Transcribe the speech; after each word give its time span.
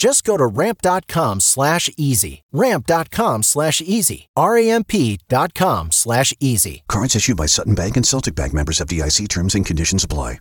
Just 0.00 0.24
go 0.24 0.38
to 0.38 0.46
ramp.com 0.46 1.40
slash 1.40 1.90
easy. 1.98 2.42
Ramp.com 2.52 3.42
slash 3.42 3.82
easy. 3.82 4.30
R-A-M-P 4.34 5.18
dot 5.28 5.52
com 5.52 5.92
slash 5.92 6.32
easy. 6.40 6.84
Cards 6.88 7.14
issued 7.14 7.36
by 7.36 7.44
Sutton 7.44 7.74
Bank 7.74 7.98
and 7.98 8.06
Celtic 8.06 8.34
Bank 8.34 8.54
members 8.54 8.78
FDIC 8.78 9.28
terms 9.28 9.54
and 9.54 9.66
conditions 9.66 10.02
apply. 10.02 10.38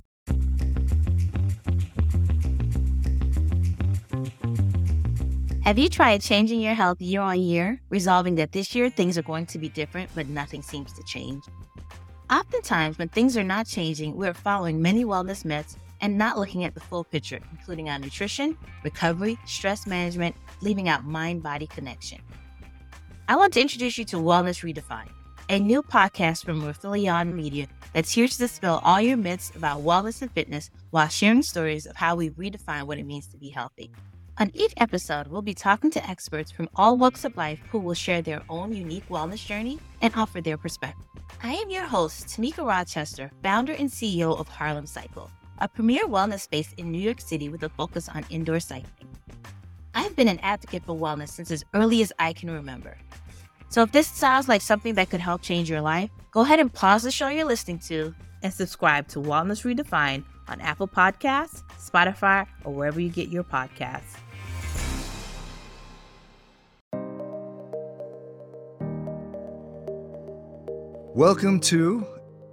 Have 5.66 5.78
you 5.78 5.90
tried 5.90 6.22
changing 6.22 6.62
your 6.62 6.74
health 6.74 7.02
year 7.02 7.20
on 7.20 7.42
year, 7.42 7.82
resolving 7.90 8.36
that 8.36 8.54
this 8.54 8.74
year 8.74 8.90
things 8.90 9.18
are 9.18 9.24
going 9.24 9.46
to 9.48 9.60
be 9.60 9.68
different, 9.68 10.10
but 10.16 10.30
nothing 10.30 10.62
seems 10.62 10.94
to 10.94 11.04
change? 11.04 11.44
Oftentimes, 12.32 12.98
when 12.98 13.10
things 13.10 13.36
are 13.36 13.44
not 13.44 13.68
changing, 13.68 14.16
we're 14.16 14.34
following 14.34 14.82
many 14.82 15.04
wellness 15.04 15.44
myths 15.44 15.76
and 16.02 16.18
not 16.18 16.38
looking 16.38 16.64
at 16.64 16.74
the 16.74 16.80
full 16.80 17.04
picture, 17.04 17.40
including 17.52 17.90
our 17.90 18.00
nutrition, 18.00 18.58
recovery, 18.84 19.38
stress 19.46 19.86
management, 19.88 20.36
leaving 20.62 20.90
out 20.90 21.06
mind 21.06 21.44
body 21.44 21.68
connection. 21.68 22.20
I 23.28 23.36
want 23.36 23.54
to 23.54 23.62
introduce 23.62 23.98
you 23.98 24.06
to 24.06 24.18
Wellness 24.18 24.64
Redefined, 24.64 25.12
a 25.50 25.60
new 25.60 25.84
podcast 25.84 26.46
from 26.46 26.62
Rifelion 26.62 27.34
Media 27.34 27.68
that's 27.94 28.12
here 28.12 28.28
to 28.28 28.38
dispel 28.38 28.82
all 28.84 29.02
your 29.02 29.18
myths 29.18 29.52
about 29.56 29.82
wellness 29.82 30.22
and 30.22 30.32
fitness 30.32 30.70
while 30.92 31.08
sharing 31.08 31.44
stories 31.44 31.86
of 31.86 31.96
how 31.96 32.16
we 32.16 32.30
redefine 32.32 32.84
what 32.84 32.98
it 32.98 33.06
means 33.06 33.28
to 33.28 33.38
be 33.38 33.50
healthy. 33.50 33.92
On 34.40 34.50
each 34.54 34.74
episode, 34.78 35.28
we'll 35.28 35.42
be 35.42 35.54
talking 35.54 35.92
to 35.92 36.10
experts 36.10 36.50
from 36.50 36.70
all 36.76 36.96
walks 36.96 37.26
of 37.26 37.36
life 37.36 37.60
who 37.70 37.78
will 37.78 37.94
share 37.94 38.22
their 38.22 38.42
own 38.48 38.72
unique 38.72 39.08
wellness 39.10 39.46
journey 39.46 39.80
and 40.02 40.14
offer 40.16 40.40
their 40.40 40.58
perspective. 40.58 41.06
I 41.44 41.54
am 41.54 41.70
your 41.70 41.84
host, 41.84 42.28
Tamika 42.28 42.66
Rochester, 42.66 43.32
founder 43.44 43.74
and 43.74 43.90
CEO 43.90 44.40
of 44.40 44.48
Harlem 44.48 44.86
Cycle, 44.86 45.30
a 45.62 45.68
premier 45.68 46.06
wellness 46.06 46.42
space 46.42 46.74
in 46.78 46.92
New 46.92 47.00
York 47.00 47.20
City 47.20 47.50
with 47.50 47.64
a 47.64 47.70
focus 47.70 48.08
on 48.10 48.26
indoor 48.30 48.60
cycling. 48.60 49.10
I've 49.94 50.16
been 50.16 50.28
an 50.28 50.40
advocate 50.40 50.84
for 50.86 50.96
wellness 50.96 51.30
since 51.30 51.52
as 51.52 51.66
early 51.74 52.02
as 52.02 52.14
I 52.18 52.34
can 52.34 52.50
remember. 52.50 52.98
So 53.70 53.82
if 53.82 53.92
this 53.92 54.08
sounds 54.08 54.48
like 54.48 54.62
something 54.62 54.94
that 54.96 55.10
could 55.10 55.20
help 55.20 55.42
change 55.42 55.70
your 55.70 55.82
life, 55.82 56.10
go 56.32 56.42
ahead 56.42 56.60
and 56.60 56.74
pause 56.74 57.04
the 57.04 57.12
show 57.12 57.28
you're 57.28 57.46
listening 57.46 57.80
to 57.80 58.16
and 58.42 58.54
subscribe 58.54 59.08
to 59.10 59.20
Wellness 59.20 59.64
Redefined 59.66 60.24
on 60.48 60.62
Apple 60.62 60.88
Podcasts, 60.88 61.62
Spotify, 61.78 62.48
or 62.64 62.74
wherever 62.74 63.00
you 63.00 63.10
get 63.10 63.30
your 63.30 63.44
podcasts. 63.44 64.18
Welcome 71.14 71.60
to 71.62 72.06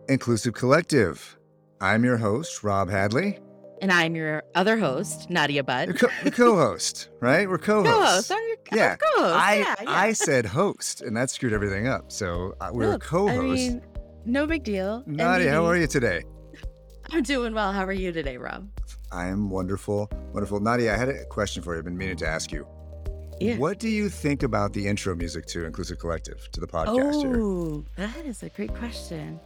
Inclusive 0.09 0.55
Collective. 0.55 1.36
I'm 1.81 2.05
your 2.05 2.17
host, 2.17 2.65
Rob 2.65 2.89
Hadley. 2.89 3.39
And 3.83 3.93
I'm 3.93 4.17
your 4.17 4.43
other 4.55 4.79
host, 4.79 5.29
Nadia 5.29 5.63
Butt. 5.63 5.89
The, 5.89 5.95
Co- 5.95 6.31
co-host, 6.31 7.11
right? 7.21 7.47
We're 7.47 7.59
co-hosts. 7.59 8.29
Co-host. 8.29 8.31
Your 8.31 8.57
co- 8.57 8.77
yeah. 8.77 8.97
co-host. 8.97 9.35
I, 9.37 9.57
yeah, 9.57 9.75
yeah. 9.83 9.91
I 9.91 10.13
said 10.13 10.47
host, 10.47 11.03
and 11.03 11.15
that 11.17 11.29
screwed 11.29 11.53
everything 11.53 11.87
up. 11.87 12.11
So 12.11 12.55
uh, 12.63 12.71
we're 12.73 12.99
co-host. 12.99 13.39
I 13.39 13.43
mean, 13.43 13.83
no 14.25 14.47
big 14.47 14.65
deal. 14.65 15.03
Nadia, 15.07 15.51
how 15.51 15.67
are 15.67 15.77
you 15.77 15.87
today? 15.87 16.25
I'm 17.11 17.23
doing 17.23 17.53
well. 17.53 17.73
How 17.73 17.85
are 17.85 17.93
you 17.93 18.11
today, 18.11 18.39
Rob? 18.39 18.69
I 19.13 19.27
am 19.27 19.51
wonderful, 19.51 20.11
wonderful. 20.33 20.59
Nadia, 20.61 20.95
I 20.95 20.97
had 20.97 21.11
a 21.11 21.27
question 21.27 21.63
for 21.63 21.75
you. 21.75 21.81
I've 21.81 21.85
been 21.85 21.99
meaning 21.99 22.17
to 22.17 22.27
ask 22.27 22.51
you. 22.51 22.67
Yeah. 23.39 23.59
What 23.59 23.79
do 23.79 23.91
you 23.91 24.09
think 24.09 24.43
about 24.43 24.73
the 24.73 24.87
intro 24.87 25.15
music 25.15 25.45
to 25.49 25.67
Inclusive 25.67 25.99
Collective 25.99 26.49
to 26.53 26.61
the 26.61 26.67
podcast 26.67 27.23
here? 27.23 27.43
Oh, 27.43 27.85
that 27.97 28.25
is 28.25 28.43
a 28.43 28.49
great 28.49 28.75
question. 28.75 29.39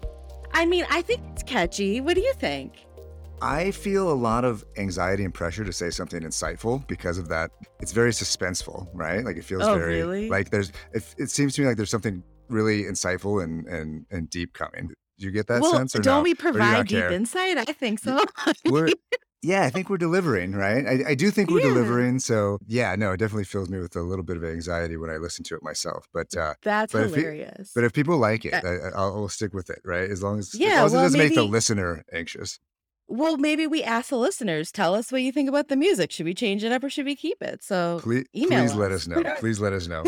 I 0.52 0.66
mean, 0.66 0.84
I 0.90 1.02
think 1.02 1.20
it's 1.32 1.42
catchy. 1.42 2.00
What 2.00 2.14
do 2.14 2.20
you 2.20 2.32
think? 2.34 2.74
I 3.42 3.70
feel 3.70 4.10
a 4.10 4.14
lot 4.14 4.44
of 4.44 4.64
anxiety 4.76 5.24
and 5.24 5.32
pressure 5.32 5.64
to 5.64 5.72
say 5.72 5.88
something 5.90 6.20
insightful 6.22 6.86
because 6.86 7.16
of 7.16 7.28
that. 7.28 7.50
It's 7.80 7.92
very 7.92 8.10
suspenseful, 8.10 8.88
right? 8.92 9.24
Like 9.24 9.36
it 9.38 9.44
feels 9.44 9.62
Oh, 9.62 9.74
very 9.78 10.02
really? 10.02 10.28
like 10.28 10.50
there's. 10.50 10.72
It, 10.92 11.14
it 11.16 11.30
seems 11.30 11.54
to 11.54 11.62
me 11.62 11.68
like 11.68 11.76
there's 11.78 11.90
something 11.90 12.22
really 12.48 12.82
insightful 12.84 13.42
and 13.42 13.66
and 13.66 14.04
and 14.10 14.28
deep 14.28 14.52
coming. 14.52 14.88
Do 15.18 15.26
you 15.26 15.30
get 15.30 15.46
that 15.46 15.62
well, 15.62 15.72
sense 15.72 15.94
or 15.96 16.00
don't 16.00 16.18
no? 16.18 16.22
we 16.22 16.32
Or 16.32 16.34
do 16.34 16.38
you 16.46 16.52
provide 16.52 16.86
deep 16.88 16.98
care? 16.98 17.12
insight? 17.12 17.56
I 17.56 17.64
think 17.64 17.98
so. 18.00 18.22
We're 18.66 18.88
yeah, 19.42 19.62
I 19.62 19.70
think 19.70 19.88
we're 19.90 19.96
delivering, 19.98 20.52
right? 20.52 20.86
I, 20.86 21.10
I 21.10 21.14
do 21.14 21.30
think 21.30 21.50
we're 21.50 21.60
Yeah. 21.60 21.68
delivering. 21.68 22.18
So 22.18 22.58
yeah, 22.66 22.94
no, 22.96 23.12
it 23.12 23.16
definitely 23.16 23.44
fills 23.44 23.68
me 23.70 23.78
with 23.78 23.96
a 23.96 24.02
little 24.02 24.24
bit 24.24 24.36
of 24.36 24.44
anxiety 24.44 24.96
when 24.96 25.10
I 25.10 25.16
listen 25.16 25.44
to 25.44 25.54
it 25.56 25.62
myself. 25.62 26.06
But 26.12 26.36
uh, 26.36 26.54
That's 26.62 26.92
But 26.92 27.04
if 27.04 27.14
hilarious. 27.14 27.72
but 27.74 27.84
if 27.84 27.92
people 27.92 28.18
like 28.18 28.44
it, 28.44 28.52
Uh, 28.54 28.60
I, 28.66 28.70
I- 28.70 28.90
I'll, 28.96 29.14
I'll 29.16 29.28
stick 29.28 29.54
with 29.54 29.70
it, 29.70 29.80
right? 29.84 30.10
As 30.10 30.22
long 30.22 30.38
as, 30.38 30.54
yeah, 30.54 30.66
as, 30.68 30.72
long 30.76 30.84
as 30.84 30.92
well, 30.92 31.00
it 31.00 31.04
doesn't 31.04 31.18
make 31.20 31.34
the 31.34 31.44
listener 31.44 32.04
anxious. 32.12 32.58
well, 33.08 33.36
maybe 33.38 33.66
we 33.66 33.82
ask 33.82 34.10
the 34.10 34.16
listeners, 34.16 34.70
tell 34.70 34.94
us 34.94 35.10
what 35.10 35.22
you 35.22 35.32
think 35.32 35.48
about 35.48 35.68
the 35.68 35.76
music. 35.76 36.12
Should 36.12 36.26
we 36.26 36.34
change 36.34 36.62
it 36.62 36.70
up 36.72 36.84
or 36.84 36.90
should 36.90 37.06
we 37.06 37.16
keep 37.16 37.42
it? 37.42 37.62
So 37.62 37.98
Please, 38.02 38.24
email 38.36 38.60
please 38.64 38.74
let 38.74 38.92
us. 38.92 39.08
us 39.08 39.08
know. 39.08 39.34
Please 39.38 39.58
let 39.58 39.72
us 39.72 39.88
know. 39.88 40.04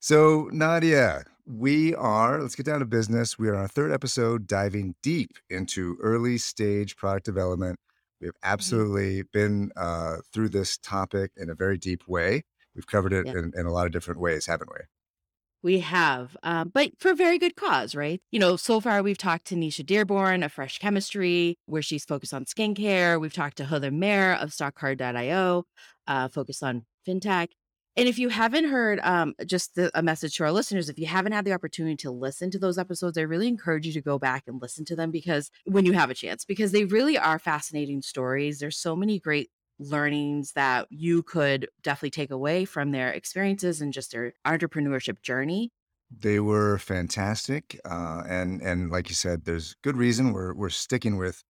so, 0.00 0.48
Nadia, 0.52 1.24
we 1.46 1.94
are, 1.94 2.40
let's 2.42 2.54
get 2.54 2.66
down 2.66 2.80
to 2.80 2.84
business. 2.86 3.38
We 3.38 3.48
are 3.48 3.54
on 3.54 3.60
our 3.62 3.68
third 3.68 3.92
episode 3.92 4.46
diving 4.46 4.96
deep 5.02 5.30
into 5.48 5.96
early 6.02 6.36
stage 6.38 6.96
product 6.96 7.24
development. 7.24 7.78
We 8.20 8.26
have 8.26 8.34
Mm-hmm. 8.34 8.52
absolutely 8.52 9.22
been 9.32 9.70
uh, 9.76 10.16
through 10.32 10.50
this 10.50 10.78
topic 10.78 11.32
in 11.36 11.50
a 11.50 11.54
very 11.54 11.78
deep 11.78 12.06
way. 12.08 12.42
We've 12.74 12.86
covered 12.86 13.12
it 13.12 13.26
Yeah. 13.26 13.32
in, 13.32 13.52
in 13.56 13.66
a 13.66 13.72
lot 13.72 13.86
of 13.86 13.92
different 13.92 14.20
ways, 14.20 14.46
haven't 14.46 14.70
we? 14.70 14.84
We 15.62 15.80
have, 15.80 16.36
um, 16.44 16.68
but 16.72 16.92
for 16.98 17.12
very 17.14 17.38
good 17.38 17.56
cause, 17.56 17.94
right? 17.96 18.20
You 18.30 18.38
know, 18.38 18.54
so 18.56 18.80
far 18.80 19.02
we've 19.02 19.18
talked 19.18 19.46
to 19.46 19.56
Nisha 19.56 19.84
Dearborn 19.84 20.44
of 20.44 20.52
Fresh 20.52 20.78
Chemistry, 20.78 21.56
where 21.66 21.82
she's 21.82 22.04
focused 22.04 22.32
on 22.32 22.44
skincare. 22.44 23.20
We've 23.20 23.32
talked 23.32 23.56
to 23.56 23.64
Heather 23.64 23.90
Mayer 23.90 24.34
of 24.34 24.50
StockCard.io, 24.50 25.64
uh, 26.06 26.28
focused 26.28 26.62
on 26.62 26.84
fintech. 27.08 27.48
And 27.96 28.08
if 28.08 28.18
you 28.18 28.28
haven't 28.28 28.66
heard, 28.66 29.00
um, 29.02 29.34
just 29.46 29.74
the, 29.74 29.90
a 29.94 30.02
message 30.02 30.36
to 30.36 30.44
our 30.44 30.52
listeners, 30.52 30.90
if 30.90 30.98
you 30.98 31.06
haven't 31.06 31.32
had 31.32 31.46
the 31.46 31.54
opportunity 31.54 31.96
to 31.96 32.10
listen 32.10 32.50
to 32.50 32.58
those 32.58 32.76
episodes, 32.76 33.16
I 33.16 33.22
really 33.22 33.48
encourage 33.48 33.86
you 33.86 33.92
to 33.94 34.02
go 34.02 34.18
back 34.18 34.44
and 34.46 34.60
listen 34.60 34.84
to 34.86 34.96
them 34.96 35.10
because 35.10 35.50
when 35.64 35.86
you 35.86 35.94
have 35.94 36.10
a 36.10 36.14
chance, 36.14 36.44
because 36.44 36.72
they 36.72 36.84
really 36.84 37.16
are 37.16 37.38
fascinating 37.38 38.02
stories. 38.02 38.58
There's 38.58 38.76
so 38.76 38.94
many 38.96 39.18
great 39.18 39.50
learnings 39.78 40.52
that 40.52 40.86
you 40.90 41.22
could 41.22 41.68
definitely 41.82 42.10
take 42.10 42.30
away 42.30 42.64
from 42.64 42.92
their 42.92 43.10
experiences 43.10 43.80
and 43.80 43.92
just 43.92 44.12
their 44.12 44.34
entrepreneurship 44.46 45.22
journey. 45.22 45.70
They 46.10 46.38
were 46.38 46.78
fantastic, 46.78 47.80
uh, 47.84 48.22
and 48.28 48.62
and 48.62 48.90
like 48.90 49.08
you 49.08 49.16
said, 49.16 49.44
there's 49.44 49.74
good 49.82 49.96
reason 49.96 50.32
we're 50.32 50.54
we're 50.54 50.70
sticking 50.70 51.16
with 51.16 51.42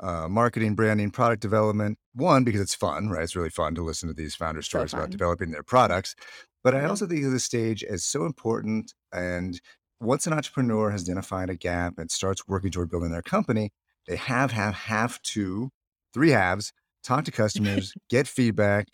uh, 0.00 0.28
marketing, 0.28 0.74
branding, 0.74 1.10
product 1.10 1.42
development. 1.42 1.98
One 2.14 2.44
because 2.44 2.60
it's 2.60 2.74
fun, 2.74 3.08
right? 3.08 3.22
It's 3.22 3.36
really 3.36 3.50
fun 3.50 3.74
to 3.76 3.82
listen 3.82 4.08
to 4.08 4.14
these 4.14 4.34
founder 4.34 4.62
stories 4.62 4.92
about 4.92 5.10
developing 5.10 5.50
their 5.50 5.62
products. 5.62 6.14
But 6.62 6.74
I 6.74 6.84
also 6.84 7.06
think 7.06 7.24
of 7.24 7.32
this 7.32 7.44
stage 7.44 7.84
as 7.84 8.04
so 8.04 8.24
important. 8.24 8.92
And 9.12 9.60
once 10.00 10.26
an 10.26 10.32
entrepreneur 10.32 10.90
has 10.90 11.02
identified 11.02 11.50
a 11.50 11.56
gap 11.56 11.98
and 11.98 12.10
starts 12.10 12.46
working 12.48 12.70
toward 12.70 12.90
building 12.90 13.10
their 13.10 13.22
company, 13.22 13.70
they 14.06 14.16
have 14.16 14.52
have 14.52 14.74
have 14.74 15.20
to 15.22 15.70
three 16.12 16.30
halves 16.30 16.72
talk 17.02 17.24
to 17.24 17.30
customers, 17.32 17.92
get 18.10 18.26
feedback, 18.26 18.88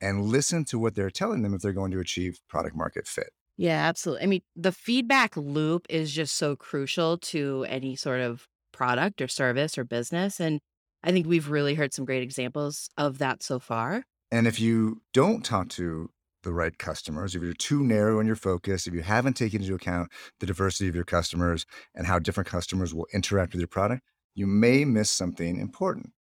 and 0.00 0.24
listen 0.24 0.64
to 0.66 0.78
what 0.78 0.94
they're 0.94 1.10
telling 1.10 1.42
them 1.42 1.54
if 1.54 1.60
they're 1.60 1.72
going 1.72 1.90
to 1.90 2.00
achieve 2.00 2.40
product 2.48 2.76
market 2.76 3.06
fit. 3.06 3.30
Yeah, 3.56 3.88
absolutely. 3.88 4.22
I 4.22 4.26
mean, 4.26 4.42
the 4.54 4.70
feedback 4.70 5.36
loop 5.36 5.86
is 5.90 6.12
just 6.12 6.36
so 6.36 6.54
crucial 6.54 7.18
to 7.18 7.66
any 7.68 7.96
sort 7.96 8.20
of 8.20 8.46
product 8.78 9.20
or 9.20 9.28
service 9.28 9.76
or 9.76 9.84
business. 9.84 10.40
And 10.40 10.60
I 11.02 11.10
think 11.10 11.26
we've 11.26 11.50
really 11.50 11.74
heard 11.74 11.92
some 11.92 12.04
great 12.04 12.22
examples 12.22 12.88
of 12.96 13.18
that 13.18 13.42
so 13.42 13.58
far. 13.58 14.04
And 14.30 14.46
if 14.46 14.60
you 14.60 15.02
don't 15.12 15.44
talk 15.44 15.68
to 15.70 16.10
the 16.44 16.52
right 16.52 16.78
customers, 16.78 17.34
if 17.34 17.42
you're 17.42 17.52
too 17.52 17.82
narrow 17.82 18.20
in 18.20 18.26
your 18.26 18.36
focus, 18.36 18.86
if 18.86 18.94
you 18.94 19.02
haven't 19.02 19.34
taken 19.34 19.62
into 19.62 19.74
account 19.74 20.10
the 20.38 20.46
diversity 20.46 20.88
of 20.88 20.94
your 20.94 21.04
customers 21.04 21.66
and 21.94 22.06
how 22.06 22.20
different 22.20 22.48
customers 22.48 22.94
will 22.94 23.08
interact 23.12 23.52
with 23.52 23.60
your 23.60 23.68
product, 23.68 24.02
you 24.34 24.46
may 24.46 24.84
miss 24.84 25.10
something 25.10 25.58
important. 25.58 26.12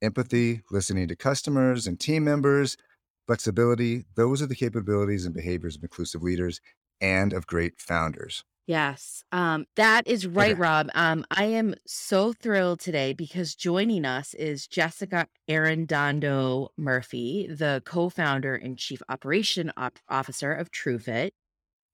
Empathy, 0.00 0.62
listening 0.70 1.08
to 1.08 1.16
customers 1.16 1.86
and 1.86 2.00
team 2.00 2.24
members, 2.24 2.78
flexibility, 3.26 4.04
those 4.14 4.40
are 4.40 4.46
the 4.46 4.54
capabilities 4.54 5.26
and 5.26 5.34
behaviors 5.34 5.76
of 5.76 5.82
inclusive 5.82 6.22
leaders 6.22 6.60
and 7.00 7.34
of 7.34 7.46
great 7.46 7.78
founders. 7.78 8.44
Yes, 8.66 9.22
um, 9.30 9.66
that 9.76 10.08
is 10.08 10.26
right, 10.26 10.50
Okay. 10.52 10.60
Rob. 10.60 10.90
Um, 10.94 11.24
I 11.30 11.44
am 11.44 11.76
so 11.86 12.32
thrilled 12.32 12.80
today 12.80 13.12
because 13.12 13.54
joining 13.54 14.04
us 14.04 14.34
is 14.34 14.66
Jessica 14.66 15.28
Arredondo 15.48 16.70
Murphy, 16.76 17.46
the 17.48 17.80
co-founder 17.84 18.56
and 18.56 18.76
chief 18.76 19.00
operation 19.08 19.72
op- 19.76 20.00
officer 20.08 20.52
of 20.52 20.72
TrueFit. 20.72 21.30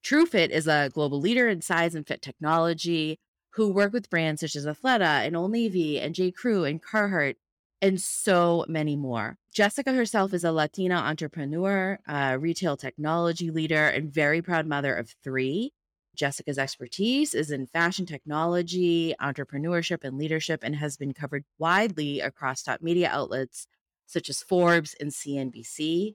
TrueFit 0.03 0.49
is 0.49 0.67
a 0.67 0.91
global 0.95 1.21
leader 1.21 1.47
in 1.47 1.61
size 1.61 1.95
and 1.95 2.07
fit 2.07 2.23
technology 2.23 3.19
who 3.51 3.69
work 3.71 3.93
with 3.93 4.09
brands 4.09 4.41
such 4.41 4.57
as 4.57 4.65
Athleta 4.65 5.27
and 5.27 5.37
Old 5.37 5.53
Navy 5.53 6.01
and 6.01 6.15
J. 6.15 6.31
Crew 6.31 6.65
and 6.65 6.83
Carhartt 6.83 7.35
and 7.83 8.01
so 8.01 8.65
many 8.67 8.97
more. 8.97 9.37
Jessica 9.53 9.93
herself 9.93 10.33
is 10.33 10.43
a 10.43 10.53
Latina 10.53 10.95
entrepreneur, 10.95 11.99
a 12.09 12.39
retail 12.39 12.79
technology 12.79 13.51
leader, 13.51 13.89
and 13.89 14.11
very 14.11 14.41
proud 14.41 14.67
mother 14.67 14.95
of 14.95 15.15
three. 15.23 15.73
Jessica's 16.17 16.59
expertise 16.59 17.35
is 17.35 17.51
in 17.51 17.67
fashion 17.67 18.07
technology, 18.07 19.15
entrepreneurship, 19.21 20.05
and 20.05 20.19
leadership, 20.19 20.61
and 20.63 20.77
has 20.77 20.97
been 20.97 21.13
covered 21.15 21.45
widely 21.59 22.21
across 22.21 22.63
top 22.63 22.83
media 22.83 23.09
outlets 23.11 23.67
such 24.07 24.29
as 24.29 24.43
Forbes 24.43 24.95
and 25.01 25.11
CNBC. 25.11 26.15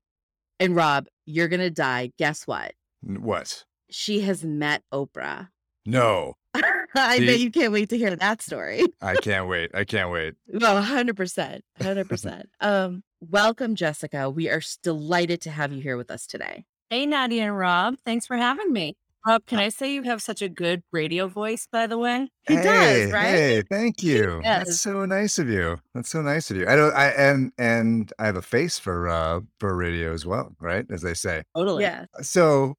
And 0.59 0.75
Rob, 0.75 1.07
you're 1.25 1.47
going 1.47 1.59
to 1.61 1.71
die. 1.71 2.11
Guess 2.17 2.45
what? 2.45 2.73
What? 3.01 3.65
She 3.89 4.21
has 4.21 4.43
met 4.43 4.83
Oprah. 4.93 5.49
No, 5.89 6.33
I 6.53 7.19
See? 7.19 7.25
bet 7.25 7.39
you 7.39 7.49
can't 7.49 7.71
wait 7.71 7.87
to 7.91 7.97
hear 7.97 8.13
that 8.13 8.41
story. 8.41 8.83
I 9.01 9.15
can't 9.15 9.47
wait. 9.47 9.71
I 9.73 9.85
can't 9.85 10.11
wait. 10.11 10.33
No, 10.45 10.81
100%. 10.81 11.61
100%. 11.79 12.43
um, 12.59 13.03
welcome, 13.21 13.73
Jessica. 13.73 14.29
We 14.29 14.49
are 14.49 14.61
delighted 14.83 15.39
to 15.43 15.49
have 15.49 15.71
you 15.71 15.81
here 15.81 15.95
with 15.95 16.11
us 16.11 16.27
today. 16.27 16.65
Hey, 16.89 17.05
Nadia 17.05 17.43
and 17.43 17.57
Rob. 17.57 17.95
Thanks 18.05 18.27
for 18.27 18.35
having 18.35 18.73
me. 18.73 18.97
Rob, 19.27 19.45
can 19.45 19.59
I 19.59 19.67
say 19.67 19.93
you 19.93 20.03
have 20.03 20.21
such 20.21 20.41
a 20.41 20.47
good 20.47 20.83
radio 20.93 21.27
voice, 21.27 21.67
by 21.69 21.85
the 21.85 21.97
way? 21.97 22.29
He 22.47 22.55
hey, 22.55 22.63
does, 22.63 23.11
right? 23.11 23.25
Hey, 23.25 23.61
thank 23.69 24.01
you. 24.01 24.39
That's 24.41 24.79
so 24.79 25.05
nice 25.05 25.37
of 25.37 25.49
you. 25.49 25.79
That's 25.93 26.07
so 26.07 26.21
nice 26.21 26.49
of 26.49 26.55
you. 26.55 26.65
I 26.65 26.77
don't. 26.77 26.95
I 26.95 27.07
and 27.09 27.51
and 27.57 28.13
I 28.19 28.25
have 28.25 28.37
a 28.37 28.41
face 28.41 28.79
for 28.79 29.09
uh 29.09 29.41
for 29.59 29.75
radio 29.75 30.13
as 30.13 30.25
well, 30.25 30.55
right? 30.61 30.85
As 30.89 31.01
they 31.01 31.13
say. 31.13 31.43
Totally. 31.53 31.83
Yeah. 31.83 32.05
Uh, 32.17 32.21
so 32.21 32.75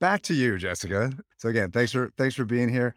back 0.00 0.22
to 0.22 0.34
you, 0.34 0.56
Jessica. 0.56 1.12
So 1.36 1.50
again, 1.50 1.70
thanks 1.70 1.92
for 1.92 2.10
thanks 2.16 2.34
for 2.34 2.46
being 2.46 2.70
here. 2.70 2.94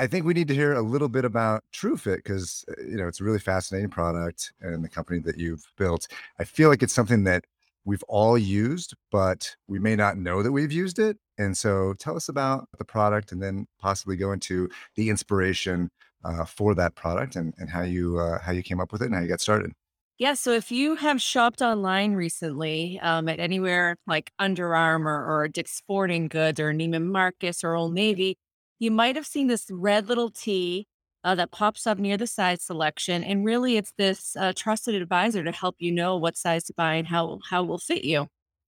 I 0.00 0.08
think 0.08 0.24
we 0.24 0.34
need 0.34 0.48
to 0.48 0.54
hear 0.54 0.72
a 0.72 0.82
little 0.82 1.08
bit 1.08 1.24
about 1.24 1.62
TrueFit 1.72 2.16
because 2.16 2.64
uh, 2.68 2.82
you 2.82 2.96
know 2.96 3.06
it's 3.06 3.20
a 3.20 3.24
really 3.24 3.38
fascinating 3.38 3.90
product 3.90 4.52
and 4.60 4.82
the 4.82 4.88
company 4.88 5.20
that 5.20 5.38
you've 5.38 5.62
built. 5.78 6.08
I 6.40 6.44
feel 6.44 6.68
like 6.68 6.82
it's 6.82 6.94
something 6.94 7.22
that 7.24 7.44
we've 7.84 8.02
all 8.04 8.36
used, 8.36 8.94
but 9.10 9.54
we 9.68 9.78
may 9.78 9.96
not 9.96 10.16
know 10.16 10.42
that 10.42 10.52
we've 10.52 10.72
used 10.72 10.98
it. 10.98 11.16
And 11.38 11.56
so 11.56 11.94
tell 11.98 12.16
us 12.16 12.28
about 12.28 12.68
the 12.78 12.84
product 12.84 13.32
and 13.32 13.42
then 13.42 13.66
possibly 13.78 14.16
go 14.16 14.32
into 14.32 14.68
the 14.96 15.08
inspiration 15.08 15.90
uh, 16.24 16.44
for 16.44 16.74
that 16.74 16.94
product 16.94 17.36
and, 17.36 17.54
and 17.58 17.70
how 17.70 17.82
you 17.82 18.18
uh, 18.18 18.38
how 18.40 18.52
you 18.52 18.62
came 18.62 18.80
up 18.80 18.92
with 18.92 19.02
it 19.02 19.06
and 19.06 19.14
how 19.14 19.22
you 19.22 19.28
got 19.28 19.40
started. 19.40 19.72
Yeah. 20.18 20.34
So 20.34 20.52
if 20.52 20.70
you 20.70 20.96
have 20.96 21.22
shopped 21.22 21.62
online 21.62 22.12
recently 22.12 23.00
um, 23.00 23.26
at 23.26 23.40
anywhere 23.40 23.96
like 24.06 24.30
Under 24.38 24.74
Armour 24.74 25.24
or 25.24 25.48
Dick's 25.48 25.72
Sporting 25.72 26.28
Goods 26.28 26.60
or 26.60 26.74
Neiman 26.74 27.06
Marcus 27.06 27.64
or 27.64 27.74
Old 27.74 27.94
Navy, 27.94 28.36
you 28.78 28.90
might 28.90 29.16
have 29.16 29.26
seen 29.26 29.46
this 29.46 29.66
red 29.70 30.08
little 30.08 30.30
T 30.30 30.86
uh, 31.24 31.34
that 31.34 31.50
pops 31.50 31.86
up 31.86 31.98
near 31.98 32.16
the 32.16 32.26
size 32.26 32.62
selection. 32.62 33.22
And 33.22 33.44
really, 33.44 33.76
it's 33.76 33.92
this 33.98 34.36
uh, 34.36 34.52
trusted 34.54 34.94
advisor 34.94 35.44
to 35.44 35.52
help 35.52 35.76
you 35.78 35.92
know 35.92 36.16
what 36.16 36.36
size 36.36 36.64
to 36.64 36.74
buy 36.74 36.94
and 36.94 37.06
how, 37.06 37.40
how 37.48 37.62
it 37.64 37.66
will 37.66 37.78
fit 37.78 38.04
you. 38.04 38.26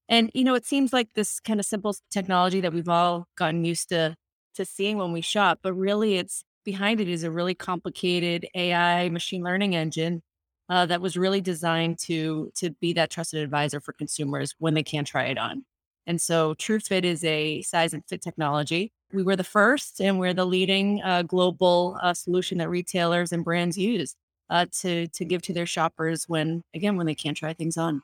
And, 0.09 0.31
you 0.35 0.45
know, 0.45 0.55
it 0.55 0.67
seems 0.67 0.93
like 0.93 1.09
this 1.15 1.41
kind 1.41 1.59
of 1.61 1.67
simple 1.67 1.95
technology 2.11 2.61
that 2.61 2.73
we've 2.73 2.89
all 2.89 3.27
gotten 3.37 3.65
used 3.65 3.89
to 3.91 4.17
to 4.55 4.65
seeing 4.67 4.99
when 4.99 5.13
we 5.13 5.23
shop, 5.23 5.61
but 5.63 5.73
really 5.73 6.17
it's 6.17 6.45
behind 6.65 7.01
it 7.01 7.09
is 7.09 7.25
a 7.25 7.31
really 7.31 7.55
complicated 7.55 8.47
AI 8.55 9.09
machine 9.09 9.43
learning 9.43 9.75
engine 9.75 10.23
uh, 10.69 10.87
that 10.87 11.01
was 11.01 11.17
really 11.17 11.41
designed 11.41 11.99
to 11.99 12.51
to 12.57 12.71
be 12.81 12.93
that 12.93 13.11
trusted 13.11 13.43
advisor 13.43 13.81
for 13.81 13.93
consumers 13.93 14.55
when 14.59 14.75
they 14.75 14.83
can't 14.83 15.07
try 15.07 15.25
it 15.25 15.39
on. 15.39 15.65
And 16.07 16.21
so 16.21 16.55
TrueFit 16.55 17.05
is 17.05 17.25
a 17.25 17.63
size 17.63 17.95
and 17.95 18.05
fit 18.07 18.23
technology. 18.23 18.93
We 19.13 19.23
were 19.23 19.37
the 19.37 19.45
first 19.45 20.01
and 20.01 20.19
we're 20.19 20.35
the 20.35 20.47
leading 20.47 21.03
uh, 21.03 21.23
global 21.23 21.99
uh, 22.03 22.15
solution 22.15 22.59
that 22.59 22.69
retailers 22.69 23.33
and 23.33 23.45
brands 23.45 23.77
use 23.77 24.15
uh, 24.51 24.67
to 24.81 25.09
to 25.09 25.25
give 25.25 25.43
to 25.43 25.53
their 25.53 25.67
shoppers 25.67 26.25
when 26.29 26.63
again 26.75 26.97
when 26.97 27.07
they 27.07 27.15
can't 27.15 27.37
try 27.37 27.53
things 27.53 27.77
on. 27.77 28.03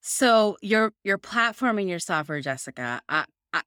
So 0.00 0.56
your 0.62 0.92
your 1.02 1.18
platform 1.18 1.78
and 1.78 1.88
your 1.88 1.98
software, 1.98 2.40
Jessica, 2.40 3.00
I 3.08 3.24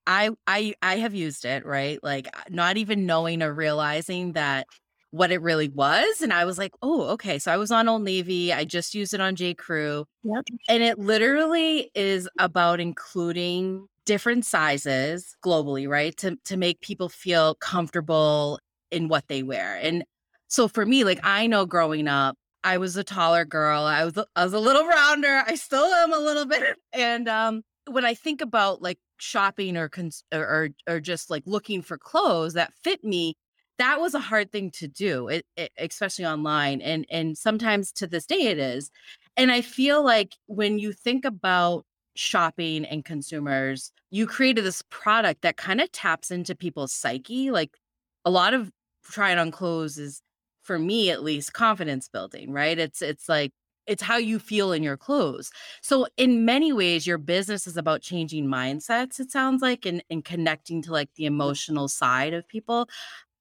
I 0.07 0.29
I 0.47 0.73
I 0.81 0.97
have 0.97 1.13
used 1.13 1.45
it, 1.45 1.65
right? 1.65 1.99
Like 2.03 2.27
uh, 2.27 2.41
not 2.49 2.77
even 2.77 3.05
knowing 3.05 3.41
or 3.41 3.53
realizing 3.53 4.33
that 4.33 4.67
what 5.11 5.31
it 5.31 5.41
really 5.41 5.69
was. 5.69 6.21
And 6.21 6.31
I 6.31 6.45
was 6.45 6.57
like, 6.57 6.73
oh, 6.81 7.07
okay. 7.09 7.39
So 7.39 7.51
I 7.51 7.57
was 7.57 7.71
on 7.71 7.89
Old 7.89 8.03
Navy. 8.03 8.53
I 8.53 8.63
just 8.63 8.93
used 8.93 9.13
it 9.13 9.21
on 9.21 9.35
J. 9.35 9.53
Crew. 9.53 10.05
Yep. 10.23 10.45
And 10.67 10.83
it 10.83 10.99
literally 10.99 11.89
is 11.95 12.29
about 12.37 12.79
including 12.79 13.87
different 14.09 14.43
sizes 14.43 15.37
globally, 15.45 15.87
right? 15.87 16.17
To 16.17 16.35
to 16.45 16.57
make 16.57 16.81
people 16.81 17.09
feel 17.09 17.53
comfortable 17.53 18.59
in 18.89 19.07
what 19.07 19.27
they 19.27 19.43
wear. 19.43 19.75
And 19.79 20.03
so 20.47 20.67
for 20.67 20.83
me, 20.83 21.03
like 21.03 21.19
I 21.21 21.45
know 21.45 21.67
growing 21.67 22.07
up, 22.07 22.35
I 22.63 22.79
was 22.79 22.97
a 22.97 23.03
taller 23.03 23.45
girl. 23.45 23.83
I 23.83 24.05
was 24.05 24.17
I 24.35 24.43
was 24.43 24.53
a 24.53 24.59
little 24.59 24.87
rounder. 24.87 25.43
I 25.45 25.53
still 25.53 25.85
am 25.85 26.11
a 26.11 26.17
little 26.17 26.45
bit. 26.47 26.75
And 26.91 27.29
um 27.29 27.61
when 27.85 28.03
I 28.03 28.15
think 28.15 28.41
about 28.41 28.81
like 28.81 28.97
shopping 29.19 29.77
or 29.77 29.89
cons- 29.89 30.23
or, 30.33 30.41
or 30.41 30.69
or 30.87 30.99
just 30.99 31.29
like 31.29 31.43
looking 31.45 31.83
for 31.83 31.99
clothes 31.99 32.53
that 32.55 32.73
fit 32.83 33.03
me, 33.03 33.35
that 33.77 34.01
was 34.01 34.15
a 34.15 34.19
hard 34.19 34.51
thing 34.51 34.71
to 34.71 34.87
do, 34.87 35.27
it, 35.27 35.45
it, 35.55 35.71
especially 35.77 36.25
online. 36.25 36.81
And 36.81 37.05
and 37.11 37.37
sometimes 37.37 37.91
to 37.93 38.07
this 38.07 38.25
day 38.25 38.47
it 38.47 38.57
is. 38.57 38.89
And 39.37 39.51
I 39.51 39.61
feel 39.61 40.03
like 40.03 40.35
when 40.47 40.79
you 40.79 40.93
think 40.93 41.25
about 41.25 41.85
shopping 42.19 42.85
and 42.85 43.05
consumers, 43.05 43.91
you 44.11 44.27
created 44.27 44.65
this 44.65 44.83
product 44.89 45.41
that 45.41 45.55
kind 45.57 45.79
of 45.79 45.91
taps 45.93 46.31
into 46.31 46.53
people's 46.53 46.91
psyche. 46.91 47.49
Like 47.49 47.77
a 48.25 48.29
lot 48.29 48.53
of 48.53 48.71
trying 49.05 49.37
on 49.37 49.51
clothes 49.51 49.97
is 49.97 50.21
for 50.61 50.77
me 50.77 51.09
at 51.11 51.23
least 51.23 51.53
confidence 51.53 52.09
building, 52.09 52.51
right? 52.51 52.77
It's 52.77 53.01
it's 53.01 53.29
like 53.29 53.51
it's 53.87 54.03
how 54.03 54.17
you 54.17 54.37
feel 54.37 54.73
in 54.73 54.83
your 54.83 54.97
clothes. 54.97 55.49
So 55.81 56.07
in 56.17 56.43
many 56.45 56.73
ways 56.73 57.07
your 57.07 57.17
business 57.17 57.65
is 57.67 57.77
about 57.77 58.01
changing 58.01 58.47
mindsets 58.47 59.19
it 59.19 59.31
sounds 59.31 59.61
like 59.61 59.85
and 59.85 60.03
and 60.09 60.25
connecting 60.25 60.81
to 60.83 60.91
like 60.91 61.09
the 61.15 61.25
emotional 61.25 61.87
side 61.87 62.33
of 62.33 62.47
people. 62.49 62.89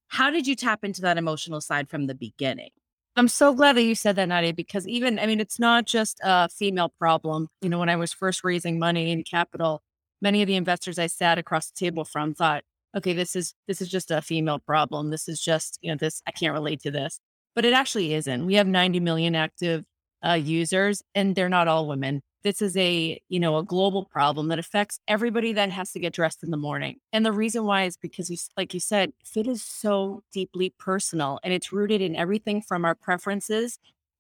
How 0.09 0.31
did 0.31 0.47
you 0.47 0.57
tap 0.57 0.85
into 0.85 1.03
that 1.03 1.19
emotional 1.19 1.61
side 1.61 1.89
from 1.91 2.07
the 2.07 2.15
beginning? 2.15 2.71
I'm 3.17 3.29
so 3.29 3.53
glad 3.53 3.77
that 3.77 3.83
you 3.83 3.95
said 3.95 4.17
that, 4.17 4.29
Nadia, 4.29 4.55
because 4.55 4.87
even, 4.87 5.19
I 5.19 5.27
mean, 5.27 5.41
it's 5.41 5.59
not 5.59 5.87
just 5.87 6.21
a 6.23 6.49
female 6.49 6.93
problem. 6.99 7.49
You 7.61 7.69
know, 7.69 7.79
when 7.79 7.89
I 7.89 7.97
was 7.97 8.13
first 8.13 8.45
raising 8.45 8.79
money 8.79 9.11
in 9.11 9.25
capital, 9.25 9.83
many 10.23 10.43
of 10.43 10.47
the 10.47 10.57
investors 10.57 10.99
I 10.99 11.09
sat 11.09 11.39
across 11.39 11.69
the 11.69 11.75
table 11.75 12.05
from 12.05 12.35
thought, 12.35 12.63
okay, 12.97 13.13
this 13.13 13.35
is 13.35 13.55
this 13.67 13.81
is 13.81 13.89
just 13.89 14.11
a 14.11 14.23
female 14.23 14.59
problem. 14.59 15.11
This 15.11 15.29
is 15.29 15.41
just, 15.41 15.79
you 15.83 15.91
know, 15.91 15.97
this 15.97 16.23
I 16.27 16.31
can't 16.31 16.55
relate 16.55 16.81
to 16.83 16.91
this. 16.91 17.21
But 17.55 17.65
it 17.65 17.73
actually 17.73 18.15
isn't. 18.15 18.47
We 18.47 18.55
have 18.55 18.69
90 18.69 19.01
million 19.01 19.35
active 19.35 19.85
uh, 20.25 20.35
users, 20.35 21.03
and 21.15 21.35
they're 21.35 21.49
not 21.49 21.69
all 21.69 21.89
women. 21.89 22.23
This 22.45 22.63
is 22.63 22.77
a, 22.77 23.21
you 23.29 23.41
know, 23.41 23.59
a 23.59 23.65
global 23.65 24.05
problem 24.05 24.49
that 24.49 24.59
affects 24.59 25.01
everybody 25.09 25.53
that 25.55 25.71
has 25.71 25.93
to 25.93 25.99
get 25.99 26.13
dressed 26.13 26.43
in 26.43 26.51
the 26.51 26.57
morning. 26.57 26.99
And 27.13 27.27
the 27.27 27.33
reason 27.33 27.65
why 27.65 27.85
is 27.85 27.97
because, 27.97 28.31
you, 28.31 28.37
like 28.57 28.73
you 28.75 28.81
said, 28.81 29.13
fit 29.25 29.47
is 29.47 29.63
so 29.63 30.23
deeply 30.33 30.73
personal 30.79 31.41
and 31.43 31.53
it's 31.53 31.73
rooted 31.73 32.01
in 32.01 32.15
everything 32.15 32.63
from 32.63 32.85
our 32.85 32.95
preferences 32.95 33.79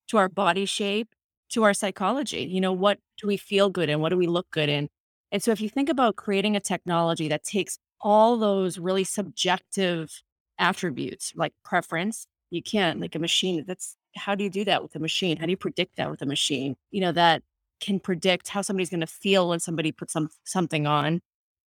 to 0.08 0.16
our 0.16 0.28
body 0.28 0.64
shape 0.64 1.08
to 1.50 1.62
our 1.62 1.75
psychology. 1.75 2.42
You 2.42 2.60
know, 2.60 2.72
what 2.72 2.98
do 3.20 3.26
we 3.26 3.37
feel 3.37 3.70
good 3.70 3.88
in? 3.88 4.00
What 4.00 4.10
do 4.10 4.16
we 4.16 4.26
look 4.26 4.50
good 4.50 4.68
in? 4.68 4.88
And 5.30 5.42
so 5.42 5.50
if 5.50 5.60
you 5.60 5.68
think 5.68 5.88
about 5.88 6.16
creating 6.16 6.56
a 6.56 6.60
technology 6.60 7.28
that 7.28 7.44
takes 7.44 7.78
all 8.00 8.37
those 8.37 8.78
really 8.78 9.04
subjective 9.04 10.22
attributes 10.58 11.32
like 11.37 11.52
preference, 11.64 12.26
you 12.50 12.62
can't 12.62 13.00
like 13.00 13.14
a 13.14 13.18
machine. 13.18 13.64
That's 13.66 13.96
how 14.16 14.34
do 14.34 14.44
you 14.44 14.50
do 14.50 14.64
that 14.64 14.82
with 14.82 14.94
a 14.96 14.98
machine? 14.98 15.37
How 15.37 15.44
do 15.44 15.50
you 15.50 15.56
predict 15.56 15.96
that 15.96 16.10
with 16.10 16.22
a 16.22 16.26
machine? 16.26 16.76
You 16.90 17.02
know, 17.02 17.12
that 17.12 17.42
can 17.80 18.00
predict 18.00 18.49
how 18.49 18.62
somebody's 18.62 18.90
going 18.90 19.00
to 19.00 19.06
feel 19.06 19.49
when 19.49 19.61
somebody 19.61 19.92
puts 19.92 20.12
some 20.12 20.28
something 20.44 20.87
on. 20.87 21.20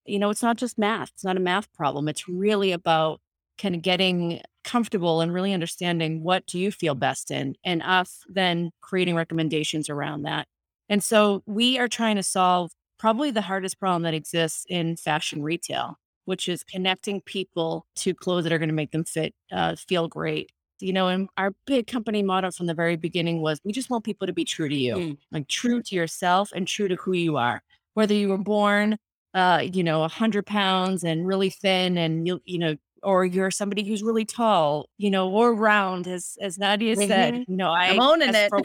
You 0.06 0.20
know, 0.20 0.30
it's 0.30 0.44
not 0.44 0.58
just 0.58 0.77
math. 0.77 1.12
It's 1.13 1.24
not 1.24 1.38
a 1.38 1.41
math 1.41 1.72
problem. 1.74 2.08
It's 2.08 2.27
really 2.27 2.72
about 2.72 3.22
kind 3.58 3.75
of 3.75 3.82
getting 3.82 4.41
comfortable 4.63 5.22
and 5.22 5.34
really 5.34 5.53
understanding 5.53 6.24
what 6.24 6.46
do 6.46 6.60
you 6.60 6.72
feel 6.72 6.96
best 6.96 7.32
in 7.32 7.56
and 7.63 7.82
us 7.84 8.24
then 8.27 8.72
creating 8.82 9.15
recommendations 9.15 9.89
around 9.89 10.24
that. 10.24 10.48
And 10.89 11.03
so 11.03 11.44
we 11.46 11.77
are 11.80 11.88
trying 11.88 12.15
to 12.15 12.24
solve 12.24 12.72
probably 13.00 13.32
the 13.32 13.41
hardest 13.41 13.80
problem 13.80 14.03
that 14.03 14.13
exists 14.13 14.65
in 14.70 14.96
fashion 14.98 15.41
retail, 15.41 15.98
which 16.25 16.48
is 16.48 16.63
connecting 16.63 17.22
people 17.22 17.86
to 17.96 18.13
clothes 18.13 18.44
that 18.44 18.53
are 18.53 18.60
going 18.60 18.70
to 18.70 18.75
make 18.75 18.91
them 18.91 19.03
fit, 19.03 19.34
uh, 19.51 19.75
feel 19.75 20.08
great. 20.08 20.51
You 20.82 20.94
know, 20.94 21.08
and 21.08 21.30
our 21.38 21.52
big 21.66 21.88
company 21.88 22.24
motto 22.24 22.52
from 22.52 22.66
the 22.68 22.74
very 22.74 22.96
beginning 22.96 23.42
was 23.42 23.60
we 23.64 23.72
just 23.72 23.90
want 23.90 24.04
people 24.04 24.28
to 24.28 24.34
be 24.34 24.44
true 24.46 24.70
to 24.70 24.76
you, 24.76 24.96
Mm. 24.96 25.18
like 25.32 25.48
true 25.48 25.82
to 25.84 25.96
yourself 25.96 26.52
and 26.54 26.68
true 26.68 26.88
to 26.88 26.96
who 26.96 27.14
you 27.14 27.38
are. 27.38 27.62
Whether 27.94 28.14
you 28.14 28.30
were 28.30 28.38
born, 28.38 28.98
uh, 29.34 29.64
you 29.72 29.84
know, 29.84 30.04
a 30.04 30.08
hundred 30.08 30.46
pounds 30.46 31.04
and 31.04 31.26
really 31.28 31.50
thin, 31.50 31.98
and 31.98 32.28
you, 32.28 32.42
you 32.46 32.58
know, 32.60 32.76
or 33.04 33.26
you're 33.26 33.52
somebody 33.52 33.84
who's 33.84 34.04
really 34.04 34.26
tall, 34.26 34.88
you 34.98 35.10
know, 35.10 35.30
or 35.30 35.54
round, 35.56 36.08
as 36.08 36.38
as 36.42 36.58
Nadia 36.58 36.96
said. 36.96 37.34
Mhm. 37.34 37.46
You 37.48 37.56
know, 37.58 37.72
I 37.72 37.88
I'm 37.90 38.00
owning 38.00 38.34
it. 38.34 38.50
for- 38.50 38.62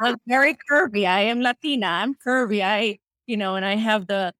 I'm 0.00 0.16
very 0.26 0.56
curvy. 0.70 1.06
I 1.06 1.20
am 1.22 1.40
Latina. 1.42 1.86
I'm 1.86 2.14
curvy. 2.14 2.60
I, 2.62 2.98
you 3.26 3.36
know, 3.36 3.54
and 3.54 3.64
I 3.64 3.76
have 3.76 4.06
the 4.08 4.32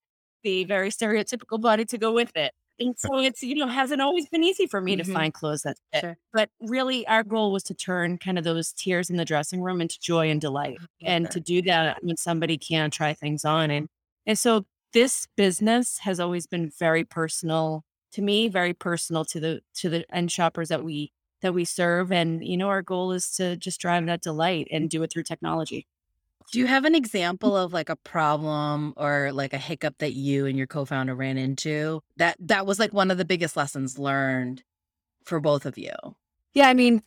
the 0.43 0.65
very 0.65 0.89
stereotypical 0.89 1.61
body 1.61 1.85
to 1.85 1.97
go 1.97 2.11
with 2.11 2.35
it. 2.35 2.51
And 2.79 2.97
so 2.97 3.19
it's, 3.19 3.43
you 3.43 3.55
know, 3.55 3.67
hasn't 3.67 4.01
always 4.01 4.27
been 4.27 4.43
easy 4.43 4.65
for 4.67 4.81
me 4.81 4.95
to 4.95 5.03
Mhm. 5.03 5.13
find 5.13 5.33
clothes 5.33 5.61
that 5.63 5.77
fit. 5.93 6.05
Sure. 6.05 6.17
But 6.31 6.49
really 6.61 7.05
our 7.07 7.23
goal 7.23 7.51
was 7.51 7.63
to 7.65 7.73
turn 7.75 8.17
kind 8.17 8.37
of 8.37 8.43
those 8.43 8.73
tears 8.73 9.09
in 9.09 9.17
the 9.17 9.25
dressing 9.25 9.61
room 9.61 9.79
into 9.81 9.99
joy 9.99 10.29
and 10.29 10.41
delight. 10.41 10.81
And 11.05 11.29
to 11.31 11.39
do 11.39 11.61
that 11.63 12.03
when 12.03 12.17
somebody 12.17 12.57
can 12.57 12.89
try 12.91 13.13
things 13.13 13.45
on. 13.45 13.69
And 13.71 13.87
and 14.25 14.39
so 14.39 14.65
this 14.93 15.27
business 15.37 15.99
has 15.99 16.19
always 16.19 16.47
been 16.47 16.69
very 16.79 17.03
personal 17.05 17.83
to 18.13 18.21
me, 18.21 18.47
very 18.47 18.73
personal 18.73 19.25
to 19.25 19.39
the 19.39 19.61
to 19.75 19.89
the 19.89 20.05
end 20.15 20.31
shoppers 20.31 20.69
that 20.69 20.83
we 20.83 21.11
that 21.41 21.53
we 21.53 21.65
serve. 21.65 22.11
And 22.11 22.43
you 22.45 22.57
know, 22.57 22.69
our 22.69 22.81
goal 22.81 23.11
is 23.11 23.31
to 23.33 23.55
just 23.57 23.79
drive 23.81 24.05
that 24.07 24.21
delight 24.21 24.67
and 24.71 24.89
do 24.89 25.03
it 25.03 25.11
through 25.11 25.23
technology. 25.23 25.85
Do 26.51 26.59
you 26.59 26.67
have 26.67 26.85
an 26.85 26.95
example 26.95 27.57
of 27.57 27.73
like 27.73 27.89
a 27.89 27.95
problem 27.95 28.93
or 28.97 29.31
like 29.31 29.53
a 29.53 29.57
hiccup 29.57 29.97
that 29.99 30.13
you 30.13 30.45
and 30.45 30.57
your 30.57 30.67
co-founder 30.67 31.15
ran 31.15 31.37
into? 31.37 32.01
That 32.17 32.37
that 32.39 32.65
was 32.65 32.79
like 32.79 32.93
one 32.93 33.09
of 33.11 33.17
the 33.17 33.25
biggest 33.25 33.57
lessons 33.57 33.97
learned 33.97 34.63
for 35.25 35.39
both 35.39 35.65
of 35.65 35.77
you. 35.77 35.93
Yeah, 36.53 36.67
I 36.67 36.73
mean, 36.73 37.01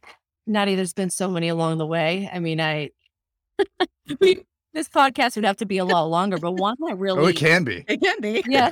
Natty, 0.46 0.74
there's 0.74 0.92
been 0.94 1.10
so 1.10 1.30
many 1.30 1.48
along 1.48 1.78
the 1.78 1.86
way. 1.86 2.28
I 2.32 2.38
mean, 2.40 2.60
I 2.60 2.90
we, 4.20 4.44
this 4.72 4.88
podcast 4.88 5.36
would 5.36 5.44
have 5.44 5.56
to 5.58 5.66
be 5.66 5.78
a 5.78 5.84
lot 5.84 6.04
longer, 6.04 6.38
but 6.38 6.52
one 6.52 6.76
that 6.86 6.96
really 6.98 7.20
Oh, 7.20 7.26
it 7.26 7.36
can 7.36 7.64
be. 7.64 7.84
It 7.88 8.00
can 8.02 8.20
be. 8.20 8.42
Yeah. 8.48 8.70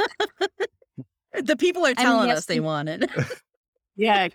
the 1.32 1.56
people 1.56 1.82
are 1.84 1.88
mean, 1.88 1.96
telling 1.96 2.28
yes, 2.28 2.38
us 2.38 2.46
they 2.46 2.60
we- 2.60 2.66
want 2.66 2.88
it. 2.88 3.10
Yeah. 3.96 4.28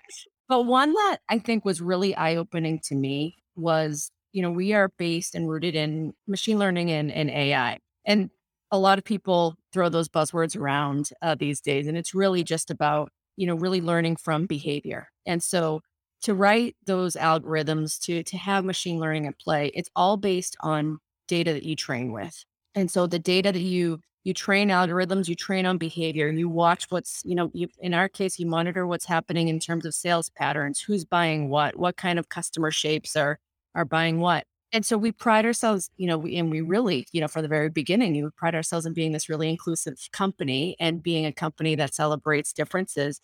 But 0.47 0.63
one 0.63 0.93
that 0.93 1.17
I 1.27 1.37
think 1.39 1.65
was 1.65 1.81
really 1.81 2.15
eye 2.15 2.37
opening 2.37 2.79
to 2.85 2.95
me 2.95 3.35
was, 3.57 4.09
you 4.31 4.41
know, 4.41 4.51
we 4.51 4.73
are 4.73 4.89
based 4.97 5.35
and 5.35 5.49
rooted 5.49 5.75
in 5.75 6.13
machine 6.27 6.59
learning 6.59 6.91
and, 6.91 7.11
and 7.11 7.29
AI. 7.29 7.79
And 8.05 8.29
a 8.71 8.77
lot 8.77 8.97
of 8.97 9.03
people 9.03 9.55
throw 9.73 9.89
those 9.89 10.09
buzzwords 10.09 10.57
around 10.57 11.09
uh, 11.21 11.35
these 11.35 11.61
days. 11.61 11.87
And 11.87 11.97
it's 11.97 12.13
really 12.13 12.43
just 12.43 12.69
about, 12.69 13.11
you 13.35 13.47
know, 13.47 13.55
really 13.55 13.81
learning 13.81 14.17
from 14.17 14.45
behavior. 14.45 15.09
And 15.25 15.41
so 15.41 15.81
to 16.21 16.33
write 16.33 16.75
those 16.85 17.15
algorithms, 17.15 17.99
to 18.01 18.23
to 18.23 18.37
have 18.37 18.65
machine 18.65 18.99
learning 18.99 19.27
at 19.27 19.39
play, 19.39 19.71
it's 19.73 19.89
all 19.95 20.17
based 20.17 20.55
on 20.61 20.99
data 21.27 21.53
that 21.53 21.63
you 21.63 21.75
train 21.75 22.11
with. 22.11 22.43
And 22.75 22.91
so 22.91 23.07
the 23.07 23.19
data 23.19 23.51
that 23.51 23.59
you 23.59 24.01
you 24.25 24.33
train 24.33 24.69
algorithms, 24.69 25.29
you 25.29 25.35
train 25.35 25.65
on 25.65 25.77
behavior, 25.77 26.29
you 26.29 26.49
watch 26.49 26.85
what's, 26.89 27.21
you 27.23 27.35
know, 27.35 27.49
you 27.53 27.69
in 27.79 27.93
our 27.93 28.09
case, 28.09 28.37
you 28.37 28.45
monitor 28.45 28.85
what's 28.85 29.05
happening 29.05 29.47
in 29.47 29.59
terms 29.59 29.85
of 29.85 29.93
sales 29.95 30.29
patterns, 30.29 30.81
who's 30.81 31.05
buying 31.05 31.49
what, 31.49 31.77
what 31.77 31.95
kind 31.97 32.19
of 32.19 32.29
customer 32.29 32.69
shapes 32.69 33.15
are 33.15 33.39
are 33.75 33.85
buying 33.85 34.19
what. 34.19 34.45
And 34.71 34.85
so 34.85 34.97
we 34.97 35.11
pride 35.11 35.45
ourselves, 35.45 35.89
you 35.97 36.05
know, 36.05 36.17
we, 36.17 36.35
and 36.37 36.51
we 36.51 36.61
really, 36.61 37.07
you 37.11 37.21
know, 37.21 37.27
from 37.27 37.41
the 37.41 37.47
very 37.47 37.69
beginning, 37.69 38.13
we 38.13 38.29
pride 38.37 38.53
ourselves 38.53 38.85
in 38.85 38.93
being 38.93 39.11
this 39.13 39.27
really 39.27 39.49
inclusive 39.49 39.97
company 40.11 40.75
and 40.79 41.01
being 41.01 41.25
a 41.25 41.31
company 41.31 41.73
that 41.75 41.95
celebrates 41.95 42.53
differences. 42.53 43.19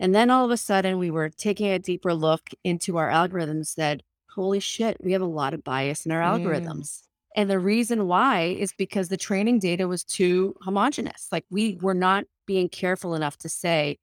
And 0.00 0.14
then 0.14 0.30
all 0.30 0.44
of 0.44 0.50
a 0.50 0.56
sudden, 0.56 0.98
we 0.98 1.10
were 1.10 1.28
taking 1.28 1.68
a 1.68 1.78
deeper 1.78 2.14
look 2.14 2.50
into 2.64 2.96
our 2.96 3.10
algorithms. 3.10 3.74
That 3.74 4.02
holy 4.30 4.60
shit, 4.60 4.96
we 5.02 5.12
have 5.12 5.22
a 5.22 5.26
lot 5.26 5.54
of 5.54 5.62
bias 5.62 6.06
in 6.06 6.12
our 6.12 6.20
Mm. 6.22 6.42
algorithms. 6.42 7.02
And 7.36 7.48
the 7.50 7.58
reason 7.58 8.06
why 8.08 8.42
is 8.42 8.72
because 8.72 9.08
the 9.08 9.16
training 9.16 9.58
data 9.58 9.88
was 9.88 10.04
too 10.04 10.54
homogenous. 10.62 11.28
Like 11.30 11.44
we 11.50 11.78
were 11.80 11.94
not 11.94 12.24
being 12.46 12.68
careful 12.68 13.14
enough 13.14 13.38
to 13.38 13.48
say, 13.48 13.98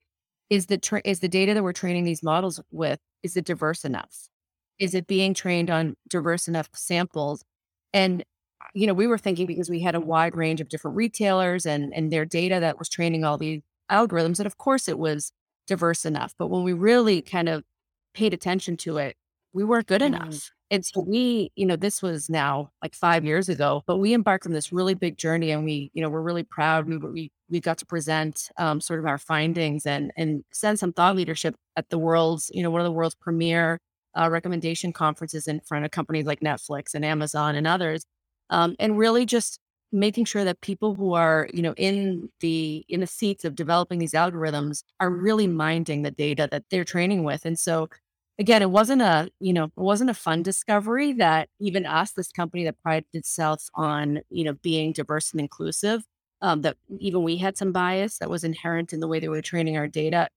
is 0.49 0.67
the 0.67 0.77
tra- 0.77 1.01
is 1.05 1.19
the 1.19 1.27
data 1.27 1.53
that 1.53 1.63
we're 1.63 1.73
training 1.73 2.05
these 2.05 2.23
models 2.23 2.61
with 2.71 2.99
is 3.23 3.35
it 3.38 3.45
diverse 3.45 3.83
enough? 3.85 4.28
Is 4.79 4.93
it 4.95 5.07
being 5.07 5.33
trained 5.33 5.69
on 5.69 5.95
diverse 6.07 6.48
enough 6.48 6.69
samples? 6.74 7.43
And 7.93 8.24
you 8.75 8.86
know, 8.88 8.93
we 8.93 9.07
were 9.07 9.17
thinking 9.17 9.48
because 9.48 9.69
we 9.69 9.79
had 9.81 9.95
a 9.95 10.00
wide 10.00 10.36
range 10.36 10.62
of 10.62 10.69
different 10.69 10.98
retailers 10.98 11.65
and 11.65 11.93
and 11.93 12.12
their 12.12 12.25
data 12.25 12.59
that 12.59 12.77
was 12.79 12.89
training 12.89 13.24
all 13.24 13.38
these 13.38 13.62
algorithms, 13.91 14.38
that 14.38 14.45
of 14.48 14.57
course 14.57 14.88
it 14.88 15.00
was 15.00 15.31
diverse 15.67 16.05
enough. 16.05 16.33
But 16.38 16.48
when 16.48 16.63
we 16.63 16.74
really 16.74 17.21
kind 17.21 17.50
of 17.50 17.63
paid 18.13 18.33
attention 18.33 18.77
to 18.77 18.98
it, 18.98 19.15
we 19.53 19.63
weren't 19.63 19.88
good 19.88 20.01
Mhm. 20.01 20.09
enough. 20.09 20.51
And 20.71 20.86
so 20.86 21.01
we, 21.01 21.51
you 21.55 21.65
know, 21.65 21.75
this 21.75 22.01
was 22.01 22.29
now 22.29 22.69
like 22.83 22.93
five 22.93 23.25
years 23.25 23.50
ago, 23.50 23.81
but 23.88 23.98
we 23.98 24.13
embarked 24.13 24.45
on 24.45 24.51
this 24.53 24.71
really 24.71 24.93
big 24.93 25.17
journey, 25.17 25.50
and 25.51 25.65
we, 25.65 25.89
you 25.93 26.01
know, 26.01 26.09
we're 26.09 26.21
really 26.21 26.43
proud. 26.43 26.88
We 26.88 26.98
we 26.98 27.31
we 27.50 27.59
got 27.59 27.79
to 27.79 27.86
present 27.88 28.50
um, 28.57 28.79
sort 28.81 29.00
of 29.00 29.05
our 29.07 29.17
findings 29.17 29.86
and 29.88 30.12
and 30.15 30.43
send 30.51 30.77
some 30.79 30.93
thought 30.93 31.15
leadership 31.15 31.55
at 31.75 31.89
the 31.89 31.98
world's, 31.98 32.51
you 32.53 32.62
know, 32.63 32.69
one 32.69 32.81
of 32.81 32.86
the 32.86 32.91
world's 32.91 33.15
premier 33.15 33.79
uh, 34.15 34.29
recommendation 34.29 34.93
conferences 34.93 35.47
in 35.47 35.61
front 35.61 35.85
of 35.85 35.91
companies 35.91 36.25
like 36.25 36.39
Netflix 36.41 36.93
and 36.93 37.05
Amazon 37.05 37.55
and 37.55 37.67
others, 37.67 38.05
um, 38.49 38.75
and 38.79 38.97
really 38.97 39.25
just 39.25 39.59
making 39.91 40.25
sure 40.25 40.43
that 40.43 40.61
people 40.61 40.95
who 40.95 41.13
are, 41.13 41.49
you 41.53 41.61
know, 41.61 41.73
in 41.75 42.29
the 42.41 42.85
in 42.89 42.99
the 42.99 43.07
seats 43.07 43.45
of 43.45 43.55
developing 43.55 43.99
these 43.99 44.13
algorithms 44.13 44.83
are 44.99 45.09
really 45.09 45.47
minding 45.47 46.03
the 46.03 46.11
data 46.11 46.47
that 46.51 46.63
they're 46.69 46.85
training 46.85 47.23
with, 47.23 47.45
and 47.45 47.57
so 47.59 47.89
again, 48.39 48.61
it 48.61 48.71
wasn't 48.71 49.01
a, 49.01 49.29
you 49.39 49.53
know, 49.53 49.65
it 49.65 49.71
wasn't 49.75 50.09
a 50.09 50.13
fun 50.13 50.41
discovery 50.41 51.11
that 51.13 51.49
even 51.59 51.85
us, 51.85 52.13
this 52.13 52.31
company 52.31 52.63
that 52.63 52.81
prided 52.81 53.05
itself 53.13 53.65
on, 53.75 54.21
you 54.29 54.45
know, 54.45 54.53
being 54.63 54.93
diverse 54.93 55.31
and 55.31 55.41
inclusive, 55.41 56.03
um, 56.41 56.61
that 56.61 56.77
even 56.99 57.21
we 57.21 57.37
had 57.37 57.57
some 57.57 57.73
bias 57.73 58.17
that 58.17 58.29
was 58.29 58.45
inherent 58.45 58.93
in 58.93 59.01
the 59.01 59.07
way 59.07 59.19
we 59.19 59.27
were 59.27 59.41
training 59.41 59.77
our 59.77 59.87
data. 59.89 60.29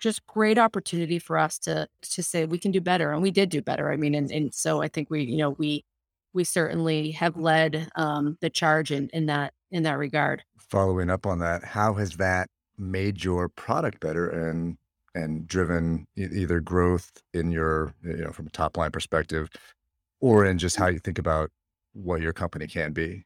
Just 0.00 0.26
great 0.26 0.58
opportunity 0.58 1.18
for 1.18 1.38
us 1.38 1.58
to 1.60 1.88
to 2.02 2.22
say 2.22 2.44
we 2.44 2.58
can 2.58 2.70
do 2.70 2.80
better, 2.80 3.12
and 3.12 3.22
we 3.22 3.30
did 3.30 3.48
do 3.48 3.62
better. 3.62 3.92
I 3.92 3.96
mean, 3.96 4.14
and 4.14 4.30
and 4.30 4.54
so 4.54 4.82
I 4.82 4.88
think 4.88 5.10
we, 5.10 5.22
you 5.24 5.38
know, 5.38 5.50
we 5.50 5.84
we 6.32 6.44
certainly 6.44 7.12
have 7.12 7.36
led 7.36 7.88
um, 7.96 8.36
the 8.40 8.50
charge 8.50 8.90
in 8.92 9.08
in 9.12 9.26
that 9.26 9.52
in 9.70 9.82
that 9.84 9.98
regard. 9.98 10.44
Following 10.58 11.10
up 11.10 11.26
on 11.26 11.38
that, 11.40 11.64
how 11.64 11.94
has 11.94 12.16
that 12.16 12.48
made 12.76 13.24
your 13.24 13.48
product 13.48 14.00
better 14.00 14.28
and 14.28 14.76
and 15.14 15.46
driven 15.48 16.06
either 16.16 16.60
growth 16.60 17.10
in 17.34 17.50
your, 17.50 17.94
you 18.04 18.18
know, 18.18 18.30
from 18.30 18.46
a 18.46 18.50
top 18.50 18.76
line 18.76 18.90
perspective, 18.90 19.48
or 20.20 20.44
in 20.44 20.58
just 20.58 20.76
how 20.76 20.86
you 20.86 20.98
think 20.98 21.18
about 21.18 21.50
what 21.92 22.20
your 22.20 22.32
company 22.32 22.66
can 22.66 22.92
be? 22.92 23.24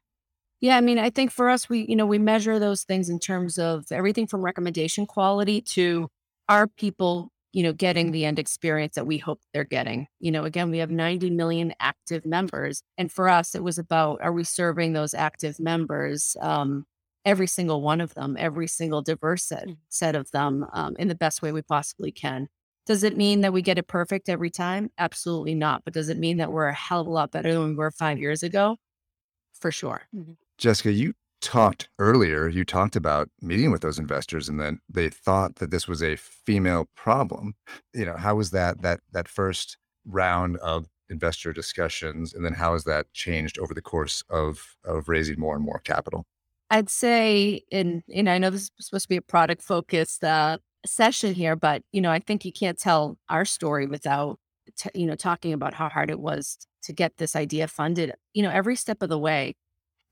Yeah, 0.59 0.77
I 0.77 0.81
mean, 0.81 0.97
I 0.97 1.09
think 1.09 1.31
for 1.31 1.49
us, 1.49 1.67
we, 1.67 1.85
you 1.87 1.95
know, 1.95 2.05
we 2.05 2.17
measure 2.17 2.57
those 2.57 2.83
things 2.83 3.09
in 3.09 3.19
terms 3.19 3.59
of 3.59 3.85
everything 3.91 4.27
from 4.27 4.41
recommendation 4.41 5.05
quality 5.05 5.61
to 5.61 6.07
are 6.53 6.67
people, 6.67 7.31
you 7.51 7.63
know, 7.63 7.73
getting 7.73 8.11
the 8.11 8.25
end 8.25 8.37
experience 8.37 8.93
that 8.95 9.07
we 9.07 9.17
hope 9.17 9.39
they're 9.53 9.63
getting. 9.63 10.07
You 10.19 10.31
know, 10.31 10.43
again, 10.43 10.69
we 10.69 10.77
have 10.77 10.91
90 10.91 11.31
million 11.31 11.73
active 11.79 12.25
members. 12.25 12.83
And 12.97 13.11
for 13.11 13.27
us, 13.27 13.55
it 13.55 13.63
was 13.63 13.79
about 13.79 14.21
are 14.21 14.31
we 14.31 14.43
serving 14.43 14.93
those 14.93 15.13
active 15.15 15.59
members, 15.59 16.37
um, 16.41 16.85
every 17.25 17.47
single 17.47 17.81
one 17.81 18.01
of 18.01 18.13
them, 18.13 18.35
every 18.37 18.67
single 18.67 19.01
diverse 19.01 19.43
set, 19.45 19.65
Mm. 19.67 19.77
set 19.89 20.15
of 20.15 20.29
them 20.31 20.65
um, 20.73 20.95
in 20.99 21.07
the 21.07 21.15
best 21.15 21.41
way 21.41 21.51
we 21.51 21.61
possibly 21.63 22.11
can. 22.11 22.49
Does 22.85 23.03
it 23.03 23.15
mean 23.17 23.41
that 23.41 23.53
we 23.53 23.61
get 23.63 23.77
it 23.79 23.87
perfect 23.87 24.29
every 24.29 24.49
time? 24.51 24.91
Absolutely 24.97 25.55
not. 25.55 25.83
But 25.85 25.93
does 25.93 26.09
it 26.09 26.17
mean 26.19 26.37
that 26.37 26.51
we're 26.51 26.67
a 26.67 26.73
hell 26.73 27.01
of 27.01 27.07
a 27.07 27.09
lot 27.09 27.31
better 27.31 27.51
than 27.53 27.65
we 27.69 27.75
were 27.75 27.91
five 27.91 28.19
years 28.19 28.43
ago? 28.43 28.77
For 29.59 29.71
sure. 29.71 30.03
Jessica, 30.57 30.91
you 30.91 31.13
talked 31.43 31.89
earlier, 31.99 32.47
you 32.47 32.63
talked 32.63 32.95
about 32.95 33.29
meeting 33.41 33.69
with 33.69 33.81
those 33.81 33.99
investors 33.99 34.49
and 34.49 34.59
then 34.59 34.79
they 34.89 35.09
thought 35.09 35.57
that 35.57 35.69
this 35.69 35.87
was 35.87 36.01
a 36.01 36.15
female 36.15 36.87
problem. 36.95 37.53
You 37.93 38.05
know, 38.05 38.15
how 38.17 38.35
was 38.35 38.51
that 38.51 38.81
that 38.81 39.01
that 39.11 39.27
first 39.27 39.77
round 40.05 40.57
of 40.57 40.87
investor 41.09 41.53
discussions 41.53 42.33
and 42.33 42.43
then 42.43 42.53
how 42.53 42.73
has 42.73 42.85
that 42.85 43.11
changed 43.13 43.59
over 43.59 43.73
the 43.73 43.81
course 43.81 44.23
of 44.29 44.75
of 44.85 45.09
raising 45.09 45.39
more 45.39 45.55
and 45.55 45.63
more 45.63 45.79
capital? 45.79 46.25
I'd 46.71 46.89
say, 46.89 47.61
and 47.71 48.01
you 48.07 48.23
know, 48.23 48.31
I 48.31 48.37
know 48.37 48.49
this 48.49 48.63
is 48.63 48.71
supposed 48.79 49.03
to 49.03 49.09
be 49.09 49.17
a 49.17 49.21
product 49.21 49.61
focused 49.61 50.23
uh, 50.23 50.57
session 50.85 51.33
here, 51.35 51.55
but 51.55 51.83
you 51.91 52.01
know, 52.01 52.11
I 52.11 52.19
think 52.19 52.45
you 52.45 52.51
can't 52.51 52.79
tell 52.79 53.17
our 53.29 53.45
story 53.45 53.85
without, 53.85 54.39
t- 54.77 54.89
you 54.95 55.05
know, 55.05 55.15
talking 55.15 55.53
about 55.53 55.73
how 55.75 55.89
hard 55.89 56.09
it 56.09 56.19
was 56.19 56.57
to 56.83 56.93
get 56.93 57.17
this 57.17 57.35
idea 57.35 57.67
funded. 57.67 58.13
You 58.33 58.43
know, 58.43 58.49
every 58.49 58.75
step 58.75 59.03
of 59.03 59.09
the 59.09 59.19
way. 59.19 59.53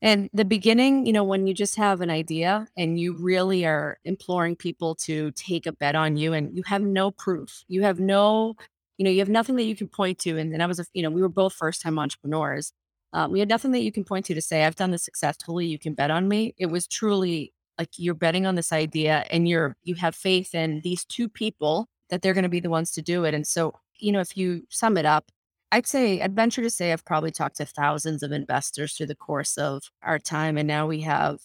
And 0.02 0.28
the 0.34 0.44
beginning, 0.44 1.06
you 1.06 1.12
know, 1.12 1.22
when 1.22 1.46
you 1.46 1.54
just 1.54 1.76
have 1.76 2.00
an 2.00 2.10
idea 2.10 2.66
and 2.76 2.98
you 2.98 3.16
really 3.16 3.64
are 3.64 3.98
imploring 4.04 4.56
people 4.56 4.96
to 4.96 5.30
take 5.32 5.64
a 5.64 5.72
bet 5.72 5.94
on 5.94 6.16
you, 6.16 6.32
and 6.32 6.54
you 6.56 6.64
have 6.66 6.82
no 6.82 7.12
proof, 7.12 7.64
you 7.68 7.82
have 7.82 8.00
no, 8.00 8.56
you 8.98 9.04
know, 9.04 9.10
you 9.10 9.20
have 9.20 9.28
nothing 9.28 9.56
that 9.56 9.62
you 9.62 9.76
can 9.76 9.88
point 9.88 10.18
to. 10.20 10.36
And, 10.36 10.52
and 10.52 10.62
I 10.62 10.66
was, 10.66 10.80
a, 10.80 10.84
you 10.92 11.02
know, 11.02 11.10
we 11.10 11.22
were 11.22 11.28
both 11.28 11.54
first 11.54 11.80
time 11.80 11.98
entrepreneurs. 11.98 12.72
Um, 13.12 13.30
we 13.30 13.38
had 13.38 13.48
nothing 13.48 13.70
that 13.72 13.82
you 13.82 13.92
can 13.92 14.04
point 14.04 14.26
to 14.26 14.34
to 14.34 14.42
say, 14.42 14.64
I've 14.64 14.76
done 14.76 14.90
this 14.90 15.04
successfully. 15.04 15.66
You 15.66 15.78
can 15.78 15.94
bet 15.94 16.10
on 16.10 16.28
me. 16.28 16.54
It 16.58 16.66
was 16.66 16.86
truly 16.86 17.52
like 17.78 17.90
you're 17.96 18.14
betting 18.14 18.44
on 18.44 18.56
this 18.56 18.72
idea 18.72 19.24
and 19.30 19.48
you're, 19.48 19.76
you 19.84 19.94
have 19.96 20.14
faith 20.14 20.54
in 20.54 20.80
these 20.82 21.04
two 21.04 21.28
people 21.28 21.88
that 22.10 22.22
they're 22.22 22.34
going 22.34 22.42
to 22.42 22.48
be 22.48 22.60
the 22.60 22.70
ones 22.70 22.90
to 22.92 23.02
do 23.02 23.24
it. 23.24 23.34
And 23.34 23.46
so 23.46 23.74
you 24.02 24.12
know, 24.12 24.20
if 24.20 24.36
you 24.36 24.66
sum 24.68 24.96
it 24.96 25.06
up, 25.06 25.30
I'd 25.72 25.86
say, 25.86 26.20
I'd 26.20 26.36
venture 26.36 26.62
to 26.62 26.70
say 26.70 26.92
I've 26.92 27.04
probably 27.04 27.30
talked 27.30 27.56
to 27.56 27.64
thousands 27.64 28.22
of 28.22 28.30
investors 28.30 28.92
through 28.92 29.06
the 29.06 29.16
course 29.16 29.56
of 29.56 29.82
our 30.02 30.18
time. 30.18 30.58
And 30.58 30.68
now 30.68 30.86
we 30.86 31.00
have 31.00 31.38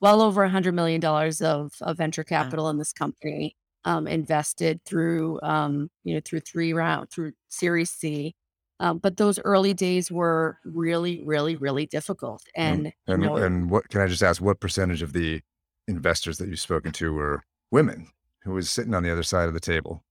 well 0.00 0.20
over 0.20 0.46
$100 0.46 0.74
million 0.74 1.02
of, 1.04 1.72
of 1.80 1.96
venture 1.96 2.24
capital 2.24 2.68
in 2.68 2.78
this 2.78 2.92
company 2.92 3.56
um, 3.84 4.08
invested 4.08 4.80
through, 4.84 5.40
um, 5.42 5.88
you 6.02 6.14
know, 6.14 6.20
through 6.24 6.40
three 6.40 6.72
round, 6.72 7.10
through 7.10 7.32
Series 7.48 7.90
C. 7.90 8.34
Um, 8.80 8.98
but 8.98 9.16
those 9.16 9.38
early 9.44 9.74
days 9.74 10.10
were 10.10 10.58
really, 10.64 11.22
really, 11.24 11.54
really 11.54 11.86
difficult. 11.86 12.42
And, 12.56 12.92
and, 13.06 13.22
you 13.22 13.28
know, 13.28 13.36
and 13.36 13.70
what 13.70 13.88
can 13.88 14.00
I 14.00 14.08
just 14.08 14.24
ask? 14.24 14.42
What 14.42 14.58
percentage 14.58 15.02
of 15.02 15.12
the 15.12 15.40
investors 15.86 16.38
that 16.38 16.48
you've 16.48 16.58
spoken 16.58 16.90
to 16.92 17.12
were 17.12 17.44
women 17.70 18.08
who 18.42 18.54
was 18.54 18.68
sitting 18.70 18.92
on 18.92 19.04
the 19.04 19.12
other 19.12 19.22
side 19.22 19.46
of 19.46 19.54
the 19.54 19.60
table? 19.60 20.02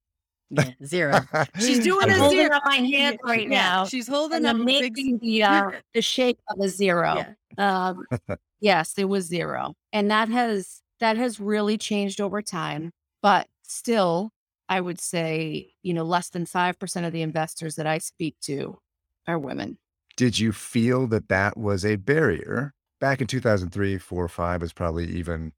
Yeah, 0.52 0.72
zero. 0.86 1.20
she's 1.60 1.80
doing 1.84 2.04
I'm 2.04 2.10
a 2.10 2.20
holding 2.20 2.40
zero 2.40 2.56
up 2.56 2.64
my 2.66 2.76
hand 2.76 3.20
right 3.24 3.50
Yeah, 3.50 3.62
now. 3.62 3.86
She's 3.86 4.08
holding 4.08 4.46
up 4.46 4.56
I'm 4.56 4.66
big 4.66 4.96
the 4.96 5.44
uh, 5.44 5.72
the 5.94 6.02
shape 6.02 6.40
of 6.50 6.60
a 6.60 6.68
zero. 6.68 7.26
Yeah. 7.58 7.88
Um, 7.88 8.06
yes, 8.60 8.94
it 8.98 9.06
was 9.06 9.26
zero, 9.26 9.76
and 9.94 10.12
that 10.12 10.30
has 10.30 10.82
that 11.00 11.18
has 11.18 11.40
really 11.40 11.78
changed 11.78 12.20
over 12.20 12.42
time. 12.42 12.92
But 13.22 13.48
still, 13.64 14.32
I 14.68 14.82
would 14.82 15.00
say 15.00 15.74
you 15.84 15.94
know 15.94 16.04
less 16.04 16.30
than 16.30 16.46
five 16.46 16.78
percent 16.78 17.06
of 17.06 17.14
the 17.14 17.22
investors 17.22 17.76
that 17.76 17.88
I 17.88 18.00
speak 18.00 18.36
to 18.42 18.80
are 19.28 19.40
women. 19.40 19.78
Did 20.18 20.38
you 20.38 20.52
feel 20.52 21.08
that 21.08 21.30
that 21.30 21.58
was 21.58 21.86
a 21.86 21.96
barrier 21.96 22.74
back 23.00 23.22
in 23.22 23.28
2003, 23.28 23.98
four, 23.98 24.28
five 24.28 24.62
was 24.62 24.74
probably 24.74 25.06
even 25.08 25.54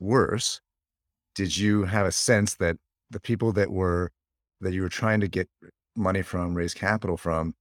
worse? 0.00 0.60
Did 1.34 1.56
you 1.56 1.84
have 1.84 2.06
a 2.06 2.12
sense 2.12 2.54
that 2.56 2.76
the 3.10 3.20
people 3.20 3.52
that 3.52 3.70
were 3.70 4.10
that 4.62 4.72
you 4.72 4.82
were 4.82 4.88
trying 4.88 5.20
to 5.20 5.28
get 5.28 5.48
money 5.96 6.22
from, 6.22 6.54
raise 6.54 6.74
capital 6.74 7.16
from, 7.16 7.54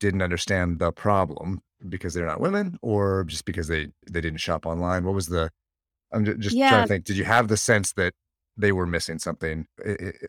didn't 0.00 0.22
understand 0.22 0.78
the 0.78 0.92
problem 0.92 1.62
because 1.88 2.14
they're 2.14 2.26
not 2.26 2.40
women, 2.40 2.78
or 2.82 3.24
just 3.24 3.44
because 3.44 3.68
they 3.68 3.88
they 4.10 4.20
didn't 4.20 4.40
shop 4.40 4.66
online? 4.66 5.04
What 5.04 5.14
was 5.14 5.28
the? 5.28 5.50
I'm 6.12 6.24
ju- 6.24 6.36
just 6.36 6.56
trying 6.56 6.82
to 6.82 6.88
think. 6.88 7.04
Did 7.04 7.16
you 7.16 7.24
have 7.24 7.48
the 7.48 7.56
sense 7.56 7.92
that 7.94 8.14
they 8.56 8.72
were 8.72 8.86
missing 8.86 9.18
something 9.18 9.66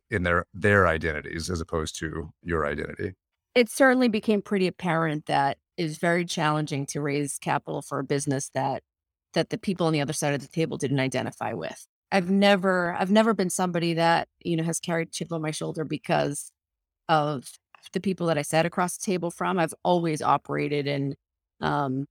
in 0.09 0.23
their 0.23 0.45
their 0.53 0.87
identities 0.87 1.49
as 1.49 1.59
opposed 1.59 1.97
to 1.99 2.31
your 2.43 2.65
identity? 2.65 3.13
It 3.53 3.69
certainly 3.69 4.07
became 4.07 4.41
pretty 4.41 4.67
apparent 4.67 5.25
that 5.25 5.57
it 5.77 5.83
was 5.83 5.97
very 5.97 6.23
challenging 6.23 6.85
to 6.87 7.01
raise 7.01 7.37
capital 7.37 7.81
for 7.81 7.99
a 7.99 8.03
business 8.03 8.49
that 8.53 8.83
that 9.33 9.49
the 9.49 9.57
people 9.57 9.87
on 9.87 9.93
the 9.93 10.01
other 10.01 10.13
side 10.13 10.33
of 10.33 10.41
the 10.41 10.47
table 10.47 10.77
didn't 10.77 10.99
identify 10.99 11.53
with. 11.53 11.87
I've 12.11 12.29
never 12.29 12.95
I've 12.99 13.11
never 13.11 13.33
been 13.33 13.49
somebody 13.49 13.93
that, 13.95 14.27
you 14.43 14.57
know, 14.57 14.63
has 14.63 14.79
carried 14.79 15.11
chip 15.11 15.31
on 15.31 15.41
my 15.41 15.51
shoulder 15.51 15.83
because 15.85 16.51
of 17.09 17.45
the 17.93 17.99
people 17.99 18.27
that 18.27 18.37
I 18.37 18.41
sat 18.43 18.65
across 18.65 18.97
the 18.97 19.05
table 19.05 19.31
from. 19.31 19.59
I've 19.59 19.73
always 19.83 20.21
operated 20.21 20.87
in 20.87 21.15
um, 21.61 22.05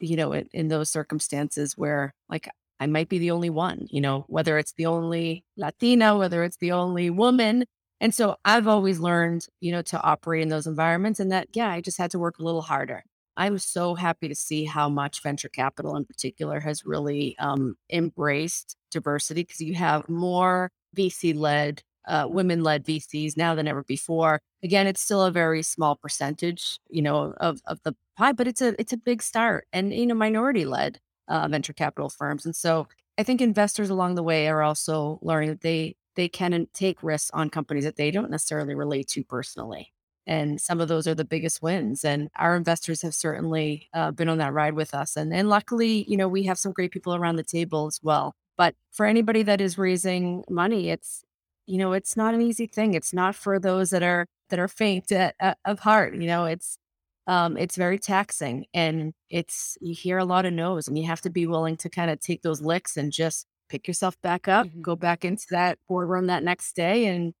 you 0.00 0.16
know, 0.16 0.32
in, 0.32 0.48
in 0.52 0.68
those 0.68 0.90
circumstances 0.90 1.76
where 1.76 2.14
like 2.28 2.48
I 2.80 2.86
might 2.86 3.08
be 3.08 3.18
the 3.18 3.30
only 3.30 3.50
one, 3.50 3.86
you 3.90 4.00
know, 4.00 4.24
whether 4.28 4.58
it's 4.58 4.72
the 4.72 4.86
only 4.86 5.44
Latina, 5.56 6.16
whether 6.16 6.42
it's 6.42 6.56
the 6.56 6.72
only 6.72 7.10
woman. 7.10 7.64
And 8.00 8.12
so 8.12 8.36
I've 8.44 8.66
always 8.66 8.98
learned, 8.98 9.46
you 9.60 9.70
know, 9.70 9.82
to 9.82 10.02
operate 10.02 10.42
in 10.42 10.48
those 10.48 10.66
environments 10.66 11.20
and 11.20 11.30
that, 11.30 11.48
yeah, 11.54 11.68
I 11.70 11.80
just 11.80 11.98
had 11.98 12.10
to 12.12 12.18
work 12.18 12.38
a 12.38 12.42
little 12.42 12.62
harder. 12.62 13.04
I'm 13.36 13.58
so 13.58 13.94
happy 13.94 14.28
to 14.28 14.34
see 14.34 14.64
how 14.64 14.88
much 14.88 15.22
venture 15.22 15.48
capital 15.48 15.96
in 15.96 16.04
particular 16.04 16.60
has 16.60 16.84
really 16.84 17.36
um, 17.38 17.76
embraced 17.90 18.76
diversity 18.92 19.42
because 19.42 19.60
you 19.60 19.74
have 19.74 20.08
more 20.08 20.70
VC 20.96 21.34
led, 21.34 21.82
uh, 22.06 22.26
women 22.28 22.62
led 22.62 22.84
VCs 22.84 23.36
now 23.36 23.54
than 23.54 23.68
ever 23.68 23.82
before. 23.84 24.40
Again, 24.62 24.86
it's 24.86 25.00
still 25.00 25.22
a 25.22 25.30
very 25.30 25.62
small 25.62 25.96
percentage, 25.96 26.78
you 26.88 27.02
know, 27.02 27.34
of, 27.38 27.60
of 27.66 27.82
the 27.82 27.94
pie, 28.16 28.32
but 28.32 28.46
it's 28.46 28.60
a 28.60 28.80
it's 28.80 28.92
a 28.92 28.96
big 28.96 29.22
start, 29.22 29.66
and 29.72 29.92
you 29.92 30.06
know, 30.06 30.14
minority 30.14 30.64
led 30.64 31.00
uh, 31.28 31.48
venture 31.48 31.72
capital 31.72 32.08
firms, 32.10 32.44
and 32.44 32.54
so 32.54 32.86
I 33.18 33.22
think 33.22 33.40
investors 33.40 33.90
along 33.90 34.14
the 34.14 34.22
way 34.22 34.48
are 34.48 34.62
also 34.62 35.18
learning 35.22 35.50
that 35.50 35.60
they 35.60 35.96
they 36.14 36.28
can 36.28 36.66
take 36.72 37.02
risks 37.02 37.30
on 37.32 37.50
companies 37.50 37.84
that 37.84 37.96
they 37.96 38.10
don't 38.10 38.30
necessarily 38.30 38.74
relate 38.74 39.08
to 39.08 39.24
personally. 39.24 39.92
And 40.26 40.60
some 40.60 40.80
of 40.80 40.88
those 40.88 41.06
are 41.06 41.14
the 41.14 41.24
biggest 41.24 41.62
wins. 41.62 42.04
And 42.04 42.28
our 42.36 42.56
investors 42.56 43.02
have 43.02 43.14
certainly 43.14 43.88
uh, 43.92 44.12
been 44.12 44.28
on 44.28 44.38
that 44.38 44.52
ride 44.52 44.74
with 44.74 44.94
us. 44.94 45.16
And, 45.16 45.32
and 45.32 45.48
luckily, 45.48 46.04
you 46.08 46.16
know, 46.16 46.28
we 46.28 46.44
have 46.44 46.58
some 46.58 46.72
great 46.72 46.92
people 46.92 47.14
around 47.14 47.36
the 47.36 47.42
table 47.42 47.86
as 47.86 47.98
well. 48.02 48.34
But 48.62 48.76
for 48.92 49.06
anybody 49.06 49.42
that 49.42 49.60
is 49.60 49.76
raising 49.76 50.44
money, 50.48 50.88
it's, 50.90 51.24
you 51.66 51.78
know, 51.78 51.94
it's 51.94 52.16
not 52.16 52.32
an 52.32 52.40
easy 52.40 52.68
thing. 52.68 52.94
It's 52.94 53.12
not 53.12 53.34
for 53.34 53.58
those 53.58 53.90
that 53.90 54.04
are, 54.04 54.28
that 54.50 54.60
are 54.60 54.68
faint 54.68 55.10
at, 55.10 55.34
at, 55.40 55.58
of 55.64 55.80
heart. 55.80 56.14
You 56.14 56.28
know, 56.28 56.44
it's, 56.44 56.78
um, 57.26 57.56
it's 57.56 57.74
very 57.74 57.98
taxing 57.98 58.66
and 58.72 59.14
it's, 59.28 59.76
you 59.80 59.96
hear 59.96 60.16
a 60.16 60.24
lot 60.24 60.44
of 60.46 60.52
no's 60.52 60.86
and 60.86 60.96
you 60.96 61.06
have 61.08 61.20
to 61.22 61.30
be 61.30 61.44
willing 61.44 61.76
to 61.78 61.88
kind 61.90 62.08
of 62.08 62.20
take 62.20 62.42
those 62.42 62.62
licks 62.62 62.96
and 62.96 63.10
just 63.10 63.46
pick 63.68 63.88
yourself 63.88 64.14
back 64.22 64.46
up, 64.46 64.68
Mhm. 64.68 64.80
go 64.80 64.94
back 64.94 65.24
into 65.24 65.46
that 65.50 65.80
boardroom 65.88 66.28
that 66.28 66.44
next 66.44 66.76
day 66.76 67.06
and 67.06 67.34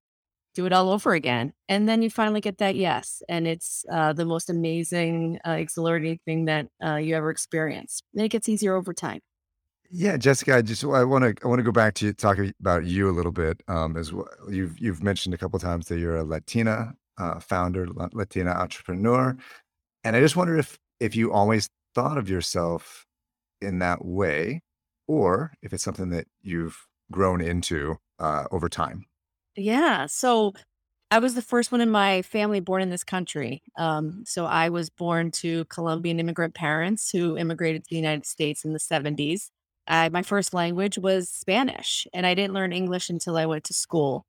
do 0.54 0.66
it 0.66 0.72
all 0.72 0.90
over 0.90 1.12
again. 1.14 1.52
And 1.68 1.88
then 1.88 2.02
you 2.02 2.10
finally 2.10 2.40
get 2.40 2.58
that 2.58 2.74
yes. 2.74 3.22
And 3.28 3.46
it's 3.46 3.84
uh, 3.92 4.12
the 4.12 4.24
most 4.24 4.50
amazing, 4.50 5.38
uh, 5.46 5.52
exhilarating 5.52 6.18
thing 6.24 6.46
that 6.46 6.66
uh, 6.84 6.96
you 6.96 7.14
ever 7.14 7.30
experience. 7.30 8.02
And 8.12 8.24
it 8.24 8.30
gets 8.30 8.48
easier 8.48 8.74
over 8.74 8.92
time. 8.92 9.20
Yeah, 9.94 10.16
Jessica, 10.16 10.56
I 10.56 10.62
just 10.62 10.82
I 10.84 11.04
want 11.04 11.22
to 11.24 11.44
I 11.44 11.48
want 11.48 11.58
to 11.58 11.62
go 11.62 11.70
back 11.70 11.92
to 11.96 12.14
talk 12.14 12.38
about 12.58 12.86
you 12.86 13.10
a 13.10 13.12
little 13.12 13.30
bit. 13.30 13.62
Um, 13.68 13.98
as 13.98 14.10
well, 14.10 14.26
you've 14.48 14.78
you've 14.78 15.02
mentioned 15.02 15.34
a 15.34 15.38
couple 15.38 15.58
times 15.58 15.88
that 15.88 15.98
you're 15.98 16.16
a 16.16 16.24
Latina 16.24 16.94
uh, 17.18 17.40
founder, 17.40 17.86
Latina 17.86 18.52
entrepreneur, 18.52 19.36
and 20.02 20.16
I 20.16 20.20
just 20.20 20.34
wonder 20.34 20.56
if 20.56 20.78
if 20.98 21.14
you 21.14 21.30
always 21.30 21.68
thought 21.94 22.16
of 22.16 22.30
yourself 22.30 23.04
in 23.60 23.80
that 23.80 24.02
way, 24.02 24.62
or 25.06 25.52
if 25.60 25.74
it's 25.74 25.84
something 25.84 26.08
that 26.08 26.26
you've 26.40 26.86
grown 27.10 27.42
into 27.42 27.98
uh, 28.18 28.44
over 28.50 28.70
time. 28.70 29.04
Yeah. 29.56 30.06
So 30.06 30.54
I 31.10 31.18
was 31.18 31.34
the 31.34 31.42
first 31.42 31.70
one 31.70 31.82
in 31.82 31.90
my 31.90 32.22
family 32.22 32.60
born 32.60 32.80
in 32.80 32.88
this 32.88 33.04
country. 33.04 33.62
Um, 33.76 34.24
so 34.26 34.46
I 34.46 34.70
was 34.70 34.88
born 34.88 35.30
to 35.32 35.66
Colombian 35.66 36.18
immigrant 36.18 36.54
parents 36.54 37.10
who 37.10 37.36
immigrated 37.36 37.84
to 37.84 37.90
the 37.90 37.96
United 37.96 38.24
States 38.24 38.64
in 38.64 38.72
the 38.72 38.78
70s. 38.78 39.50
I, 39.86 40.08
my 40.08 40.22
first 40.22 40.54
language 40.54 40.98
was 40.98 41.28
Spanish, 41.28 42.06
and 42.12 42.26
I 42.26 42.34
didn't 42.34 42.54
learn 42.54 42.72
English 42.72 43.10
until 43.10 43.36
I 43.36 43.46
went 43.46 43.64
to 43.64 43.74
school. 43.74 44.26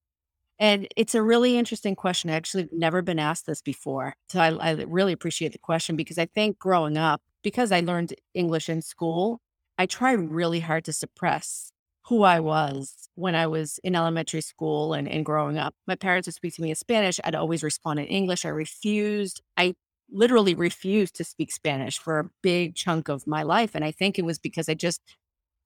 And 0.59 0.87
it's 0.95 1.15
a 1.15 1.21
really 1.21 1.57
interesting 1.57 1.95
question. 1.95 2.29
I 2.29 2.35
actually 2.35 2.69
never 2.71 3.01
been 3.01 3.19
asked 3.19 3.45
this 3.45 3.61
before. 3.61 4.15
So 4.29 4.39
I, 4.39 4.49
I 4.51 4.71
really 4.87 5.13
appreciate 5.13 5.51
the 5.51 5.57
question 5.57 5.95
because 5.95 6.17
I 6.17 6.25
think 6.25 6.59
growing 6.59 6.97
up, 6.97 7.21
because 7.43 7.71
I 7.71 7.81
learned 7.81 8.13
English 8.33 8.69
in 8.69 8.81
school, 8.81 9.41
I 9.77 9.85
tried 9.85 10.31
really 10.31 10.59
hard 10.59 10.85
to 10.85 10.93
suppress 10.93 11.71
who 12.07 12.23
I 12.23 12.39
was 12.39 13.09
when 13.15 13.33
I 13.33 13.47
was 13.47 13.79
in 13.83 13.95
elementary 13.95 14.41
school 14.41 14.93
and, 14.93 15.07
and 15.07 15.25
growing 15.25 15.57
up. 15.57 15.73
My 15.87 15.95
parents 15.95 16.27
would 16.27 16.35
speak 16.35 16.53
to 16.55 16.61
me 16.61 16.69
in 16.69 16.75
Spanish. 16.75 17.19
I'd 17.23 17.35
always 17.35 17.63
respond 17.63 17.99
in 17.99 18.05
English. 18.05 18.45
I 18.45 18.49
refused. 18.49 19.41
I 19.57 19.75
literally 20.11 20.53
refused 20.53 21.15
to 21.15 21.23
speak 21.23 21.51
Spanish 21.51 21.97
for 21.97 22.19
a 22.19 22.29
big 22.41 22.75
chunk 22.75 23.09
of 23.09 23.25
my 23.25 23.41
life. 23.41 23.71
And 23.73 23.83
I 23.83 23.91
think 23.91 24.19
it 24.19 24.25
was 24.25 24.37
because 24.37 24.69
I 24.69 24.73
just, 24.73 25.01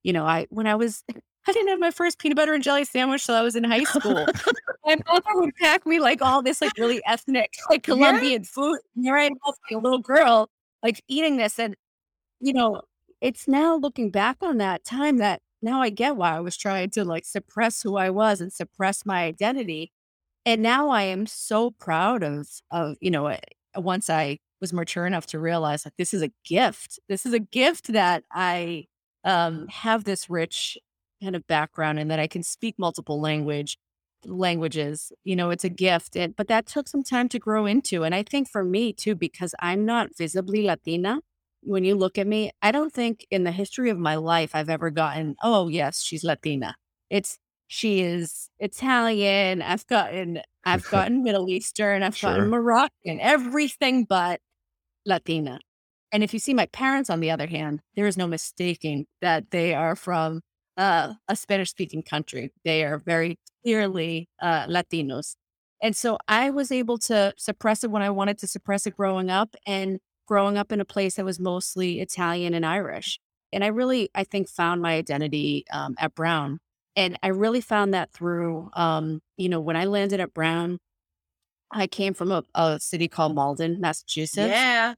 you 0.07 0.13
know, 0.13 0.25
I, 0.25 0.47
when 0.49 0.67
I 0.67 0.75
was, 0.75 1.03
I 1.47 1.51
didn't 1.51 1.67
have 1.67 1.79
my 1.79 1.91
first 1.91 2.17
peanut 2.17 2.37
butter 2.37 2.53
and 2.53 2.63
jelly 2.63 2.85
sandwich 2.85 3.25
till 3.25 3.35
I 3.35 3.41
was 3.41 3.55
in 3.55 3.65
high 3.65 3.83
school. 3.83 4.25
my 4.85 4.97
mother 5.05 5.29
would 5.35 5.53
pack 5.61 5.85
me 5.85 5.99
like 5.99 6.21
all 6.21 6.41
this 6.41 6.61
like 6.61 6.71
really 6.77 7.01
ethnic, 7.05 7.53
like 7.69 7.83
Colombian 7.83 8.43
food. 8.43 8.79
And 8.95 9.05
here 9.05 9.17
I 9.17 9.25
am, 9.25 9.33
like 9.45 9.55
a 9.73 9.77
little 9.77 9.99
girl, 9.99 10.49
like 10.81 11.03
eating 11.07 11.37
this. 11.37 11.59
And, 11.59 11.75
you 12.39 12.53
know, 12.53 12.81
it's 13.21 13.47
now 13.47 13.75
looking 13.75 14.11
back 14.11 14.37
on 14.41 14.57
that 14.57 14.85
time 14.85 15.17
that 15.17 15.41
now 15.61 15.81
I 15.81 15.89
get 15.89 16.15
why 16.15 16.35
I 16.35 16.39
was 16.39 16.55
trying 16.55 16.89
to 16.91 17.03
like 17.03 17.25
suppress 17.25 17.81
who 17.81 17.97
I 17.97 18.09
was 18.09 18.39
and 18.41 18.51
suppress 18.51 19.05
my 19.05 19.23
identity. 19.23 19.91
And 20.45 20.61
now 20.61 20.89
I 20.89 21.03
am 21.03 21.25
so 21.27 21.71
proud 21.71 22.23
of 22.23 22.47
of 22.71 22.95
you 23.01 23.11
know 23.11 23.27
uh, 23.27 23.37
once 23.75 24.09
I 24.09 24.39
was 24.61 24.71
mature 24.71 25.05
enough 25.05 25.25
to 25.27 25.39
realize 25.39 25.85
like 25.85 25.95
this 25.97 26.13
is 26.13 26.21
a 26.21 26.31
gift. 26.45 26.99
This 27.09 27.25
is 27.25 27.33
a 27.33 27.39
gift 27.39 27.91
that 27.93 28.23
I 28.31 28.85
um 29.27 29.67
have 29.69 30.05
this 30.05 30.29
rich 30.31 30.77
kind 31.23 31.35
of 31.35 31.47
background 31.47 31.99
and 31.99 32.11
that 32.11 32.19
I 32.19 32.27
can 32.27 32.43
speak 32.43 32.75
multiple 32.79 33.21
language 33.21 33.77
languages. 34.25 35.11
You 35.25 35.35
know, 35.37 35.51
it's 35.51 35.65
a 35.65 35.69
gift. 35.69 36.15
And 36.17 36.35
but 36.35 36.47
that 36.49 36.67
took 36.67 36.87
some 36.89 37.03
time 37.03 37.29
to 37.29 37.39
grow 37.39 37.65
into. 37.67 38.03
And 38.05 38.15
I 38.15 38.23
think 38.23 38.49
for 38.49 38.63
me 38.65 38.93
too, 38.93 39.15
because 39.15 39.55
I'm 39.61 39.85
not 39.85 40.17
visibly 40.17 40.63
Latina, 40.63 41.21
when 41.63 41.83
you 41.85 41.95
look 41.95 42.17
at 42.19 42.27
me, 42.27 42.51
I 42.61 42.71
don't 42.71 42.93
think 42.93 43.27
in 43.31 43.43
the 43.45 43.51
history 43.51 43.89
of 43.89 43.97
my 43.99 44.15
life 44.15 44.51
I've 44.55 44.69
ever 44.69 44.89
gotten, 44.91 45.35
oh, 45.43 45.67
yes, 45.69 46.01
she's 46.03 46.23
Latina. 46.23 46.75
It's 47.09 47.39
she 47.67 48.01
is 48.01 48.49
Italian. 48.59 49.61
I've 49.61 49.87
gotten 49.87 50.41
I've 50.65 50.87
gotten 50.91 51.23
Middle 51.23 51.49
Eastern, 51.49 52.03
I've 52.03 52.17
Sure. 52.17 52.31
gotten 52.31 52.49
Moroccan, 52.49 53.19
everything 53.21 54.05
but 54.05 54.41
Latina. 55.05 55.59
And 56.11 56.23
if 56.23 56.33
you 56.33 56.39
see 56.39 56.53
my 56.53 56.67
parents, 56.67 57.09
on 57.09 57.19
the 57.19 57.31
other 57.31 57.47
hand, 57.47 57.81
there 57.95 58.07
is 58.07 58.17
no 58.17 58.27
mistaking 58.27 59.05
that 59.21 59.51
they 59.51 59.73
are 59.73 59.95
from 59.95 60.41
uh, 60.77 61.13
a 61.27 61.35
Spanish 61.35 61.69
speaking 61.69 62.03
country. 62.03 62.51
They 62.63 62.83
are 62.83 62.97
very 62.97 63.39
clearly 63.63 64.29
uh, 64.41 64.67
Latinos. 64.67 65.35
And 65.81 65.95
so 65.95 66.17
I 66.27 66.49
was 66.49 66.71
able 66.71 66.97
to 66.99 67.33
suppress 67.37 67.83
it 67.83 67.91
when 67.91 68.01
I 68.01 68.09
wanted 68.09 68.37
to 68.39 68.47
suppress 68.47 68.87
it 68.87 68.95
growing 68.95 69.29
up 69.29 69.55
and 69.65 69.99
growing 70.27 70.57
up 70.57 70.71
in 70.71 70.81
a 70.81 70.85
place 70.85 71.15
that 71.15 71.25
was 71.25 71.39
mostly 71.39 71.99
Italian 71.99 72.53
and 72.53 72.65
Irish. 72.65 73.19
And 73.53 73.63
I 73.63 73.67
really, 73.67 74.09
I 74.13 74.23
think, 74.23 74.49
found 74.49 74.81
my 74.81 74.93
identity 74.93 75.65
um, 75.71 75.95
at 75.99 76.15
Brown. 76.15 76.59
And 76.95 77.17
I 77.21 77.27
really 77.27 77.61
found 77.61 77.93
that 77.93 78.11
through, 78.11 78.69
um, 78.73 79.21
you 79.37 79.49
know, 79.49 79.59
when 79.59 79.75
I 79.75 79.85
landed 79.85 80.19
at 80.19 80.33
Brown, 80.33 80.79
I 81.71 81.87
came 81.87 82.13
from 82.13 82.31
a, 82.31 82.43
a 82.55 82.79
city 82.79 83.07
called 83.07 83.35
Malden, 83.35 83.79
Massachusetts. 83.81 84.49
Yeah. 84.49 84.93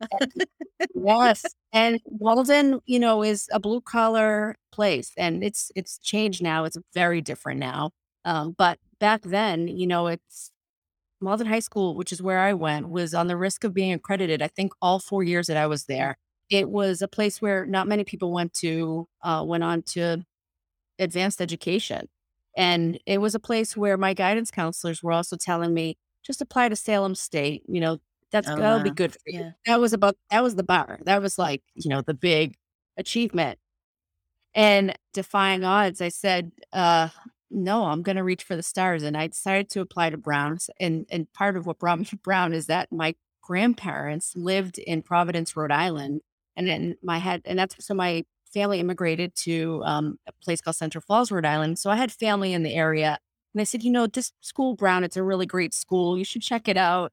yes. 0.96 1.46
And 1.74 2.00
Malden, 2.20 2.80
you 2.86 3.00
know, 3.00 3.24
is 3.24 3.50
a 3.52 3.60
blue 3.60 3.82
collar 3.82 4.56
place 4.72 5.12
and 5.18 5.44
it's 5.44 5.72
it's 5.76 5.98
changed 5.98 6.44
now. 6.44 6.66
It's 6.66 6.78
very 6.94 7.22
different 7.22 7.60
now. 7.60 7.92
Um, 8.26 8.54
but 8.58 8.80
back 9.00 9.22
then, 9.24 9.68
you 9.68 9.88
know, 9.88 10.08
it's 10.08 10.52
Malden 11.22 11.48
High 11.48 11.60
School, 11.60 11.96
which 11.96 12.12
is 12.12 12.22
where 12.22 12.40
I 12.40 12.54
went, 12.54 12.90
was 12.90 13.14
on 13.14 13.28
the 13.28 13.38
risk 13.38 13.64
of 13.64 13.74
being 13.74 13.94
accredited. 13.94 14.42
I 14.42 14.48
think 14.48 14.74
all 14.82 15.00
four 15.00 15.24
years 15.24 15.48
that 15.48 15.58
I 15.58 15.68
was 15.68 15.86
there. 15.86 16.18
It 16.50 16.70
was 16.70 17.02
a 17.02 17.08
place 17.08 17.42
where 17.42 17.66
not 17.66 17.88
many 17.88 18.04
people 18.04 18.32
went 18.32 18.54
to, 18.56 19.08
uh, 19.22 19.44
went 19.46 19.64
on 19.64 19.84
to 19.94 20.24
advanced 20.98 21.42
education. 21.42 22.08
And 22.58 23.00
it 23.06 23.20
was 23.20 23.36
a 23.36 23.40
place 23.40 23.78
where 23.78 23.98
my 23.98 24.14
guidance 24.14 24.50
counselors 24.52 25.04
were 25.04 25.12
also 25.12 25.38
telling 25.38 25.74
me, 25.74 25.98
just 26.30 26.42
apply 26.42 26.70
to 26.70 26.76
Salem 26.76 27.16
State. 27.16 27.64
You 27.68 27.82
know, 27.82 27.98
that's 28.32 28.50
Oh, 28.50 28.56
that'll 28.56 28.80
be 28.82 28.92
good 28.92 29.14
for 29.14 29.20
you. 29.26 29.40
Yeah. 29.40 29.52
That 29.66 29.80
was 29.80 29.94
about 29.94 30.16
that 30.30 30.44
was 30.44 30.56
the 30.56 30.64
bar. 30.64 31.00
That 31.06 31.22
was 31.22 31.38
like, 31.40 31.64
you 31.74 31.90
know, 31.90 32.02
the 32.02 32.14
big 32.14 32.56
achievement. 32.98 33.58
And 34.54 34.96
defying 35.14 35.64
odds, 35.64 36.02
I 36.02 36.10
said, 36.10 36.52
uh, 36.74 37.10
no, 37.52 37.86
I'm 37.86 38.02
gonna 38.04 38.24
reach 38.24 38.44
for 38.44 38.56
the 38.56 38.64
stars. 38.64 39.04
And 39.04 39.18
I 39.18 39.28
decided 39.28 39.70
to 39.72 39.82
apply 39.82 40.12
to 40.12 40.18
Brown's. 40.18 40.70
And 40.80 41.06
and 41.10 41.32
part 41.34 41.58
of 41.58 41.66
what 41.66 41.80
brought 41.80 42.00
me 42.00 42.06
to 42.06 42.18
Brown 42.18 42.54
is 42.54 42.68
that 42.68 42.92
my 42.92 43.16
grandparents 43.42 44.36
lived 44.36 44.78
in 44.80 45.02
Providence, 45.02 45.56
Rhode 45.56 45.72
Island. 45.72 46.22
And 46.56 46.68
then 46.68 46.98
my 47.04 47.18
head 47.20 47.42
and 47.46 47.58
that's 47.58 47.84
so 47.86 47.94
my 47.94 48.26
family 48.54 48.80
immigrated 48.80 49.36
to 49.36 49.82
um, 49.86 50.20
a 50.28 50.32
place 50.44 50.62
called 50.62 50.76
Central 50.76 51.04
Falls, 51.08 51.32
Rhode 51.32 51.46
Island. 51.46 51.80
So 51.80 51.90
I 51.92 51.96
had 51.96 52.12
family 52.12 52.54
in 52.54 52.64
the 52.64 52.76
area. 52.76 53.20
And 53.60 53.64
I 53.64 53.66
said, 53.66 53.84
you 53.84 53.92
know, 53.92 54.08
this 54.08 54.32
school, 54.40 54.74
Brown, 54.74 55.04
it's 55.04 55.18
a 55.18 55.24
really 55.24 55.46
great 55.46 55.74
school. 55.74 56.18
You 56.18 56.24
should 56.24 56.42
check 56.42 56.70
it 56.70 56.78
out. 56.78 57.12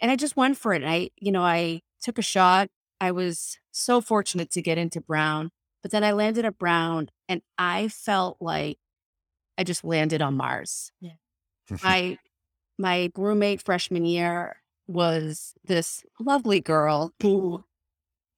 And 0.00 0.10
I 0.10 0.16
just 0.16 0.36
went 0.36 0.58
for 0.58 0.74
it. 0.74 0.82
And 0.82 0.90
I, 0.90 1.10
you 1.16 1.30
know, 1.30 1.44
I 1.44 1.82
took 2.02 2.18
a 2.18 2.22
shot. 2.22 2.68
I 3.00 3.12
was 3.12 3.58
so 3.70 4.00
fortunate 4.00 4.50
to 4.50 4.60
get 4.60 4.76
into 4.76 5.00
Brown, 5.00 5.52
but 5.82 5.92
then 5.92 6.02
I 6.02 6.10
landed 6.10 6.44
at 6.44 6.58
Brown 6.58 7.10
and 7.28 7.42
I 7.58 7.86
felt 7.86 8.38
like 8.40 8.78
I 9.56 9.62
just 9.62 9.84
landed 9.84 10.20
on 10.20 10.36
Mars. 10.36 10.90
Yeah. 11.00 11.12
my 11.84 12.18
my 12.76 13.12
roommate 13.16 13.62
freshman 13.62 14.04
year 14.04 14.56
was 14.88 15.54
this 15.64 16.04
lovely 16.18 16.60
girl 16.60 17.12
who, 17.22 17.62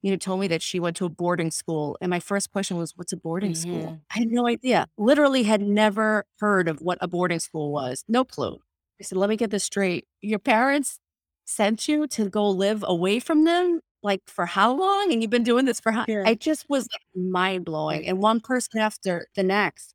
you 0.02 0.11
know, 0.11 0.16
told 0.16 0.40
me 0.40 0.48
that 0.48 0.62
she 0.62 0.78
went 0.80 0.96
to 0.96 1.06
a 1.06 1.09
boarding 1.09 1.50
school. 1.50 1.96
And 2.00 2.11
my 2.11 2.20
first 2.20 2.52
question 2.52 2.76
was, 2.76 2.92
What's 2.96 3.12
a 3.12 3.16
boarding 3.16 3.54
school? 3.54 3.94
Mhm. 3.94 4.00
I 4.14 4.18
had 4.18 4.28
no 4.30 4.46
idea. 4.46 4.87
Literally 4.98 5.42
had 5.44 5.61
never 5.62 6.24
heard 6.40 6.68
of 6.68 6.80
what 6.80 6.98
a 7.00 7.09
boarding 7.09 7.40
school 7.40 7.72
was. 7.72 8.04
No 8.09 8.24
clue. 8.24 8.59
I 9.00 9.04
said, 9.04 9.18
Let 9.18 9.30
me 9.30 9.37
get 9.37 9.50
this 9.50 9.64
straight. 9.64 10.06
Your 10.22 10.38
parents 10.38 10.98
sent 11.44 11.88
you 11.88 12.06
to 12.09 12.28
go 12.28 12.48
live 12.50 12.85
away 12.87 13.20
from 13.20 13.44
them? 13.44 13.80
Like 14.02 14.22
for 14.26 14.46
how 14.46 14.72
long? 14.74 15.12
And 15.12 15.22
you've 15.22 15.30
been 15.30 15.42
doing 15.42 15.64
this 15.64 15.80
for 15.80 15.92
how? 15.92 16.06
I 16.24 16.35
just 16.35 16.66
was 16.68 16.85
like, 16.92 17.02
mind 17.14 17.64
blowing. 17.64 18.06
And 18.06 18.18
one 18.18 18.40
person 18.40 18.78
after 18.80 19.26
the 19.35 19.42
next, 19.42 19.94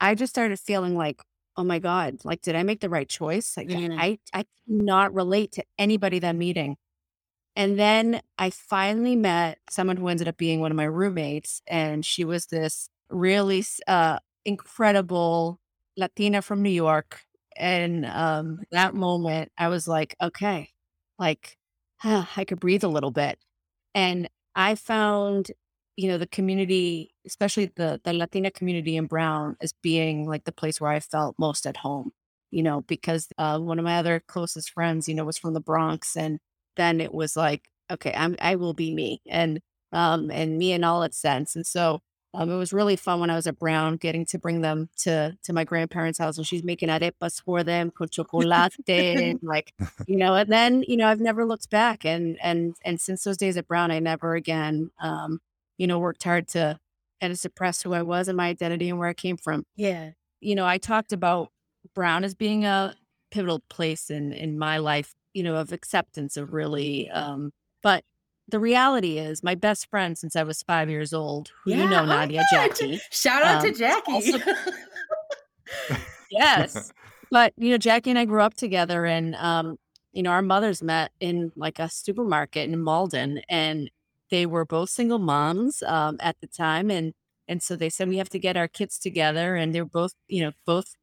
I 0.00 0.14
just 0.14 0.32
started 0.32 0.58
feeling 0.60 0.96
like, 0.96 1.22
oh 1.56 1.64
my 1.64 1.78
God, 1.78 2.24
like, 2.24 2.42
did 2.42 2.54
I 2.56 2.62
make 2.62 2.80
the 2.80 2.90
right 2.90 3.08
choice? 3.08 3.56
Like, 3.56 3.68
Mhm. 3.68 3.98
I, 4.00 4.18
I 4.34 4.38
could 4.44 4.48
not 4.68 5.14
relate 5.14 5.52
to 5.52 5.64
anybody 5.78 6.18
that 6.20 6.36
meeting. 6.36 6.76
And 7.56 7.78
then 7.78 8.20
I 8.38 8.50
finally 8.50 9.16
met 9.16 9.58
someone 9.70 9.96
who 9.96 10.08
ended 10.08 10.28
up 10.28 10.36
being 10.36 10.60
one 10.60 10.70
of 10.70 10.76
my 10.76 10.84
roommates. 10.84 11.62
And 11.66 12.04
she 12.04 12.24
was 12.24 12.46
this 12.46 12.90
really 13.10 13.64
uh, 13.88 14.18
incredible 14.44 15.58
Latina 15.96 16.42
from 16.42 16.62
New 16.62 16.70
York. 16.70 17.22
And 17.56 18.04
um, 18.06 18.60
that 18.72 18.94
moment, 18.94 19.52
I 19.58 19.68
was 19.68 19.88
like, 19.88 20.14
okay, 20.22 20.70
like, 21.18 21.56
huh, 21.98 22.26
I 22.36 22.44
could 22.44 22.60
breathe 22.60 22.84
a 22.84 22.88
little 22.88 23.10
bit. 23.10 23.38
And 23.94 24.28
I 24.54 24.74
found, 24.74 25.52
you 25.96 26.08
know, 26.08 26.18
the 26.18 26.26
community, 26.26 27.14
especially 27.26 27.66
the 27.76 28.00
the 28.04 28.12
Latina 28.12 28.50
community 28.50 28.96
in 28.96 29.06
Brown, 29.06 29.56
as 29.62 29.72
being 29.82 30.26
like 30.28 30.44
the 30.44 30.52
place 30.52 30.80
where 30.80 30.90
I 30.90 31.00
felt 31.00 31.36
most 31.38 31.66
at 31.66 31.78
home. 31.78 32.12
You 32.50 32.62
know, 32.62 32.82
because 32.82 33.28
uh, 33.38 33.58
one 33.58 33.78
of 33.78 33.84
my 33.84 33.98
other 33.98 34.20
closest 34.28 34.70
friends, 34.70 35.08
you 35.08 35.14
know, 35.14 35.24
was 35.24 35.38
from 35.38 35.54
the 35.54 35.60
Bronx, 35.60 36.16
and 36.16 36.38
then 36.76 37.00
it 37.00 37.12
was 37.14 37.36
like, 37.36 37.68
okay, 37.90 38.12
I'm 38.16 38.36
I 38.40 38.56
will 38.56 38.74
be 38.74 38.92
me, 38.94 39.20
and 39.28 39.60
um, 39.92 40.30
and 40.30 40.58
me 40.58 40.72
in 40.72 40.84
all 40.84 41.02
its 41.02 41.18
sense. 41.18 41.56
And 41.56 41.66
so 41.66 42.00
um, 42.34 42.50
it 42.50 42.56
was 42.56 42.72
really 42.72 42.96
fun 42.96 43.20
when 43.20 43.30
I 43.30 43.34
was 43.36 43.46
at 43.46 43.58
Brown, 43.58 43.96
getting 43.96 44.26
to 44.26 44.38
bring 44.38 44.60
them 44.60 44.90
to 44.98 45.36
to 45.42 45.52
my 45.52 45.64
grandparents' 45.64 46.18
house, 46.18 46.36
and 46.36 46.46
she's 46.46 46.62
making 46.64 46.88
arepas 46.88 47.42
for 47.42 47.62
them 47.64 47.90
con 47.90 48.08
chocolate, 48.08 48.72
and 48.88 49.38
like 49.42 49.72
you 50.06 50.16
know 50.16 50.34
and 50.34 50.50
then 50.52 50.84
you 50.86 50.96
know 50.96 51.08
i've 51.08 51.20
never 51.20 51.44
looked 51.44 51.68
back 51.70 52.04
and 52.04 52.38
and 52.42 52.76
and 52.84 53.00
since 53.00 53.24
those 53.24 53.36
days 53.36 53.56
at 53.56 53.66
brown 53.66 53.90
i 53.90 53.98
never 53.98 54.34
again 54.36 54.90
um 55.00 55.40
you 55.78 55.86
know 55.86 55.98
worked 55.98 56.22
hard 56.22 56.46
to 56.46 56.78
and 57.20 57.32
to 57.32 57.36
suppress 57.36 57.82
who 57.82 57.92
i 57.92 58.02
was 58.02 58.28
and 58.28 58.36
my 58.36 58.46
identity 58.48 58.88
and 58.88 58.98
where 59.00 59.08
i 59.08 59.12
came 59.14 59.36
from 59.36 59.64
Yeah. 59.74 60.10
you 60.40 60.54
know 60.54 60.64
i 60.66 60.78
talked 60.78 61.12
about 61.12 61.48
brown 61.94 62.22
as 62.22 62.34
being 62.36 62.64
a 62.64 62.94
pivotal 63.32 63.62
place 63.68 64.08
in 64.10 64.32
in 64.32 64.58
my 64.58 64.78
life 64.78 65.14
you 65.36 65.42
know 65.42 65.56
of 65.56 65.70
acceptance 65.72 66.36
of 66.36 66.52
really 66.52 67.08
um 67.10 67.52
but 67.82 68.02
the 68.48 68.58
reality 68.58 69.18
is 69.18 69.42
my 69.42 69.54
best 69.54 69.88
friend 69.90 70.16
since 70.16 70.34
i 70.36 70.42
was 70.42 70.62
five 70.62 70.88
years 70.88 71.12
old 71.12 71.50
who 71.64 71.72
you 71.72 71.88
know 71.88 72.02
Oh, 72.02 72.06
nadia 72.06 72.42
yeah. 72.52 72.66
jackie 72.68 73.00
Shout 73.10 73.42
out 73.42 73.64
Um, 73.64 73.72
to 73.72 73.78
Jackie. 73.78 74.12
also- 74.12 74.38
yes 76.30 76.92
but 77.30 77.52
you 77.56 77.70
know 77.70 77.78
jackie 77.78 78.10
and 78.10 78.18
i 78.18 78.24
grew 78.24 78.40
up 78.40 78.54
together 78.54 79.04
and 79.04 79.34
um 79.36 79.76
you 80.12 80.22
know 80.22 80.30
our 80.30 80.42
mothers 80.42 80.82
met 80.82 81.10
in 81.20 81.52
like 81.56 81.78
a 81.78 81.88
supermarket 81.88 82.68
in 82.70 82.80
malden 82.82 83.40
and 83.48 83.90
they 84.30 84.46
were 84.46 84.64
both 84.64 84.90
single 84.90 85.18
moms 85.18 85.82
um 85.82 86.16
at 86.20 86.36
the 86.40 86.46
time 86.46 86.90
and 86.90 87.12
and 87.48 87.62
so 87.62 87.76
they 87.76 87.88
said 87.90 88.08
we 88.08 88.16
have 88.18 88.28
to 88.28 88.38
get 88.38 88.56
our 88.56 88.68
kids 88.68 88.98
together 88.98 89.54
and 89.56 89.74
they 89.74 89.80
were 89.80 89.88
both 89.88 90.12
you 90.28 90.42
know 90.42 90.52
both 90.64 90.94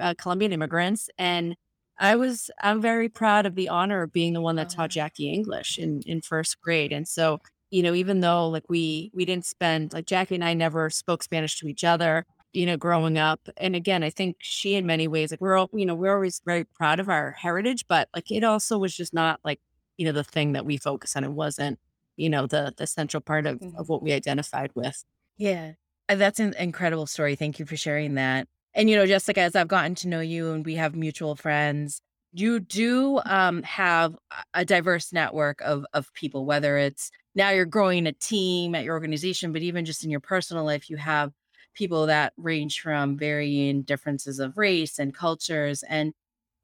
uh, 0.00 0.14
colombian 0.18 0.52
immigrants 0.52 1.08
and 1.18 1.56
i 2.00 2.16
was 2.16 2.50
i'm 2.62 2.80
very 2.80 3.08
proud 3.08 3.46
of 3.46 3.54
the 3.54 3.68
honor 3.68 4.02
of 4.02 4.12
being 4.12 4.32
the 4.32 4.40
one 4.40 4.56
that 4.56 4.68
Oh. 4.72 4.76
taught 4.76 4.90
jackie 4.90 5.30
english 5.32 5.78
in 5.78 6.00
in 6.06 6.20
first 6.20 6.60
grade 6.60 6.92
and 6.92 7.06
so 7.06 7.38
you 7.70 7.82
know 7.82 7.94
even 7.94 8.20
though 8.20 8.48
like 8.48 8.64
we 8.68 9.10
we 9.14 9.24
didn't 9.24 9.46
spend 9.46 9.92
like 9.92 10.06
jackie 10.06 10.34
and 10.34 10.44
i 10.44 10.54
never 10.54 10.90
spoke 10.90 11.22
spanish 11.22 11.58
to 11.60 11.68
each 11.68 11.84
other 11.84 12.26
you 12.52 12.66
know, 12.66 12.76
growing 12.76 13.16
up. 13.16 13.48
And 13.58 13.76
again, 13.76 14.02
I 14.02 14.10
think 14.10 14.34
she, 14.40 14.74
in 14.74 14.84
many 14.84 15.06
ways, 15.06 15.30
like 15.30 15.40
we're 15.40 15.56
all, 15.56 15.70
you 15.72 15.86
know, 15.86 15.94
we're 15.94 16.14
always 16.16 16.42
very 16.44 16.64
proud 16.64 16.98
of 16.98 17.08
our 17.08 17.30
heritage, 17.30 17.84
but 17.88 18.08
like 18.12 18.28
it 18.28 18.42
also 18.42 18.76
was 18.76 18.92
just 18.92 19.14
not 19.14 19.38
like, 19.44 19.60
you 19.98 20.04
know, 20.04 20.10
the 20.10 20.24
thing 20.24 20.50
that 20.54 20.66
we 20.66 20.76
focus 20.76 21.14
on. 21.14 21.22
It 21.22 21.30
wasn't, 21.30 21.78
you 22.16 22.28
know, 22.28 22.48
the 22.48 22.74
the 22.76 22.88
central 22.88 23.20
part 23.20 23.46
of, 23.46 23.62
of 23.78 23.88
what 23.88 24.02
we 24.02 24.12
identified 24.12 24.72
with. 24.74 25.04
Yeah. 25.38 25.74
Uh, 26.08 26.16
That's 26.16 26.40
an 26.40 26.54
incredible 26.58 27.06
story. 27.06 27.36
Thank 27.36 27.60
you 27.60 27.66
for 27.66 27.76
sharing 27.76 28.14
that. 28.16 28.48
And, 28.74 28.88
you 28.88 28.96
know, 28.96 29.06
Jessica, 29.06 29.40
as 29.40 29.56
I've 29.56 29.68
gotten 29.68 29.94
to 29.96 30.08
know 30.08 30.20
you 30.20 30.52
and 30.52 30.64
we 30.64 30.76
have 30.76 30.94
mutual 30.94 31.34
friends, 31.34 32.00
you 32.32 32.60
do 32.60 33.20
um, 33.26 33.62
have 33.64 34.14
a- 34.54 34.64
diverse 34.64 35.12
network 35.12 35.60
of, 35.62 35.84
of 35.92 36.12
people, 36.14 36.44
whether 36.46 36.78
it's 36.78 37.10
now 37.34 37.50
you're 37.50 37.64
growing 37.64 38.06
a 38.06 38.12
team 38.12 38.74
at 38.74 38.84
your 38.84 38.94
organization, 38.94 39.52
but 39.52 39.62
even 39.62 39.84
just 39.84 40.04
in 40.04 40.10
your 40.10 40.20
personal 40.20 40.64
life, 40.64 40.88
you 40.88 40.96
have 40.96 41.32
people 41.74 42.06
that 42.06 42.32
range 42.36 42.80
from 42.80 43.16
varying 43.16 43.82
differences 43.82 44.38
of 44.38 44.56
race 44.56 44.98
and 44.98 45.14
cultures. 45.14 45.82
And 45.88 46.12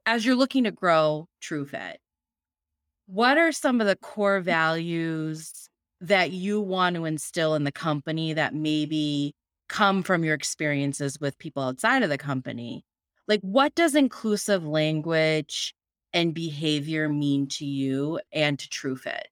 as 0.04 0.24
you're 0.24 0.36
looking 0.36 0.64
to 0.64 0.70
grow 0.70 1.28
TrueFit, 1.42 1.96
what 3.06 3.38
are 3.38 3.52
some 3.52 3.80
of 3.80 3.86
the 3.86 3.96
core 3.96 4.40
values 4.40 5.68
that 6.00 6.32
you 6.32 6.60
want 6.60 6.96
to 6.96 7.04
instill 7.04 7.54
in 7.54 7.64
the 7.64 7.72
company 7.72 8.32
that 8.34 8.54
maybe 8.54 9.34
come 9.68 10.02
from 10.02 10.24
your 10.24 10.34
experiences 10.34 11.20
with 11.20 11.38
people 11.38 11.62
outside 11.62 12.02
of 12.02 12.10
the 12.10 12.18
company? 12.18 12.84
Like, 13.28 13.40
what 13.40 13.74
does 13.74 13.94
inclusive 13.94 14.66
language 14.66 15.74
and 16.12 16.32
behavior 16.34 17.08
mean 17.08 17.48
to 17.48 17.64
you 17.64 18.20
and 18.32 18.58
to 18.58 18.68
TrueFit? 18.68 19.24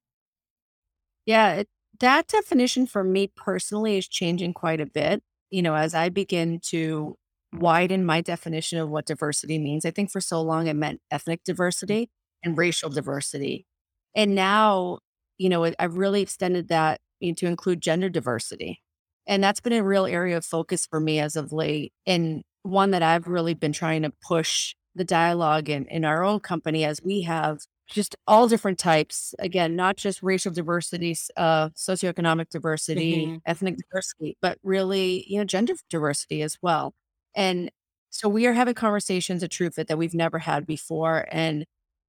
Yeah, 1.26 1.54
it, 1.54 1.68
that 2.00 2.26
definition 2.26 2.86
for 2.86 3.04
me 3.04 3.30
personally 3.36 3.96
is 3.96 4.08
changing 4.08 4.54
quite 4.54 4.80
a 4.80 4.86
bit. 4.86 5.22
You 5.50 5.62
know, 5.62 5.74
as 5.74 5.94
I 5.94 6.08
begin 6.08 6.58
to 6.64 7.16
widen 7.54 8.04
my 8.04 8.20
definition 8.20 8.78
of 8.78 8.90
what 8.90 9.06
diversity 9.06 9.58
means. 9.58 9.84
I 9.84 9.90
think 9.90 10.10
for 10.10 10.20
so 10.20 10.42
long 10.42 10.66
it 10.66 10.74
meant 10.74 11.00
ethnic 11.10 11.40
mm. 11.40 11.44
diversity 11.44 12.10
and 12.42 12.58
racial 12.58 12.90
diversity. 12.90 13.66
And 14.14 14.34
now, 14.34 14.98
you 15.38 15.48
know, 15.48 15.72
I've 15.78 15.96
really 15.96 16.22
extended 16.22 16.68
that 16.68 17.00
to 17.22 17.46
include 17.46 17.80
gender 17.80 18.08
diversity. 18.08 18.82
And 19.26 19.42
that's 19.42 19.60
been 19.60 19.72
a 19.72 19.82
real 19.84 20.06
area 20.06 20.36
of 20.36 20.44
focus 20.44 20.86
for 20.86 21.00
me 21.00 21.18
as 21.20 21.36
of 21.36 21.52
late. 21.52 21.92
And 22.06 22.42
one 22.62 22.90
that 22.92 23.02
I've 23.02 23.26
really 23.26 23.54
been 23.54 23.72
trying 23.72 24.02
to 24.02 24.12
push 24.26 24.74
the 24.94 25.04
dialogue 25.04 25.68
in, 25.68 25.86
in 25.86 26.04
our 26.04 26.22
own 26.24 26.40
company 26.40 26.84
as 26.84 27.00
we 27.02 27.22
have 27.22 27.58
just 27.88 28.16
all 28.26 28.48
different 28.48 28.78
types. 28.78 29.34
Again, 29.38 29.76
not 29.76 29.96
just 29.96 30.22
racial 30.22 30.52
diversity, 30.52 31.16
uh, 31.36 31.68
socioeconomic 31.70 32.48
diversity, 32.50 33.34
Mhm. 33.36 33.40
ethnic 33.46 33.76
diversity, 33.76 34.36
but 34.40 34.58
really, 34.62 35.24
you 35.28 35.38
know, 35.38 35.44
gender 35.44 35.74
diversity 35.90 36.42
as 36.42 36.56
well. 36.62 36.94
And 37.34 37.70
so 38.10 38.28
we 38.28 38.46
are 38.46 38.52
having 38.52 38.74
conversations 38.74 39.42
at 39.42 39.50
TrueFit 39.50 39.86
that 39.88 39.98
we've 39.98 40.14
never 40.14 40.38
had 40.38 40.66
before. 40.66 41.26
And 41.30 41.66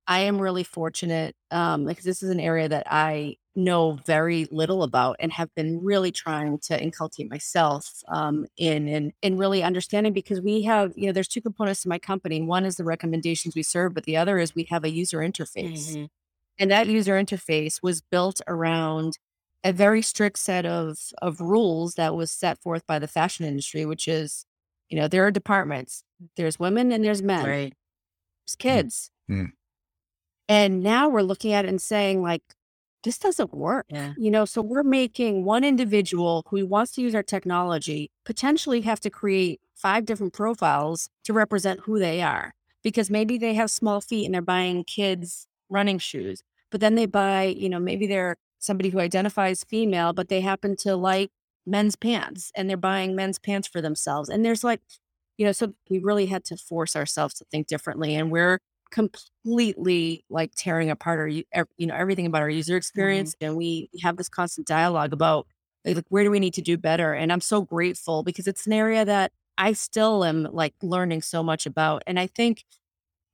I 0.07 0.19
am 0.21 0.39
really 0.39 0.63
fortunate 0.63 1.35
um, 1.51 1.85
because 1.85 2.05
this 2.05 2.21
is 2.23 2.29
an 2.29 2.39
area 2.39 2.69
that 2.69 2.85
I 2.89 3.37
know 3.55 3.93
very 4.05 4.47
little 4.51 4.83
about 4.83 5.15
and 5.19 5.31
have 5.31 5.53
been 5.55 5.81
really 5.83 6.11
trying 6.11 6.57
to 6.59 6.81
inculcate 6.81 7.29
myself 7.29 8.03
um, 8.09 8.45
in 8.57 8.87
and 8.87 9.13
in 9.21 9.37
really 9.37 9.63
understanding 9.63 10.11
because 10.13 10.41
we 10.41 10.63
have 10.63 10.91
you 10.95 11.05
know 11.07 11.13
there's 11.13 11.27
two 11.27 11.41
components 11.41 11.81
to 11.83 11.89
my 11.89 11.97
company. 11.99 12.41
One 12.41 12.65
is 12.65 12.75
the 12.75 12.83
recommendations 12.83 13.55
we 13.55 13.63
serve, 13.63 13.93
but 13.93 14.03
the 14.03 14.17
other 14.17 14.39
is 14.39 14.53
we 14.55 14.65
have 14.65 14.83
a 14.83 14.89
user 14.89 15.19
interface, 15.19 15.95
Mhm. 15.95 16.09
and 16.59 16.71
that 16.71 16.87
user 16.87 17.13
interface 17.13 17.81
was 17.81 18.01
built 18.01 18.41
around 18.47 19.17
a 19.63 19.71
very 19.73 20.01
strict 20.01 20.37
set 20.39 20.65
of 20.65 20.97
of 21.21 21.39
rules 21.41 21.95
that 21.95 22.13
was 22.15 22.31
set 22.31 22.61
forth 22.61 22.85
by 22.85 22.99
the 22.99 23.07
fashion 23.07 23.45
industry, 23.45 23.85
which 23.85 24.07
is 24.07 24.45
you 24.89 24.97
know 24.99 25.07
there 25.07 25.25
are 25.25 25.31
departments, 25.31 26.03
there's 26.35 26.59
women 26.59 26.91
and 26.91 27.03
there's 27.05 27.21
men, 27.23 27.45
Right. 27.45 27.73
there's 28.45 28.55
kids. 28.57 29.11
Mm. 29.29 29.53
And 30.47 30.83
now 30.83 31.09
we're 31.09 31.23
looking 31.23 31.53
at 31.53 31.65
it 31.65 31.69
and 31.69 31.81
saying, 31.81 32.21
like, 32.21 32.43
this 33.05 33.17
doesn't 33.19 33.53
work. 33.53 33.85
Yeah. 33.89 34.13
You 34.17 34.31
know, 34.31 34.43
so 34.43 34.61
we're 34.61 34.83
making 34.83 35.45
one 35.45 35.63
individual 35.63 36.43
who 36.49 36.65
wants 36.65 36.91
to 36.93 37.01
use 37.01 37.15
our 37.15 37.23
technology 37.23 38.11
potentially 38.25 38.81
have 38.81 38.99
to 39.01 39.09
create 39.09 39.61
five 39.75 40.05
different 40.05 40.33
profiles 40.33 41.09
to 41.23 41.31
represent 41.31 41.81
who 41.81 41.99
they 41.99 42.21
are 42.21 42.53
because 42.83 43.09
maybe 43.09 43.37
they 43.37 43.53
have 43.53 43.69
small 43.71 44.01
feet 44.01 44.25
and 44.25 44.33
they're 44.33 44.41
buying 44.41 44.83
kids 44.83 45.47
running 45.69 45.99
shoes, 45.99 46.41
but 46.71 46.81
then 46.81 46.95
they 46.95 47.05
buy, 47.05 47.43
you 47.43 47.69
know, 47.69 47.79
maybe 47.79 48.07
they're 48.07 48.35
somebody 48.59 48.89
who 48.89 48.99
identifies 48.99 49.63
female, 49.63 50.11
but 50.11 50.27
they 50.27 50.41
happen 50.41 50.75
to 50.75 50.95
like 50.95 51.29
men's 51.65 51.95
pants 51.95 52.51
and 52.55 52.69
they're 52.69 52.77
buying 52.77 53.15
men's 53.15 53.37
pants 53.39 53.67
for 53.67 53.81
themselves. 53.81 54.29
And 54.29 54.43
there's 54.43 54.63
like, 54.63 54.81
you 55.37 55.45
know, 55.45 55.51
so 55.51 55.73
we 55.89 55.99
really 55.99 56.25
had 56.25 56.43
to 56.45 56.57
force 56.57 56.95
ourselves 56.95 57.35
to 57.35 57.45
think 57.51 57.67
differently. 57.67 58.15
And 58.15 58.31
we're 58.31 58.59
completely 58.95 60.23
like 60.29 60.53
tearing 60.55 60.89
apart 60.89 61.19
our, 61.19 61.27
you 61.27 61.85
know, 61.85 61.93
everything 61.93 62.25
about 62.25 62.41
our 62.41 62.49
user 62.49 62.71
mm-hmm. 62.71 62.77
experience. 62.77 63.35
And 63.41 63.57
we 63.57 63.89
have 64.01 64.15
this 64.15 64.29
constant 64.29 64.65
dialogue 64.65 65.11
about 65.11 65.47
like, 65.83 65.97
like, 65.97 66.05
where 66.07 66.23
do 66.23 66.31
we 66.31 66.39
need 66.39 66.53
to 66.53 66.61
do 66.61 66.77
better? 66.77 67.13
And 67.13 67.31
I'm 67.31 67.41
so 67.41 67.61
grateful 67.61 68.23
because 68.23 68.47
it's 68.47 68.65
an 68.65 68.71
area 68.71 69.03
that 69.03 69.33
I 69.57 69.73
still 69.73 70.23
am 70.23 70.47
like 70.49 70.73
learning 70.81 71.23
so 71.23 71.43
much 71.43 71.65
about. 71.65 72.03
And 72.07 72.17
I 72.17 72.27
think, 72.27 72.63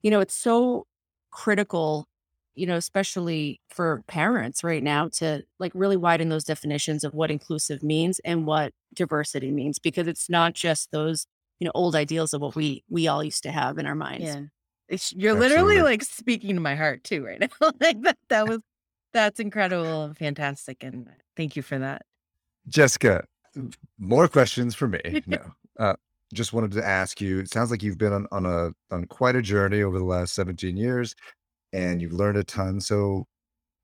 you 0.01 0.09
know, 0.09 0.19
it's 0.19 0.33
so 0.33 0.87
critical, 1.29 2.07
you 2.55 2.65
know, 2.65 2.75
especially 2.75 3.61
for 3.69 4.03
parents 4.07 4.63
right 4.63 4.81
now 4.81 5.09
to 5.09 5.43
like 5.59 5.71
really 5.75 5.95
widen 5.95 6.29
those 6.29 6.43
definitions 6.43 7.03
of 7.03 7.13
what 7.13 7.29
inclusive 7.29 7.83
means 7.83 8.19
and 8.25 8.47
what 8.47 8.73
diversity 8.95 9.51
means 9.51 9.77
because 9.77 10.07
it's 10.07 10.27
not 10.27 10.55
just 10.55 10.91
those, 10.91 11.27
you 11.59 11.65
know, 11.65 11.71
old 11.75 11.95
ideals 11.95 12.33
of 12.33 12.41
what 12.41 12.55
we 12.55 12.83
we 12.89 13.07
all 13.07 13.23
used 13.23 13.43
to 13.43 13.51
have 13.51 13.77
in 13.77 13.85
our 13.85 13.95
minds. 13.95 14.25
Yeah. 14.25 14.41
It's, 14.91 15.13
you're 15.13 15.33
literally 15.33 15.81
like 15.81 16.03
speaking 16.03 16.55
to 16.55 16.61
my 16.61 16.75
heart 16.75 17.03
too 17.03 17.25
right 17.25 17.39
now. 17.61 17.71
like 17.79 18.01
that, 18.01 18.17
that 18.27 18.47
was, 18.47 18.59
that's 19.13 19.39
incredible 19.39 20.03
and 20.03 20.17
fantastic. 20.17 20.83
And 20.83 21.09
thank 21.37 21.55
you 21.55 21.61
for 21.61 21.79
that. 21.79 22.03
Jessica, 22.67 23.23
more 23.97 24.27
questions 24.27 24.75
for 24.75 24.87
me. 24.87 25.23
No, 25.27 25.39
uh, 25.79 25.93
just 26.33 26.53
wanted 26.53 26.71
to 26.73 26.85
ask 26.85 27.21
you. 27.21 27.39
It 27.39 27.49
sounds 27.49 27.71
like 27.71 27.81
you've 27.83 27.97
been 27.97 28.13
on, 28.13 28.27
on 28.31 28.45
a 28.45 28.71
on 28.93 29.05
quite 29.05 29.35
a 29.35 29.41
journey 29.41 29.81
over 29.81 29.97
the 29.97 30.05
last 30.05 30.33
17 30.33 30.77
years, 30.77 31.15
and 31.73 32.01
you've 32.01 32.13
learned 32.13 32.37
a 32.37 32.43
ton. 32.43 32.79
So, 32.79 33.25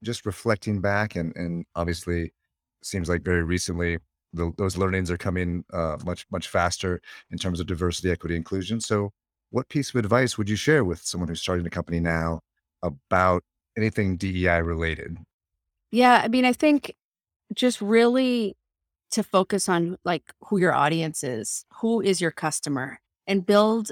just 0.03 0.25
reflecting 0.25 0.79
back, 0.79 1.15
and 1.15 1.35
and 1.35 1.65
obviously, 1.75 2.33
seems 2.83 3.09
like 3.09 3.23
very 3.23 3.43
recently 3.43 3.97
the, 4.33 4.51
those 4.57 4.77
learnings 4.77 5.09
are 5.11 5.17
coming 5.17 5.63
uh, 5.73 5.97
much 6.05 6.25
much 6.31 6.47
faster 6.47 7.01
in 7.31 7.37
terms 7.37 7.59
of 7.59 7.67
diversity, 7.67 8.11
equity, 8.11 8.35
inclusion. 8.35 8.79
So, 8.79 9.11
what 9.49 9.69
piece 9.69 9.89
of 9.89 9.95
advice 9.95 10.37
would 10.37 10.49
you 10.49 10.55
share 10.55 10.83
with 10.83 11.01
someone 11.01 11.29
who's 11.29 11.41
starting 11.41 11.65
a 11.65 11.69
company 11.69 11.99
now 11.99 12.41
about 12.83 13.43
anything 13.77 14.17
DEI 14.17 14.61
related? 14.61 15.17
Yeah, 15.91 16.21
I 16.23 16.27
mean, 16.27 16.45
I 16.45 16.53
think 16.53 16.95
just 17.53 17.81
really 17.81 18.57
to 19.11 19.23
focus 19.23 19.69
on 19.69 19.97
like 20.03 20.23
who 20.45 20.57
your 20.57 20.73
audience 20.73 21.23
is, 21.23 21.65
who 21.81 22.01
is 22.01 22.19
your 22.19 22.31
customer, 22.31 22.99
and 23.25 23.45
build 23.45 23.91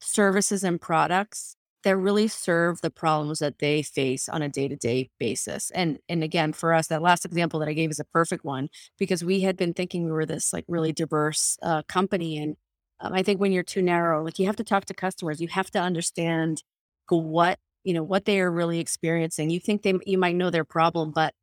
services 0.00 0.64
and 0.64 0.80
products 0.80 1.56
that 1.84 1.96
really 1.96 2.28
serve 2.28 2.80
the 2.80 2.90
problems 2.90 3.38
that 3.38 3.58
they 3.58 3.82
face 3.82 4.28
on 4.28 4.42
a 4.42 4.48
day-to-day 4.48 5.10
basis. 5.18 5.70
And 5.70 5.98
and 6.08 6.24
again, 6.24 6.52
for 6.52 6.72
us, 6.72 6.88
that 6.88 7.02
last 7.02 7.24
example 7.24 7.60
that 7.60 7.68
I 7.68 7.72
gave 7.74 7.90
is 7.90 8.00
a 8.00 8.04
perfect 8.04 8.44
one 8.44 8.68
because 8.98 9.22
we 9.22 9.40
had 9.40 9.56
been 9.56 9.74
thinking 9.74 10.04
we 10.04 10.10
were 10.10 10.26
this 10.26 10.52
like 10.52 10.64
really 10.66 10.92
diverse 10.92 11.58
uh, 11.62 11.82
company, 11.88 12.38
and 12.38 12.56
um, 13.00 13.12
I 13.12 13.22
think 13.22 13.40
when 13.40 13.52
you're 13.52 13.62
too 13.62 13.82
narrow, 13.82 14.24
like 14.24 14.38
you 14.38 14.46
have 14.46 14.56
to 14.56 14.64
talk 14.64 14.86
to 14.86 14.94
customers, 14.94 15.40
you 15.40 15.48
have 15.48 15.70
to 15.72 15.78
understand 15.80 16.62
what 17.08 17.58
you 17.84 17.94
know 17.94 18.02
what 18.02 18.24
they 18.26 18.40
are 18.40 18.50
really 18.50 18.80
experiencing. 18.80 19.50
You 19.50 19.60
think 19.60 19.82
they 19.82 19.94
you 20.04 20.18
might 20.18 20.36
know 20.36 20.50
their 20.50 20.64
problem, 20.64 21.12
but 21.12 21.34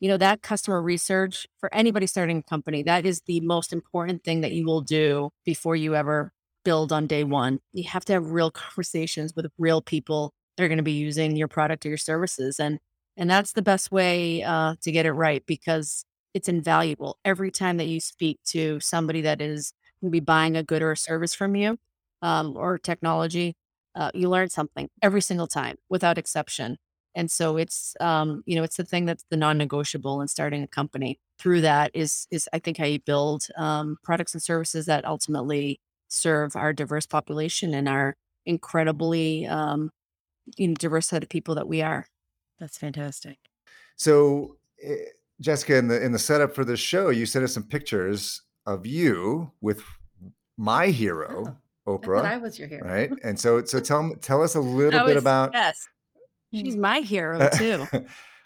you 0.00 0.08
know 0.08 0.16
that 0.16 0.42
customer 0.42 0.80
research 0.80 1.46
for 1.58 1.72
anybody 1.74 2.06
starting 2.06 2.38
a 2.38 2.42
company 2.42 2.82
that 2.82 3.04
is 3.04 3.22
the 3.26 3.40
most 3.40 3.72
important 3.72 4.24
thing 4.24 4.40
that 4.42 4.52
you 4.52 4.64
will 4.64 4.80
do 4.80 5.30
before 5.44 5.76
you 5.76 5.94
ever 5.94 6.32
build 6.64 6.92
on 6.92 7.06
day 7.06 7.24
one 7.24 7.58
you 7.72 7.88
have 7.88 8.04
to 8.04 8.12
have 8.12 8.30
real 8.30 8.50
conversations 8.50 9.32
with 9.34 9.46
real 9.58 9.80
people 9.80 10.32
that 10.56 10.64
are 10.64 10.68
going 10.68 10.78
to 10.78 10.84
be 10.84 10.92
using 10.92 11.36
your 11.36 11.48
product 11.48 11.84
or 11.84 11.88
your 11.88 11.98
services 11.98 12.60
and 12.60 12.78
and 13.16 13.28
that's 13.28 13.52
the 13.52 13.62
best 13.62 13.90
way 13.90 14.42
uh, 14.44 14.76
to 14.80 14.92
get 14.92 15.06
it 15.06 15.12
right 15.12 15.42
because 15.46 16.04
it's 16.34 16.48
invaluable 16.48 17.18
every 17.24 17.50
time 17.50 17.78
that 17.78 17.86
you 17.88 18.00
speak 18.00 18.38
to 18.46 18.78
somebody 18.80 19.22
that 19.22 19.40
is 19.40 19.72
going 20.00 20.10
to 20.10 20.12
be 20.12 20.20
buying 20.20 20.56
a 20.56 20.62
good 20.62 20.82
or 20.82 20.92
a 20.92 20.96
service 20.96 21.34
from 21.34 21.54
you 21.54 21.78
um, 22.22 22.56
or 22.56 22.78
technology 22.78 23.56
uh, 23.94 24.10
you 24.14 24.28
learn 24.28 24.48
something 24.48 24.88
every 25.02 25.20
single 25.20 25.46
time 25.46 25.76
without 25.88 26.18
exception 26.18 26.76
and 27.18 27.30
so 27.32 27.56
it's 27.56 27.96
um, 27.98 28.44
you 28.46 28.54
know, 28.54 28.62
it's 28.62 28.76
the 28.76 28.84
thing 28.84 29.04
that's 29.04 29.24
the 29.28 29.36
non-negotiable 29.36 30.20
in 30.20 30.28
starting 30.28 30.62
a 30.62 30.68
company. 30.68 31.18
Through 31.36 31.62
that 31.62 31.90
is 31.92 32.28
is 32.30 32.48
I 32.52 32.60
think 32.60 32.78
how 32.78 32.84
you 32.84 33.00
build 33.00 33.48
um, 33.56 33.96
products 34.04 34.34
and 34.34 34.42
services 34.42 34.86
that 34.86 35.04
ultimately 35.04 35.80
serve 36.06 36.54
our 36.54 36.72
diverse 36.72 37.06
population 37.06 37.74
and 37.74 37.88
our 37.88 38.16
incredibly 38.46 39.48
um, 39.48 39.90
you 40.56 40.68
know, 40.68 40.74
diverse 40.74 41.08
set 41.08 41.24
of 41.24 41.28
people 41.28 41.56
that 41.56 41.66
we 41.66 41.82
are. 41.82 42.06
That's 42.60 42.78
fantastic. 42.78 43.38
So, 43.96 44.56
eh, 44.80 44.96
Jessica, 45.40 45.76
in 45.76 45.88
the 45.88 46.00
in 46.00 46.12
the 46.12 46.20
setup 46.20 46.54
for 46.54 46.64
this 46.64 46.78
show, 46.78 47.10
you 47.10 47.26
sent 47.26 47.44
us 47.44 47.52
some 47.52 47.64
pictures 47.64 48.42
of 48.68 48.86
you 48.86 49.50
with 49.60 49.82
my 50.56 50.88
hero, 50.88 51.56
oh, 51.86 51.98
Oprah, 51.98 52.24
I 52.24 52.36
was 52.36 52.58
your 52.58 52.68
hero. 52.68 52.86
right? 52.86 53.10
And 53.24 53.38
so, 53.38 53.64
so 53.64 53.80
tell 53.88 54.14
tell 54.20 54.42
us 54.42 54.54
a 54.54 54.60
little 54.78 54.90
That 54.98 55.06
bit 55.06 55.14
was- 55.14 55.22
about. 55.24 55.50
yes, 55.54 55.86
she's 56.52 56.74
hmm. 56.74 56.80
my 56.80 57.00
hero 57.00 57.48
too. 57.56 57.86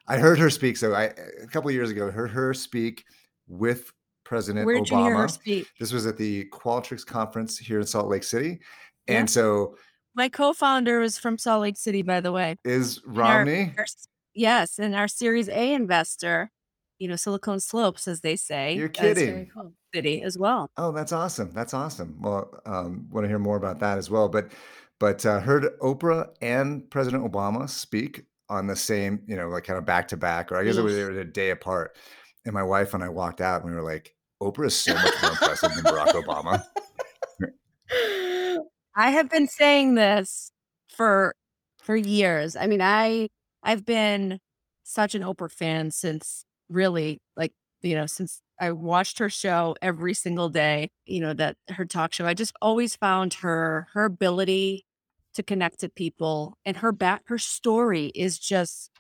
I 0.09 0.17
heard 0.19 0.39
her 0.39 0.51
speak. 0.51 0.77
So, 0.77 0.93
I 0.95 1.05
a 1.43 1.47
couple 1.51 1.69
of 1.69 1.75
years 1.75 1.91
ago 1.91 2.11
heard 2.11 2.31
her 2.31 2.53
speak 2.55 3.05
with 3.49 3.93
President 4.25 4.67
Where'd 4.67 4.89
you 4.89 4.97
hear 4.97 5.17
her 5.17 5.27
Obama. 5.27 5.31
speak? 5.31 5.67
This 5.81 5.93
was 5.93 6.07
at 6.07 6.17
the 6.17 6.47
Qualtrics 6.47 7.05
conference 7.05 7.59
here 7.59 7.81
in 7.81 7.87
Salt 7.87 8.09
Lake 8.09 8.25
City, 8.25 8.61
Yeah. 9.09 9.19
and 9.21 9.31
so 9.31 9.77
My 10.15 10.29
co-founder 10.29 10.99
was 11.01 11.19
from 11.19 11.39
Salt 11.39 11.63
Lake 11.63 11.77
City, 11.77 12.03
by 12.03 12.21
the 12.21 12.33
way. 12.33 12.57
is 12.65 13.01
And 13.07 13.19
our- 13.19 13.39
Romney. 13.39 13.75
our 13.79 13.87
yes, 14.35 14.79
and 14.79 14.95
our 14.95 15.09
Series 15.09 15.49
A 15.49 15.73
investor, 15.75 16.51
you 16.99 17.09
know, 17.09 17.17
Silicon 17.17 17.61
Slopes, 17.61 18.07
as 18.09 18.21
they 18.21 18.37
say, 18.37 18.75
You're 18.75 18.89
kidding. 18.89 19.51
cool. 19.55 19.73
City 19.95 20.23
as 20.23 20.39
well. 20.39 20.71
Oh, 20.77 20.93
that's 20.93 21.13
awesome. 21.13 21.53
That's 21.53 21.75
awesome. 21.75 22.17
Well, 22.21 22.51
um, 22.67 23.09
want 23.11 23.25
to 23.25 23.29
hear 23.29 23.39
more 23.39 23.57
about 23.57 23.81
that 23.81 23.99
as 23.99 24.11
well. 24.11 24.29
But, 24.29 24.53
but 24.99 25.25
uh, 25.27 25.41
heard 25.41 25.79
Oprah 25.81 26.29
and 26.41 26.89
President 26.91 27.31
Obama 27.31 27.69
speak 27.69 28.25
on 28.49 28.67
the 28.67 28.77
same, 28.77 29.23
you 29.27 29.37
know, 29.37 29.49
like 29.49 29.65
kind 29.65 29.79
of 29.79 29.87
back 29.87 30.09
to 30.09 30.17
back, 30.17 30.53
or 30.53 30.57
I 30.57 30.65
guess 30.65 30.77
it 30.77 30.83
was, 30.83 30.95
they 30.95 31.05
were 31.05 31.11
a 31.11 31.25
day 31.25 31.51
apart. 31.51 31.97
And 32.45 32.55
my 32.55 32.63
wife 32.63 32.93
and 32.95 33.03
I 33.03 33.09
walked 33.09 33.41
out 33.41 33.63
and 33.63 33.71
we 33.71 33.77
were 33.77 33.83
like, 33.83 34.15
Oprah 34.43 34.67
is 34.67 34.77
so 34.77 34.95
much 34.95 35.15
more 35.23 35.31
impressive 35.31 35.75
than 35.75 35.85
Barack 35.85 36.09
Obama. 36.09 36.65
I 38.95 39.11
have 39.11 39.31
been 39.31 39.47
saying 39.47 39.95
this 39.95 40.51
for 40.89 41.35
for 41.83 41.97
years. 41.97 42.57
I 42.57 42.67
mean, 42.67 42.83
I 42.83 43.29
I've 43.63 43.87
been 43.87 44.41
such 44.83 45.15
an 45.15 45.23
Oprah 45.23 45.51
fan 45.51 45.91
since 45.91 46.45
really 46.69 47.21
like, 47.37 47.53
you 47.83 47.95
know, 47.95 48.07
since 48.07 48.42
I 48.61 48.73
watched 48.73 49.19
her 49.19 49.29
show 49.29 49.75
every 49.83 50.15
single 50.15 50.49
day, 50.49 50.91
you 51.05 51.21
know, 51.21 51.35
that 51.35 51.57
her 51.71 51.85
talk 51.85 52.13
show. 52.13 52.27
I 52.27 52.35
just 52.35 52.55
always 52.63 52.97
found 52.97 53.35
her 53.35 53.89
her 53.93 54.05
ability 54.05 54.87
to 55.35 55.43
connect 55.43 55.81
to 55.81 55.89
people 55.89 56.59
and 56.65 56.77
her 56.79 56.93
back 56.93 57.23
her 57.27 57.39
story 57.39 58.07
is 58.15 58.39
just 58.39 58.91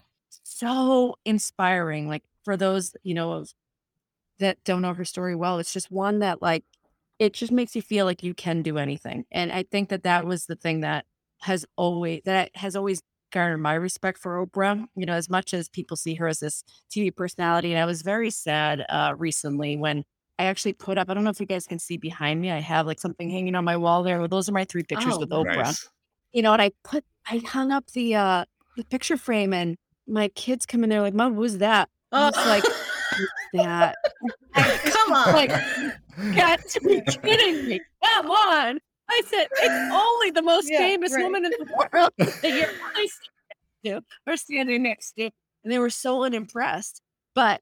so 0.42 1.16
inspiring. 1.24 2.08
Like 2.08 2.24
for 2.44 2.56
those, 2.56 2.96
you 3.02 3.14
know, 3.14 3.44
that 4.38 4.62
don't 4.64 4.82
know 4.82 4.94
her 4.94 5.04
story 5.04 5.36
well, 5.36 5.58
it's 5.58 5.72
just 5.72 5.90
one 5.90 6.20
that 6.20 6.42
like 6.42 6.64
it 7.18 7.34
just 7.34 7.52
makes 7.52 7.76
you 7.76 7.82
feel 7.82 8.04
like 8.04 8.22
you 8.22 8.34
can 8.34 8.62
do 8.62 8.78
anything. 8.78 9.24
And 9.30 9.52
I 9.52 9.62
think 9.64 9.90
that 9.90 10.02
that 10.02 10.26
was 10.26 10.46
the 10.46 10.56
thing 10.56 10.80
that 10.80 11.04
has 11.42 11.64
always 11.76 12.22
that 12.24 12.50
has 12.56 12.74
always 12.74 13.02
garnered 13.32 13.60
my 13.60 13.74
respect 13.74 14.18
for 14.18 14.44
Oprah. 14.46 14.86
You 14.94 15.06
know, 15.06 15.14
as 15.14 15.28
much 15.28 15.52
as 15.54 15.68
people 15.68 15.96
see 15.96 16.14
her 16.14 16.28
as 16.28 16.38
this 16.40 16.62
TV 16.90 17.14
personality, 17.14 17.72
and 17.72 17.80
I 17.80 17.84
was 17.86 18.02
very 18.02 18.30
sad 18.30 18.84
uh, 18.88 19.14
recently 19.16 19.76
when 19.76 20.04
I 20.38 20.44
actually 20.44 20.72
put 20.74 20.98
up. 20.98 21.10
I 21.10 21.14
don't 21.14 21.24
know 21.24 21.30
if 21.30 21.40
you 21.40 21.46
guys 21.46 21.66
can 21.66 21.78
see 21.78 21.96
behind 21.96 22.40
me. 22.40 22.50
I 22.50 22.60
have 22.60 22.86
like 22.86 23.00
something 23.00 23.28
hanging 23.30 23.54
on 23.54 23.64
my 23.64 23.76
wall 23.76 24.02
there. 24.02 24.26
Those 24.28 24.48
are 24.48 24.52
my 24.52 24.64
three 24.64 24.82
pictures 24.84 25.14
Oh, 25.16 25.20
with. 25.20 25.30
Oprah. 25.30 25.56
Nice. 25.64 25.88
You 26.32 26.42
know, 26.42 26.52
and 26.52 26.62
I 26.62 26.70
put 26.84 27.04
I 27.26 27.38
hung 27.46 27.72
up 27.72 27.86
the 27.92 28.14
uh 28.14 28.44
the 28.76 28.84
picture 28.84 29.16
frame, 29.16 29.52
and 29.52 29.76
my 30.06 30.28
kids 30.28 30.64
come 30.66 30.82
in 30.84 30.90
there 30.90 31.00
like, 31.02 31.14
"Mom, 31.14 31.34
who's 31.34 31.58
that?" 31.58 31.88
I 32.10 32.26
was 32.26 32.36
like, 32.46 32.64
"Who's 33.16 33.30
that?" 33.54 33.96
Come 34.54 35.12
on. 35.14 35.32
like, 35.34 35.50
got 36.36 36.60
to 36.60 36.80
be 36.80 37.00
kidding 37.02 37.68
me. 37.68 37.80
Come 38.04 38.30
on. 38.30 38.78
I 39.12 39.22
said, 39.26 39.48
it's 39.52 39.94
only 39.94 40.30
the 40.30 40.42
most 40.42 40.70
Yeah, 40.70 40.78
famous 40.78 41.12
right. 41.12 41.22
woman 41.22 41.44
in 41.44 41.50
the 41.50 41.88
world 41.92 42.12
that 42.18 42.42
you're 42.42 42.68
really 42.68 43.08
standing 43.08 43.22
next 43.48 43.84
to 43.84 44.00
or 44.26 44.36
standing 44.36 44.82
next 44.82 45.12
to. 45.12 45.30
And 45.64 45.72
they 45.72 45.78
were 45.78 45.90
so 45.90 46.24
unimpressed. 46.24 47.02
But, 47.34 47.60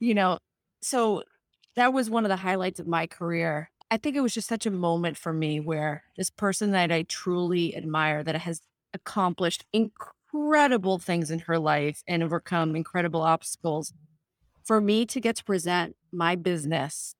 you 0.00 0.14
know, 0.14 0.38
so 0.80 1.22
that 1.76 1.92
was 1.92 2.10
one 2.10 2.24
of 2.24 2.28
the 2.28 2.36
highlights 2.36 2.80
of 2.80 2.86
my 2.86 3.06
career. 3.06 3.70
I 3.90 3.96
think 3.96 4.16
it 4.16 4.20
was 4.20 4.34
just 4.34 4.48
such 4.48 4.66
a 4.66 4.70
moment 4.70 5.18
for 5.18 5.32
me 5.32 5.60
where 5.60 6.04
this 6.16 6.30
person 6.30 6.70
that 6.72 6.90
I 6.90 7.02
truly 7.02 7.76
admire 7.76 8.22
that 8.24 8.36
has 8.36 8.62
accomplished 8.94 9.64
incredible 9.72 10.98
things 10.98 11.30
in 11.30 11.40
her 11.40 11.58
life 11.58 12.02
and 12.06 12.22
overcome 12.22 12.74
incredible 12.76 13.22
obstacles 13.22 13.92
for 14.64 14.80
me 14.80 15.04
to 15.06 15.20
get 15.20 15.36
to 15.36 15.44
present 15.44 15.96
my 16.12 16.36
business 16.36 17.14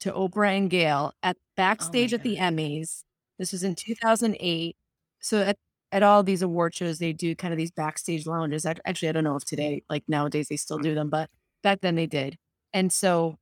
to 0.00 0.12
Oprah 0.12 0.56
and 0.56 0.70
Gayle 0.70 1.12
at 1.22 1.36
oh 1.36 1.44
backstage 1.56 2.12
at 2.12 2.22
the 2.22 2.36
Emmys. 2.36 3.04
This 3.38 3.52
was 3.52 3.62
in 3.64 3.74
2008. 3.74 4.76
So 5.20 5.42
at, 5.42 5.56
at 5.92 6.02
all 6.02 6.22
these 6.22 6.42
award 6.42 6.74
shows, 6.74 6.98
they 6.98 7.12
do 7.12 7.34
kind 7.34 7.52
of 7.52 7.58
these 7.58 7.70
backstage 7.70 8.26
lounges. 8.26 8.66
Actually, 8.66 9.08
I 9.08 9.12
don't 9.12 9.24
know 9.24 9.36
if 9.36 9.44
today, 9.44 9.82
like 9.88 10.04
nowadays, 10.08 10.48
they 10.48 10.56
still 10.56 10.78
do 10.78 10.94
them, 10.94 11.10
but 11.10 11.30
back 11.62 11.80
then 11.80 11.94
they 11.96 12.06
did. 12.06 12.36
And 12.72 12.92
so 12.92 13.36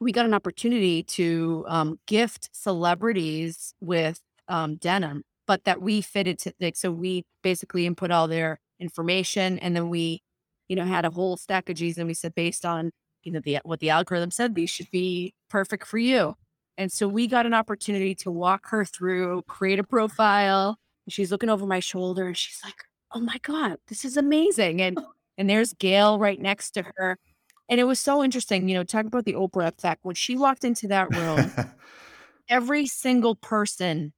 we 0.00 0.12
got 0.12 0.26
an 0.26 0.34
opportunity 0.34 1.02
to 1.02 1.64
um, 1.68 1.98
gift 2.06 2.50
celebrities 2.52 3.74
with 3.80 4.20
um, 4.48 4.76
denim, 4.76 5.22
but 5.46 5.64
that 5.64 5.80
we 5.80 6.00
fitted 6.00 6.38
to 6.40 6.52
like, 6.60 6.76
so 6.76 6.90
we 6.90 7.24
basically 7.42 7.86
input 7.86 8.10
all 8.10 8.28
their 8.28 8.60
information 8.80 9.58
and 9.60 9.74
then 9.74 9.88
we, 9.88 10.22
you 10.68 10.76
know, 10.76 10.84
had 10.84 11.04
a 11.04 11.10
whole 11.10 11.36
stack 11.36 11.68
of 11.68 11.76
G's 11.76 11.98
and 11.98 12.06
we 12.06 12.14
said, 12.14 12.34
based 12.34 12.64
on, 12.64 12.90
you 13.22 13.32
know, 13.32 13.40
the, 13.42 13.60
what 13.64 13.80
the 13.80 13.90
algorithm 13.90 14.30
said, 14.30 14.54
these 14.54 14.70
should 14.70 14.90
be 14.90 15.34
perfect 15.48 15.86
for 15.86 15.98
you. 15.98 16.34
And 16.76 16.90
so 16.90 17.06
we 17.06 17.26
got 17.26 17.46
an 17.46 17.54
opportunity 17.54 18.14
to 18.16 18.30
walk 18.30 18.68
her 18.68 18.84
through, 18.84 19.42
create 19.42 19.78
a 19.78 19.84
profile. 19.84 20.78
She's 21.08 21.30
looking 21.30 21.50
over 21.50 21.66
my 21.66 21.80
shoulder 21.80 22.26
and 22.26 22.36
she's 22.36 22.60
like, 22.64 22.74
oh 23.12 23.20
my 23.20 23.38
God, 23.42 23.76
this 23.88 24.04
is 24.04 24.16
amazing. 24.16 24.80
And, 24.80 24.98
oh. 24.98 25.12
and 25.38 25.48
there's 25.48 25.72
Gayle 25.74 26.18
right 26.18 26.40
next 26.40 26.72
to 26.72 26.84
her. 26.96 27.18
And 27.68 27.80
it 27.80 27.84
was 27.84 28.00
so 28.00 28.22
interesting, 28.22 28.68
you 28.68 28.74
know, 28.74 28.84
talking 28.84 29.06
about 29.06 29.24
the 29.24 29.34
Oprah 29.34 29.68
effect. 29.68 30.00
When 30.04 30.14
she 30.14 30.36
walked 30.36 30.64
into 30.64 30.88
that 30.88 31.14
room, 31.14 31.52
every 32.48 32.86
single 32.86 33.36
person 33.36 34.12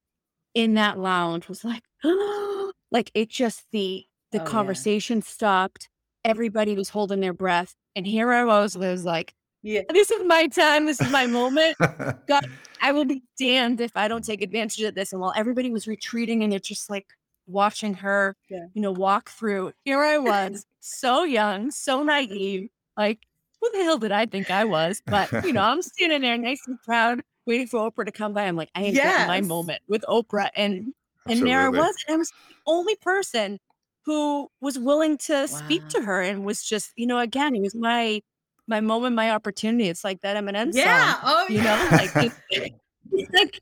in 0.55 0.75
that 0.75 0.99
lounge 0.99 1.49
was 1.49 1.65
like, 1.65 1.83
like 2.91 3.11
it 3.15 3.29
just 3.29 3.65
the 3.73 4.07
the 4.33 4.39
Oh, 4.39 4.45
yeah. 4.45 4.51
conversation 4.51 5.23
stopped. 5.23 5.89
Everybody 6.25 6.75
was 6.75 6.89
holding 6.89 7.21
their 7.21 7.33
breath. 7.33 7.75
And 7.95 8.07
here 8.07 8.33
I 8.33 8.45
was, 8.45 8.77
was 8.77 9.05
like, 9.05 9.35
Yeah. 9.67 9.83
this 9.93 10.13
is 10.13 10.25
my 10.25 10.47
time, 10.47 10.87
this 10.87 11.01
is 11.01 11.11
my 11.11 11.27
moment. 11.27 11.77
God, 12.29 12.49
I 12.81 12.93
will 12.93 13.05
be 13.05 13.23
damned 13.37 13.81
if 13.81 13.91
I 13.97 14.07
don't 14.07 14.25
take 14.25 14.41
advantage 14.41 14.81
of 14.83 14.95
this. 14.95 15.13
And 15.13 15.21
while 15.21 15.33
everybody 15.37 15.71
was 15.71 15.89
retreating 15.89 16.45
and 16.45 16.53
they're 16.53 16.61
just 16.61 16.89
like 16.89 17.07
watching 17.49 17.95
her, 17.95 18.37
Yeah. 18.49 18.67
you 18.75 18.81
know, 18.81 18.93
walk 18.93 19.29
through, 19.29 19.73
here 19.85 20.01
I 20.01 20.19
was, 20.19 20.65
so 20.79 21.25
young, 21.25 21.73
so 21.73 22.05
naive. 22.05 22.69
Like, 22.97 23.19
who 23.61 23.71
the 23.73 23.83
hell 23.83 23.99
did 23.99 24.13
I 24.13 24.27
think 24.27 24.53
I 24.53 24.65
was? 24.65 25.03
But, 25.05 25.33
you 25.45 25.53
know, 25.53 25.63
I'm 25.65 25.83
standing 25.83 26.23
there 26.23 26.39
nice 26.39 26.63
and 26.69 26.81
proud, 26.85 27.23
waiting 27.45 27.67
for 27.67 27.91
Oprah 27.91 28.07
to 28.07 28.13
come 28.13 28.35
by. 28.35 28.43
I'm 28.45 28.55
like, 28.55 28.71
I 28.77 28.83
am 28.85 28.95
getting 28.95 29.27
my 29.27 29.41
moment 29.41 29.83
with 29.89 30.05
Oprah. 30.09 30.51
And 30.55 30.95
and 31.29 31.45
there 31.45 31.63
I 31.63 31.69
was. 31.71 31.95
And 32.07 32.15
I 32.15 32.17
was 32.19 32.31
the 32.31 32.55
only 32.69 32.95
person 32.95 33.59
who 34.05 34.49
was 34.61 34.79
willing 34.79 35.19
to 35.19 35.49
speak 35.49 35.89
to 35.89 36.03
her 36.03 36.23
and 36.23 36.45
was 36.45 36.63
just, 36.63 36.93
you 36.95 37.09
know, 37.09 37.19
again, 37.19 37.57
it 37.57 37.63
was 37.63 37.75
my 37.75 38.23
my 38.69 38.81
moment, 38.81 39.15
my 39.17 39.31
opportunity. 39.31 39.89
It's 39.89 40.05
like 40.05 40.21
that 40.23 40.37
Eminem 40.37 40.71
Yeah. 40.73 41.15
song 41.15 41.21
Oh, 41.25 41.47
you 41.49 41.63
know 41.63 41.89
like 41.93 42.11
it- 42.17 42.33
it's 43.13 43.35
like- 43.35 43.61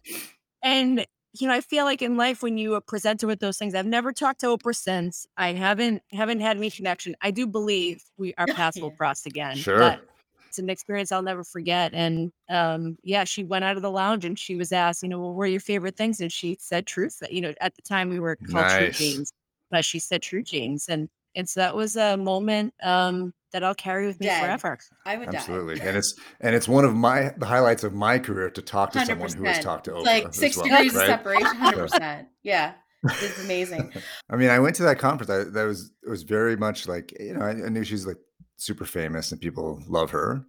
and 0.62 1.05
you 1.38 1.49
know 1.49 1.53
i 1.55 1.61
feel 1.61 1.85
like 1.85 2.01
in 2.01 2.17
life 2.17 2.43
when 2.43 2.57
you 2.57 2.75
are 2.75 2.81
presented 2.81 3.27
with 3.27 3.40
those 3.40 3.59
things 3.59 3.75
i've 3.75 3.85
never 3.87 4.12
talked 4.12 4.40
to 4.40 4.47
oprah 4.47 4.75
since 4.75 5.27
i 5.37 5.53
haven't 5.53 6.01
haven't 6.12 6.40
had 6.40 6.57
any 6.57 6.71
connection 6.71 7.14
i 7.21 7.31
do 7.31 7.47
believe 7.47 8.03
we 8.17 8.33
our 8.38 8.47
paths 8.55 8.81
will 8.81 8.88
Yeah. 8.90 8.97
cross 8.97 9.27
again 9.27 9.57
Sure. 9.57 9.79
but 9.79 10.01
it's 10.49 10.59
an 10.61 10.71
experience 10.71 11.11
i'll 11.12 11.23
never 11.23 11.43
forget 11.45 11.93
and 11.93 12.33
um 12.49 12.97
yeah 13.03 13.25
she 13.25 13.43
went 13.45 13.64
out 13.64 13.77
of 13.77 13.83
the 13.83 13.90
lounge 13.90 14.25
and 14.25 14.38
she 14.38 14.55
was 14.55 14.71
asked 14.73 15.03
you 15.03 15.09
know 15.09 15.19
well, 15.19 15.31
what 15.31 15.37
were 15.37 15.47
your 15.47 15.61
favorite 15.61 15.97
things 15.97 16.21
and 16.21 16.33
she 16.33 16.57
said 16.61 16.87
truth 16.87 17.19
you 17.31 17.40
know 17.40 17.53
at 17.61 17.75
the 17.75 17.83
time 17.83 18.09
we 18.09 18.21
were 18.21 18.37
called 18.51 18.69
true 18.71 18.90
jeans 18.93 19.33
but 19.71 19.85
she 19.85 19.99
said 19.99 20.23
true 20.23 20.43
jeans 20.43 20.88
and 20.88 21.09
and 21.37 21.49
so 21.49 21.61
that 21.61 21.75
was 21.75 21.97
a 21.97 22.16
moment 22.16 22.73
um 22.83 23.33
that 23.53 23.62
i'll 23.62 23.75
carry 23.75 24.07
with 24.07 24.18
me 24.20 24.27
Dead. 24.27 24.40
forever 24.40 24.79
I 25.07 25.16
would 25.16 25.31
die. 25.31 25.37
Absolutely, 25.37 25.81
and 25.87 25.97
it's 25.97 26.18
and 26.40 26.55
it's 26.55 26.66
one 26.66 26.85
of 26.85 26.94
my 26.94 27.33
the 27.37 27.47
highlights 27.47 27.85
of 27.85 27.92
my 27.92 28.18
career 28.18 28.49
to 28.51 28.62
talk 28.62 28.92
to 28.92 29.05
someone 29.05 29.31
who 29.33 29.44
has 29.44 29.59
talked 29.59 29.85
to 29.85 29.90
Oprah. 29.90 30.05
Like 30.05 30.35
six 30.35 30.57
well, 30.57 30.66
degrees 30.66 30.94
of 30.94 31.03
separation, 31.03 31.47
100%. 31.61 32.27
Yeah. 32.42 32.73
It's 33.05 33.38
amazing. 33.38 33.92
I 34.31 34.37
mean, 34.37 34.49
I 34.49 34.59
went 34.59 34.77
to 34.77 34.83
that 34.85 34.99
conference. 34.99 35.31
I, 35.31 35.44
that 35.44 35.64
was 35.64 35.92
it 36.03 36.09
was 36.09 36.23
very 36.23 36.57
much 36.57 36.88
like 36.88 37.14
you 37.20 37.35
know 37.35 37.42
I, 37.42 37.51
I 37.51 37.68
knew 37.68 37.85
she's 37.85 38.07
like 38.07 38.16
super 38.57 38.87
famous 38.87 39.31
and 39.31 39.40
people 39.40 39.83
love 39.88 40.11
her, 40.12 40.47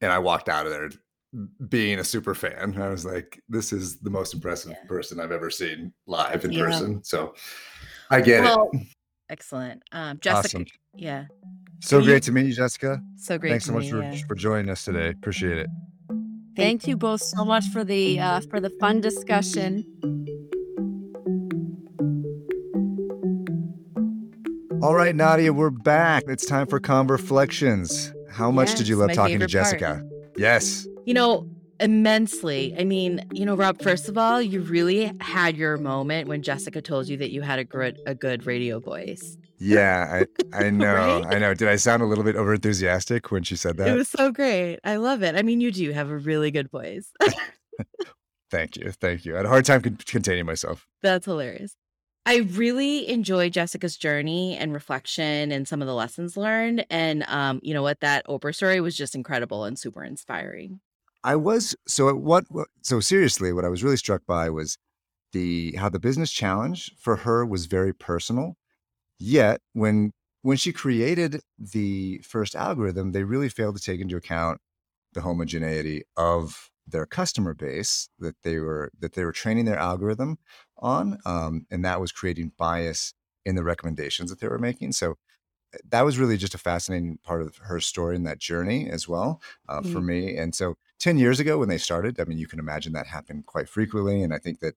and 0.00 0.12
I 0.12 0.20
walked 0.20 0.48
out 0.48 0.66
of 0.66 0.72
there 0.72 0.90
being 1.68 1.98
a 1.98 2.04
super 2.04 2.34
fan. 2.34 2.80
I 2.80 2.88
was 2.88 3.04
like, 3.04 3.42
this 3.48 3.72
is 3.72 3.98
the 4.00 4.10
most 4.10 4.34
impressive 4.34 4.70
Yeah. 4.70 4.88
person 4.88 5.20
I've 5.20 5.32
ever 5.32 5.50
seen 5.50 5.92
live 6.06 6.44
in 6.44 6.52
Yeah. 6.52 6.64
person. 6.64 7.02
So 7.02 7.34
I 8.10 8.20
get 8.20 8.44
Well, 8.44 8.70
it. 8.72 8.86
Excellent. 9.30 9.82
Um, 9.92 10.18
Jessica. 10.20 10.46
Awesome. 10.58 10.66
Yeah. 10.94 11.24
So 11.80 11.98
you- 11.98 12.04
great 12.06 12.22
to 12.24 12.32
meet 12.32 12.46
you, 12.46 12.54
Jessica. 12.54 13.00
So 13.16 13.38
great. 13.38 13.50
Thanks 13.50 13.64
to 13.66 13.68
so 13.68 13.74
much 13.74 13.84
meet 13.84 13.90
for, 13.90 14.02
you. 14.12 14.24
for 14.28 14.34
joining 14.34 14.70
us 14.70 14.84
today. 14.84 15.10
Appreciate 15.10 15.58
it. 15.58 15.68
Thank 16.56 16.86
you 16.86 16.96
both 16.96 17.20
so 17.20 17.44
much 17.44 17.64
for 17.68 17.84
the 17.84 18.18
uh, 18.18 18.40
for 18.48 18.60
the 18.60 18.70
fun 18.80 19.00
discussion. 19.02 19.84
All 24.82 24.94
right, 24.94 25.14
Nadia, 25.16 25.52
we're 25.52 25.70
back. 25.70 26.22
It's 26.28 26.46
time 26.46 26.66
for 26.66 26.78
Converflections. 26.78 28.12
How 28.30 28.50
much 28.50 28.74
did 28.74 28.86
you 28.88 28.96
Yes, 28.96 29.00
love 29.00 29.08
my 29.08 29.14
talking 29.14 29.40
to 29.40 29.48
favorite 29.48 29.62
part. 29.62 29.80
Jessica? 29.80 30.08
Yes. 30.36 30.86
You 31.06 31.14
know, 31.14 31.48
immensely. 31.80 32.74
I 32.78 32.84
mean, 32.84 33.26
you 33.32 33.44
know, 33.44 33.54
Rob, 33.54 33.82
first 33.82 34.08
of 34.08 34.16
all, 34.18 34.40
you 34.40 34.60
really 34.60 35.12
had 35.20 35.56
your 35.56 35.76
moment 35.76 36.28
when 36.28 36.42
Jessica 36.42 36.80
told 36.82 37.08
you 37.08 37.16
that 37.18 37.30
you 37.30 37.42
had 37.42 37.58
a 37.58 37.64
good 37.64 38.00
a 38.06 38.14
good 38.14 38.46
radio 38.46 38.80
voice. 38.80 39.36
Yeah, 39.58 40.24
I, 40.52 40.58
I 40.66 40.70
know. 40.70 40.94
Right? 41.22 41.36
I 41.36 41.38
know. 41.38 41.54
Did 41.54 41.68
I 41.68 41.76
sound 41.76 42.02
a 42.02 42.06
little 42.06 42.24
bit 42.24 42.36
over 42.36 42.54
enthusiastic 42.54 43.30
when 43.30 43.42
she 43.42 43.56
said 43.56 43.76
that? 43.78 43.88
It 43.88 43.94
was 43.94 44.08
so 44.08 44.30
great. 44.30 44.78
I 44.84 44.96
love 44.96 45.22
it. 45.22 45.34
I 45.34 45.42
mean, 45.42 45.60
you 45.60 45.72
do 45.72 45.92
have 45.92 46.10
a 46.10 46.16
really 46.16 46.50
good 46.50 46.70
voice. 46.70 47.12
Thank 48.50 48.76
you. 48.76 48.92
Thank 48.92 49.24
you. 49.24 49.34
I 49.34 49.38
had 49.38 49.46
a 49.46 49.48
hard 49.48 49.64
time 49.64 49.82
con- 49.82 49.98
containing 50.06 50.46
myself. 50.46 50.86
That's 51.02 51.26
hilarious. 51.26 51.74
I 52.28 52.38
really 52.38 53.08
enjoy 53.08 53.50
Jessica's 53.50 53.96
journey 53.96 54.56
and 54.56 54.72
reflection 54.72 55.52
and 55.52 55.66
some 55.66 55.80
of 55.80 55.86
the 55.86 55.94
lessons 55.94 56.36
learned. 56.36 56.84
And 56.90 57.24
um, 57.28 57.60
you 57.62 57.72
know 57.72 57.82
what? 57.82 58.00
That 58.00 58.26
Oprah 58.26 58.54
story 58.54 58.80
was 58.80 58.96
just 58.96 59.14
incredible 59.14 59.64
and 59.64 59.78
super 59.78 60.02
inspiring. 60.02 60.80
I 61.26 61.34
was 61.34 61.74
so 61.88 62.14
what 62.14 62.44
so 62.82 63.00
seriously 63.00 63.52
what 63.52 63.64
I 63.64 63.68
was 63.68 63.82
really 63.82 63.96
struck 63.96 64.24
by 64.26 64.48
was 64.48 64.78
the 65.32 65.72
how 65.72 65.88
the 65.88 65.98
business 65.98 66.30
challenge 66.30 66.92
for 66.98 67.16
her 67.16 67.44
was 67.44 67.66
very 67.66 67.92
personal. 67.92 68.54
Yet 69.18 69.60
when 69.72 70.12
when 70.42 70.56
she 70.56 70.72
created 70.72 71.40
the 71.58 72.18
first 72.18 72.54
algorithm, 72.54 73.10
they 73.10 73.24
really 73.24 73.48
failed 73.48 73.76
to 73.76 73.82
take 73.82 74.00
into 74.00 74.16
account 74.16 74.60
the 75.14 75.22
homogeneity 75.22 76.04
of 76.16 76.70
their 76.86 77.06
customer 77.06 77.54
base 77.54 78.08
that 78.20 78.36
they 78.44 78.58
were 78.60 78.92
that 79.00 79.14
they 79.14 79.24
were 79.24 79.32
training 79.32 79.64
their 79.64 79.78
algorithm 79.78 80.38
on, 80.78 81.18
um, 81.26 81.66
and 81.72 81.84
that 81.84 82.00
was 82.00 82.12
creating 82.12 82.52
bias 82.56 83.14
in 83.44 83.56
the 83.56 83.64
recommendations 83.64 84.30
that 84.30 84.38
they 84.38 84.46
were 84.48 84.60
making. 84.60 84.92
So 84.92 85.16
that 85.90 86.02
was 86.02 86.18
really 86.18 86.36
just 86.36 86.54
a 86.54 86.58
fascinating 86.58 87.18
part 87.24 87.42
of 87.42 87.56
her 87.56 87.80
story 87.80 88.14
and 88.14 88.26
that 88.26 88.38
journey 88.38 88.88
as 88.88 89.08
well 89.08 89.40
uh, 89.68 89.82
for 89.82 90.00
me. 90.00 90.36
And 90.36 90.54
so 90.54 90.76
10 90.98 91.18
years 91.18 91.40
ago 91.40 91.58
when 91.58 91.68
they 91.68 91.78
started, 91.78 92.18
I 92.20 92.24
mean, 92.24 92.38
you 92.38 92.46
can 92.46 92.58
imagine 92.58 92.92
that 92.94 93.06
happened 93.06 93.46
quite 93.46 93.68
frequently. 93.68 94.22
And 94.22 94.32
I 94.32 94.38
think 94.38 94.60
that 94.60 94.74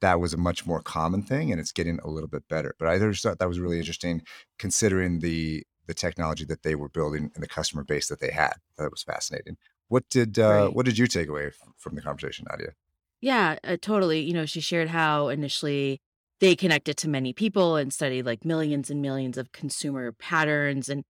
that 0.00 0.20
was 0.20 0.32
a 0.32 0.36
much 0.36 0.66
more 0.66 0.80
common 0.80 1.22
thing 1.22 1.50
and 1.50 1.60
it's 1.60 1.72
getting 1.72 1.98
a 2.00 2.08
little 2.08 2.28
bit 2.28 2.46
better. 2.48 2.74
But 2.78 2.88
I 2.88 2.98
just 2.98 3.22
thought 3.22 3.38
that 3.38 3.48
was 3.48 3.60
really 3.60 3.78
interesting 3.78 4.22
considering 4.58 5.20
the 5.20 5.64
the 5.86 5.94
technology 5.94 6.44
that 6.44 6.62
they 6.62 6.74
were 6.74 6.90
building 6.90 7.30
and 7.34 7.42
the 7.42 7.48
customer 7.48 7.82
base 7.82 8.08
that 8.08 8.20
they 8.20 8.30
had. 8.30 8.52
That 8.76 8.90
was 8.90 9.02
fascinating. 9.02 9.56
What 9.88 10.08
did 10.10 10.38
uh, 10.38 10.66
Right. 10.66 10.74
what 10.74 10.84
did 10.84 10.98
you 10.98 11.06
take 11.06 11.28
away 11.28 11.50
from 11.78 11.94
the 11.94 12.02
conversation, 12.02 12.46
Nadia? 12.50 12.72
Yeah, 13.20 13.58
uh, 13.64 13.76
totally. 13.80 14.20
You 14.20 14.34
know, 14.34 14.46
she 14.46 14.60
shared 14.60 14.88
how 14.88 15.28
initially 15.28 16.00
they 16.40 16.54
connected 16.54 16.96
to 16.98 17.08
many 17.08 17.32
people 17.32 17.76
and 17.76 17.92
studied 17.92 18.26
like 18.26 18.44
millions 18.44 18.90
and 18.90 19.02
millions 19.02 19.36
of 19.38 19.50
consumer 19.52 20.12
patterns 20.12 20.88
and 20.88 21.04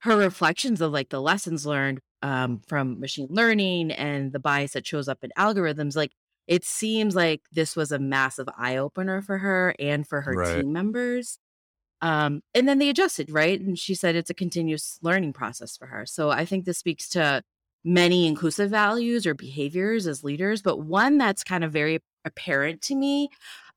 her 0.00 0.16
reflections 0.16 0.80
of 0.82 0.92
like 0.92 1.08
the 1.08 1.22
lessons 1.22 1.64
learned 1.64 2.00
um, 2.24 2.60
from 2.66 3.00
machine 3.00 3.28
learning 3.30 3.92
and 3.92 4.32
the 4.32 4.40
bias 4.40 4.72
that 4.72 4.86
shows 4.86 5.08
up 5.08 5.20
in 5.24 5.30
algorithms 5.38 5.96
like 5.96 6.12
it 6.48 6.64
seems 6.64 7.14
like 7.16 7.42
this 7.52 7.76
was 7.76 7.92
a 7.92 7.98
massive 8.00 8.48
eye 8.58 8.78
opener 8.78 9.22
for 9.22 9.38
her 9.38 9.74
and 9.78 10.08
for 10.08 10.22
her 10.22 10.36
Right. 10.36 10.46
team 10.52 10.72
members 10.72 11.38
um, 12.02 12.42
and 12.54 12.68
then 12.68 12.78
they 12.78 12.88
adjusted 12.88 13.30
right 13.30 13.60
and 13.60 13.78
she 13.78 13.94
said 13.94 14.16
it's 14.16 14.30
a 14.30 14.34
continuous 14.34 14.98
learning 15.02 15.32
process 15.32 15.76
for 15.76 15.86
her 15.86 16.06
so 16.06 16.30
i 16.30 16.44
think 16.44 16.64
this 16.64 16.78
speaks 16.78 17.08
to 17.10 17.42
many 17.84 18.26
inclusive 18.26 18.70
values 18.70 19.26
or 19.26 19.34
behaviors 19.34 20.06
as 20.06 20.24
leaders 20.24 20.62
but 20.62 20.80
one 20.80 21.18
that's 21.18 21.44
kind 21.44 21.64
of 21.64 21.72
very 21.72 22.00
apparent 22.24 22.80
to 22.82 22.94
me 22.94 23.28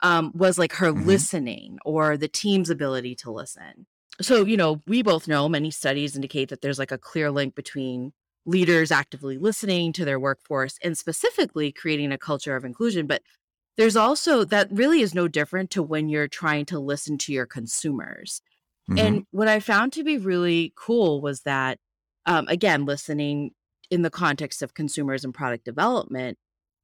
um, 0.02 0.32
was 0.36 0.58
like 0.58 0.74
her 0.74 0.92
Mhm. 0.96 1.04
listening 1.06 1.80
or 1.86 2.18
the 2.18 2.30
team's 2.30 2.70
ability 2.70 3.16
to 3.16 3.32
listen 3.32 3.86
so 4.22 4.46
you 4.46 4.58
know 4.58 4.82
we 4.88 5.02
both 5.04 5.28
know 5.28 5.50
many 5.50 5.72
studies 5.72 6.16
indicate 6.16 6.50
that 6.50 6.62
there's 6.62 6.80
like 6.80 6.92
a 6.92 6.98
clear 6.98 7.32
link 7.32 7.56
between 7.56 8.14
leaders 8.48 8.92
actively 8.92 9.38
listening 9.40 9.94
to 9.94 10.06
their 10.06 10.20
workforce 10.20 10.78
and 10.84 10.98
specifically 10.98 11.72
creating 11.72 12.12
a 12.14 12.20
culture 12.20 12.56
of 12.58 12.66
inclusion 12.66 13.08
but 13.08 13.24
there's 13.78 13.96
also 13.98 14.44
that 14.44 14.68
really 14.72 15.02
is 15.02 15.16
no 15.16 15.28
different 15.28 15.72
to 15.72 15.84
when 15.84 16.10
you're 16.10 16.28
trying 16.28 16.66
to 16.66 16.80
listen 16.80 17.18
to 17.18 17.34
your 17.34 17.46
consumers 17.48 18.42
Mhm. 18.88 18.98
and 18.98 19.26
what 19.32 19.48
I 19.48 19.60
found 19.60 19.94
to 19.94 20.04
be 20.04 20.18
really 20.18 20.74
cool 20.76 21.22
was 21.22 21.42
that, 21.42 21.80
um, 22.26 22.48
again, 22.48 22.86
listening 22.86 23.52
in 23.90 24.02
the 24.02 24.10
context 24.10 24.62
of 24.62 24.74
consumers 24.74 25.24
and 25.24 25.34
product 25.34 25.66
development, 25.66 26.38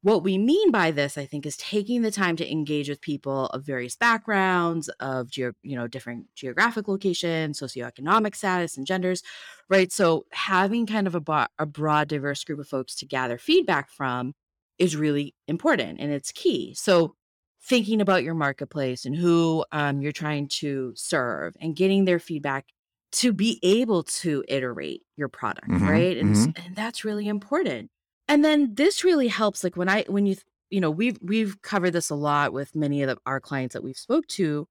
what 0.04 0.24
we 0.24 0.38
mean 0.38 0.72
by 0.72 0.92
this, 0.92 1.18
I 1.18 1.26
think, 1.26 1.46
is 1.46 1.58
taking 1.58 2.02
the 2.04 2.12
time 2.12 2.36
to 2.38 2.52
engage 2.52 2.90
with 2.90 3.02
people 3.02 3.48
of 3.48 3.66
various 3.66 3.96
backgrounds, 3.96 4.90
of 5.00 5.32
geo- 5.32 5.54
you 5.64 5.76
know 5.76 5.88
different 5.88 6.28
geographic 6.36 6.88
locations, 6.88 7.60
socioeconomic 7.60 8.36
status, 8.36 8.78
and 8.78 8.86
genders, 8.88 9.24
right? 9.70 9.92
So 9.92 10.26
having 10.32 10.86
kind 10.86 11.08
of 11.08 11.16
a, 11.16 11.22
bo- 11.22 11.48
a 11.60 11.66
broad, 11.66 12.10
diverse 12.10 12.44
group 12.44 12.60
of 12.60 12.68
folks 12.68 12.96
to 12.98 13.06
gather 13.06 13.38
feedback 13.38 13.90
from 13.90 14.34
is 14.78 14.96
really 14.96 15.36
important 15.48 16.00
and 16.00 16.12
it's 16.12 16.32
key. 16.32 16.74
So 16.76 17.16
thinking 17.62 18.02
about 18.02 18.24
your 18.24 18.34
marketplace 18.36 19.06
and 19.06 19.16
who 19.16 19.66
um, 19.72 20.02
you're 20.02 20.12
trying 20.12 20.48
to 20.50 20.94
serve 20.96 21.56
and 21.62 21.76
getting 21.76 22.06
their 22.06 22.20
feedback 22.20 22.68
to 23.14 23.32
be 23.32 23.60
able 23.64 24.04
to 24.04 24.44
iterate 24.48 25.04
your 25.16 25.30
product 25.30 25.70
Mhm, 25.70 25.80
right 25.82 26.18
and, 26.18 26.32
s- 26.32 26.48
and 26.56 26.76
that's 26.76 27.06
really 27.06 27.28
important 27.28 27.90
and 28.28 28.44
then 28.44 28.74
this 28.76 29.04
really 29.04 29.28
helps 29.28 29.64
like 29.64 29.76
when 29.78 29.90
i 29.90 30.04
when 30.08 30.26
you 30.26 30.36
you 30.70 30.80
know 30.82 30.92
we've 30.92 31.18
we've 31.22 31.62
covered 31.62 31.92
this 31.92 32.10
a 32.10 32.16
lot 32.16 32.54
with 32.54 32.76
many 32.76 33.02
of 33.04 33.10
the, 33.10 33.18
our 33.26 33.40
clients 33.40 33.74
that 33.74 33.84
we've 33.84 33.98
spoke 33.98 34.28
to 34.28 34.68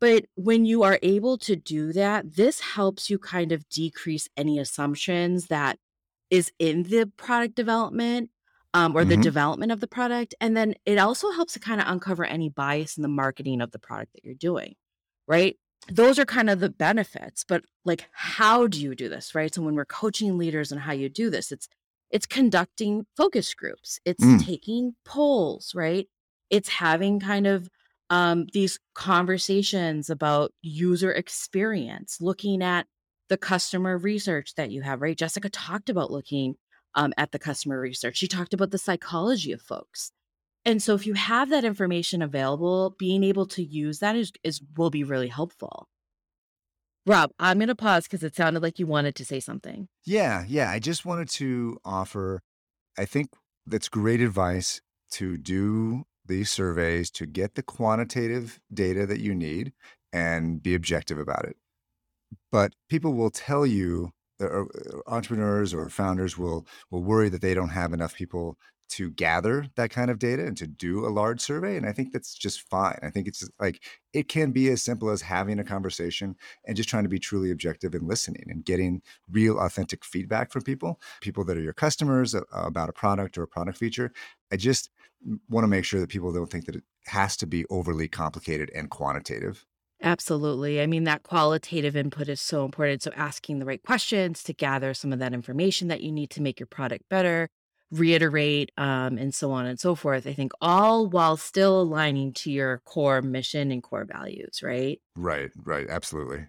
but 0.00 0.26
when 0.36 0.64
you 0.64 0.82
are 0.82 0.98
able 1.02 1.38
to 1.38 1.56
do 1.56 1.92
that 1.92 2.36
this 2.36 2.60
helps 2.60 3.10
you 3.10 3.18
kind 3.18 3.52
of 3.52 3.68
decrease 3.68 4.28
any 4.36 4.58
assumptions 4.58 5.46
that 5.48 5.78
is 6.30 6.52
in 6.58 6.84
the 6.84 7.10
product 7.16 7.54
development 7.54 8.30
um, 8.74 8.96
or 8.96 9.04
the 9.04 9.16
Mhm. 9.16 9.22
development 9.22 9.72
of 9.72 9.80
the 9.80 9.88
product. 9.88 10.34
And 10.40 10.56
then 10.56 10.74
it 10.86 10.98
also 10.98 11.32
helps 11.32 11.54
to 11.54 11.60
kind 11.60 11.80
of 11.80 11.88
uncover 11.88 12.24
any 12.24 12.48
bias 12.48 12.96
in 12.96 13.02
the 13.02 13.08
marketing 13.08 13.60
of 13.60 13.72
the 13.72 13.80
product 13.80 14.12
that 14.12 14.24
you're 14.24 14.34
doing, 14.34 14.76
right? 15.26 15.58
Those 15.88 16.18
are 16.20 16.24
kind 16.26 16.48
of 16.50 16.60
the 16.60 16.70
benefits, 16.70 17.44
but 17.44 17.64
like, 17.84 18.08
how 18.12 18.66
do 18.68 18.80
you 18.80 18.94
do 18.94 19.08
this, 19.08 19.34
right? 19.34 19.52
So 19.52 19.62
when 19.62 19.74
we're 19.74 19.84
coaching 19.86 20.38
leaders 20.38 20.70
on 20.72 20.78
how 20.78 20.92
you 20.92 21.08
do 21.08 21.30
this, 21.30 21.50
it's 21.50 21.68
it's 22.10 22.26
conducting 22.26 23.06
focus 23.16 23.54
groups, 23.54 23.98
it's 24.04 24.24
Mm. 24.24 24.44
taking 24.44 24.94
polls, 25.04 25.72
right? 25.74 26.08
It's 26.50 26.68
having 26.68 27.20
kind 27.20 27.46
of 27.46 27.68
um, 28.10 28.46
these 28.52 28.80
conversations 28.94 30.10
about 30.10 30.52
user 30.62 31.12
experience, 31.12 32.20
looking 32.20 32.60
at 32.60 32.88
the 33.28 33.36
customer 33.36 33.96
research 33.96 34.54
that 34.56 34.72
you 34.72 34.82
have, 34.82 35.00
right? 35.00 35.16
Jessica 35.16 35.48
talked 35.48 35.88
about 35.88 36.10
looking 36.10 36.56
um, 36.96 37.12
at 37.16 37.30
the 37.30 37.38
customer 37.38 37.80
research. 37.80 38.16
She 38.16 38.26
talked 38.26 38.52
about 38.52 38.72
the 38.72 38.78
psychology 38.78 39.52
of 39.52 39.62
folks. 39.62 40.10
And 40.64 40.82
so 40.82 40.94
if 40.94 41.06
you 41.06 41.14
have 41.14 41.50
that 41.50 41.64
information 41.64 42.20
available, 42.20 42.96
being 42.98 43.22
able 43.22 43.46
to 43.46 43.62
use 43.62 44.00
that 44.00 44.16
is, 44.16 44.32
is 44.42 44.60
will 44.76 44.90
be 44.90 45.04
really 45.04 45.28
helpful. 45.28 45.86
Rob, 47.10 47.32
I'm 47.40 47.58
going 47.58 47.66
to 47.66 47.74
pause 47.74 48.04
because 48.04 48.22
it 48.22 48.36
sounded 48.36 48.62
like 48.62 48.78
you 48.78 48.86
wanted 48.86 49.16
to 49.16 49.24
say 49.24 49.40
something. 49.40 49.88
Yeah, 50.04 50.44
yeah. 50.46 50.70
I 50.70 50.78
just 50.78 51.04
wanted 51.04 51.28
to 51.30 51.76
offer, 51.84 52.40
I 52.96 53.04
think 53.04 53.30
that's 53.66 53.88
great 53.88 54.20
advice 54.20 54.80
to 55.14 55.36
do 55.36 56.04
these 56.24 56.50
surveys 56.50 57.10
to 57.10 57.26
get 57.26 57.56
the 57.56 57.64
quantitative 57.64 58.60
data 58.72 59.06
that 59.06 59.18
you 59.18 59.34
need 59.34 59.72
and 60.12 60.62
be 60.62 60.72
objective 60.72 61.18
about 61.18 61.46
it. 61.46 61.56
But 62.52 62.74
people 62.88 63.12
will 63.14 63.30
tell 63.30 63.66
you, 63.66 64.12
or 64.38 64.68
or 64.68 65.02
entrepreneurs 65.08 65.74
or 65.74 65.88
founders 65.88 66.38
will 66.38 66.64
will 66.92 67.02
worry 67.02 67.28
that 67.28 67.42
they 67.42 67.54
don't 67.54 67.70
have 67.70 67.92
enough 67.92 68.14
people 68.14 68.56
to 68.90 69.10
gather 69.10 69.66
that 69.76 69.90
kind 69.90 70.10
of 70.10 70.18
data 70.18 70.44
and 70.44 70.56
to 70.56 70.66
do 70.66 71.06
a 71.06 71.08
large 71.08 71.40
survey. 71.40 71.76
And 71.76 71.86
I 71.86 71.92
think 71.92 72.12
that's 72.12 72.34
just 72.34 72.68
fine. 72.68 72.98
I 73.02 73.10
think 73.10 73.28
it's 73.28 73.48
like 73.58 73.82
it 74.12 74.28
can 74.28 74.50
be 74.50 74.68
as 74.68 74.82
simple 74.82 75.10
as 75.10 75.22
having 75.22 75.58
a 75.58 75.64
conversation 75.64 76.36
and 76.66 76.76
just 76.76 76.88
trying 76.88 77.04
to 77.04 77.08
be 77.08 77.18
truly 77.18 77.50
objective 77.50 77.94
and 77.94 78.06
listening 78.06 78.44
and 78.48 78.64
getting 78.64 79.02
real 79.30 79.58
authentic 79.58 80.04
feedback 80.04 80.50
from 80.50 80.62
people, 80.62 81.00
people 81.20 81.44
that 81.44 81.56
are 81.56 81.62
your 81.62 81.72
customers 81.72 82.34
about 82.52 82.88
a 82.88 82.92
product 82.92 83.38
or 83.38 83.44
a 83.44 83.48
product 83.48 83.78
feature. 83.78 84.12
I 84.52 84.56
just 84.56 84.90
want 85.48 85.64
to 85.64 85.68
make 85.68 85.84
sure 85.84 86.00
that 86.00 86.10
people 86.10 86.32
don't 86.32 86.50
think 86.50 86.66
that 86.66 86.76
it 86.76 86.84
has 87.06 87.36
to 87.38 87.46
be 87.46 87.64
overly 87.70 88.08
complicated 88.08 88.70
and 88.74 88.90
quantitative. 88.90 89.66
Absolutely. 90.02 90.80
I 90.80 90.86
mean, 90.86 91.04
that 91.04 91.24
qualitative 91.24 91.94
input 91.94 92.28
is 92.28 92.40
so 92.40 92.64
important. 92.64 93.02
So, 93.02 93.12
asking 93.14 93.58
the 93.58 93.66
right 93.66 93.82
questions 93.82 94.42
to 94.44 94.54
gather 94.54 94.94
some 94.94 95.12
of 95.12 95.18
that 95.18 95.34
information 95.34 95.88
that 95.88 96.00
you 96.00 96.10
need 96.10 96.30
to 96.30 96.42
make 96.42 96.58
your 96.58 96.66
product 96.66 97.08
better, 97.10 97.50
reiterate, 97.90 98.70
um, 98.76 99.18
and 99.18 99.34
so 99.34 99.52
on 99.52 99.66
and 99.66 99.78
so 99.78 99.94
forth. 99.94 100.26
I 100.26 100.32
think 100.32 100.52
all 100.60 101.06
while 101.06 101.36
still 101.36 101.80
aligning 101.80 102.32
to 102.34 102.50
your 102.50 102.78
core 102.84 103.22
mission 103.22 103.70
and 103.70 103.82
core 103.82 104.04
values, 104.04 104.62
right? 104.62 105.00
Right, 105.16 105.50
right, 105.64 105.88
absolutely. 105.88 106.46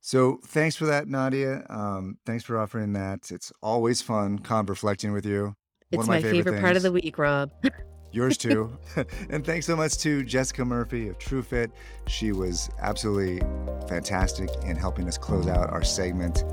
So 0.00 0.40
thanks 0.46 0.76
for 0.76 0.86
that, 0.86 1.08
Nadia. 1.08 1.66
Um, 1.68 2.18
thanks 2.24 2.44
for 2.44 2.58
offering 2.58 2.94
that. 2.94 3.30
It's 3.30 3.52
always 3.62 4.00
fun 4.00 4.38
con 4.38 4.66
reflecting 4.66 5.12
with 5.12 5.26
you. 5.26 5.56
It's 5.90 6.02
of 6.02 6.08
my, 6.08 6.22
favorite, 6.22 6.44
favorite 6.44 6.60
part 6.60 6.76
of 6.76 6.82
the 6.82 6.92
week, 6.92 7.18
Rob. 7.18 7.50
Yours 8.12 8.36
too. 8.38 8.76
and 9.30 9.44
thanks 9.44 9.66
so 9.66 9.76
much 9.76 9.98
to 9.98 10.22
Jessica 10.24 10.64
Murphy 10.64 11.08
of 11.08 11.18
TrueFit. 11.18 11.70
She 12.06 12.32
was 12.32 12.70
absolutely 12.80 13.40
fantastic 13.88 14.50
in 14.64 14.76
helping 14.76 15.06
us 15.08 15.16
close 15.18 15.46
out 15.46 15.70
our 15.70 15.82
segment 15.82 16.44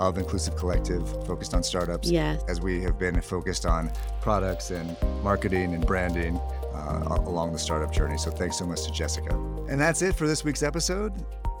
of 0.00 0.18
Inclusive 0.18 0.56
Collective 0.56 1.08
focused 1.26 1.54
on 1.54 1.62
startups. 1.62 2.10
yes. 2.10 2.42
As 2.48 2.60
we 2.60 2.82
have 2.82 2.98
been 2.98 3.20
focused 3.20 3.64
on 3.64 3.90
products 4.20 4.70
and 4.70 4.96
marketing 5.22 5.74
and 5.74 5.86
branding 5.86 6.36
uh, 6.74 7.18
along 7.26 7.52
the 7.52 7.58
startup 7.58 7.92
journey. 7.92 8.18
So 8.18 8.30
thanks 8.30 8.58
so 8.58 8.66
much 8.66 8.82
to 8.84 8.90
Jessica. 8.90 9.34
And 9.68 9.80
that's 9.80 10.02
it 10.02 10.14
for 10.16 10.26
this 10.26 10.42
week's 10.44 10.62
episode. 10.62 11.12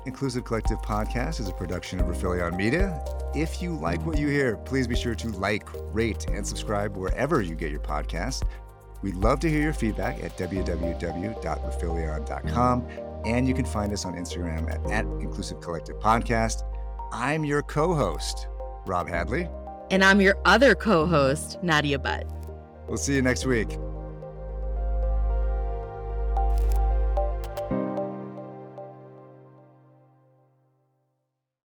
Inclusive 0.06 0.44
Collective 0.44 0.78
Podcast 0.82 1.40
is 1.40 1.48
a 1.48 1.52
production 1.52 1.98
of 2.00 2.06
Rifelion 2.06 2.56
Media. 2.56 3.02
If 3.34 3.62
you 3.62 3.74
like 3.74 4.04
what 4.04 4.18
you 4.18 4.28
hear, 4.28 4.56
please 4.56 4.86
be 4.86 4.96
sure 4.96 5.14
to 5.14 5.28
like, 5.28 5.66
rate, 5.94 6.26
and 6.28 6.46
subscribe 6.46 6.96
wherever 6.96 7.40
you 7.40 7.54
get 7.54 7.70
your 7.70 7.80
podcasts. 7.80 8.42
We'd 9.04 9.14
love 9.16 9.40
to 9.40 9.50
hear 9.50 9.60
your 9.60 9.74
feedback 9.74 10.24
at 10.24 10.34
www.rifelion.com. 10.38 12.88
And 13.26 13.46
you 13.46 13.52
can 13.52 13.66
find 13.66 13.92
us 13.92 14.06
on 14.06 14.14
Instagram 14.14 14.72
at, 14.72 14.80
at 14.90 15.04
Inclusive 15.20 15.60
Collective 15.60 16.00
Podcast. 16.00 16.62
I'm 17.12 17.44
your 17.44 17.60
co 17.60 17.94
host, 17.94 18.48
Rob 18.86 19.06
Hadley. 19.06 19.46
And 19.90 20.02
I'm 20.02 20.22
your 20.22 20.38
other 20.46 20.74
co 20.74 21.04
host, 21.04 21.62
Nadia 21.62 21.98
Butt. 21.98 22.26
We'll 22.88 22.96
see 22.96 23.14
you 23.14 23.20
next 23.20 23.44
week. 23.44 23.76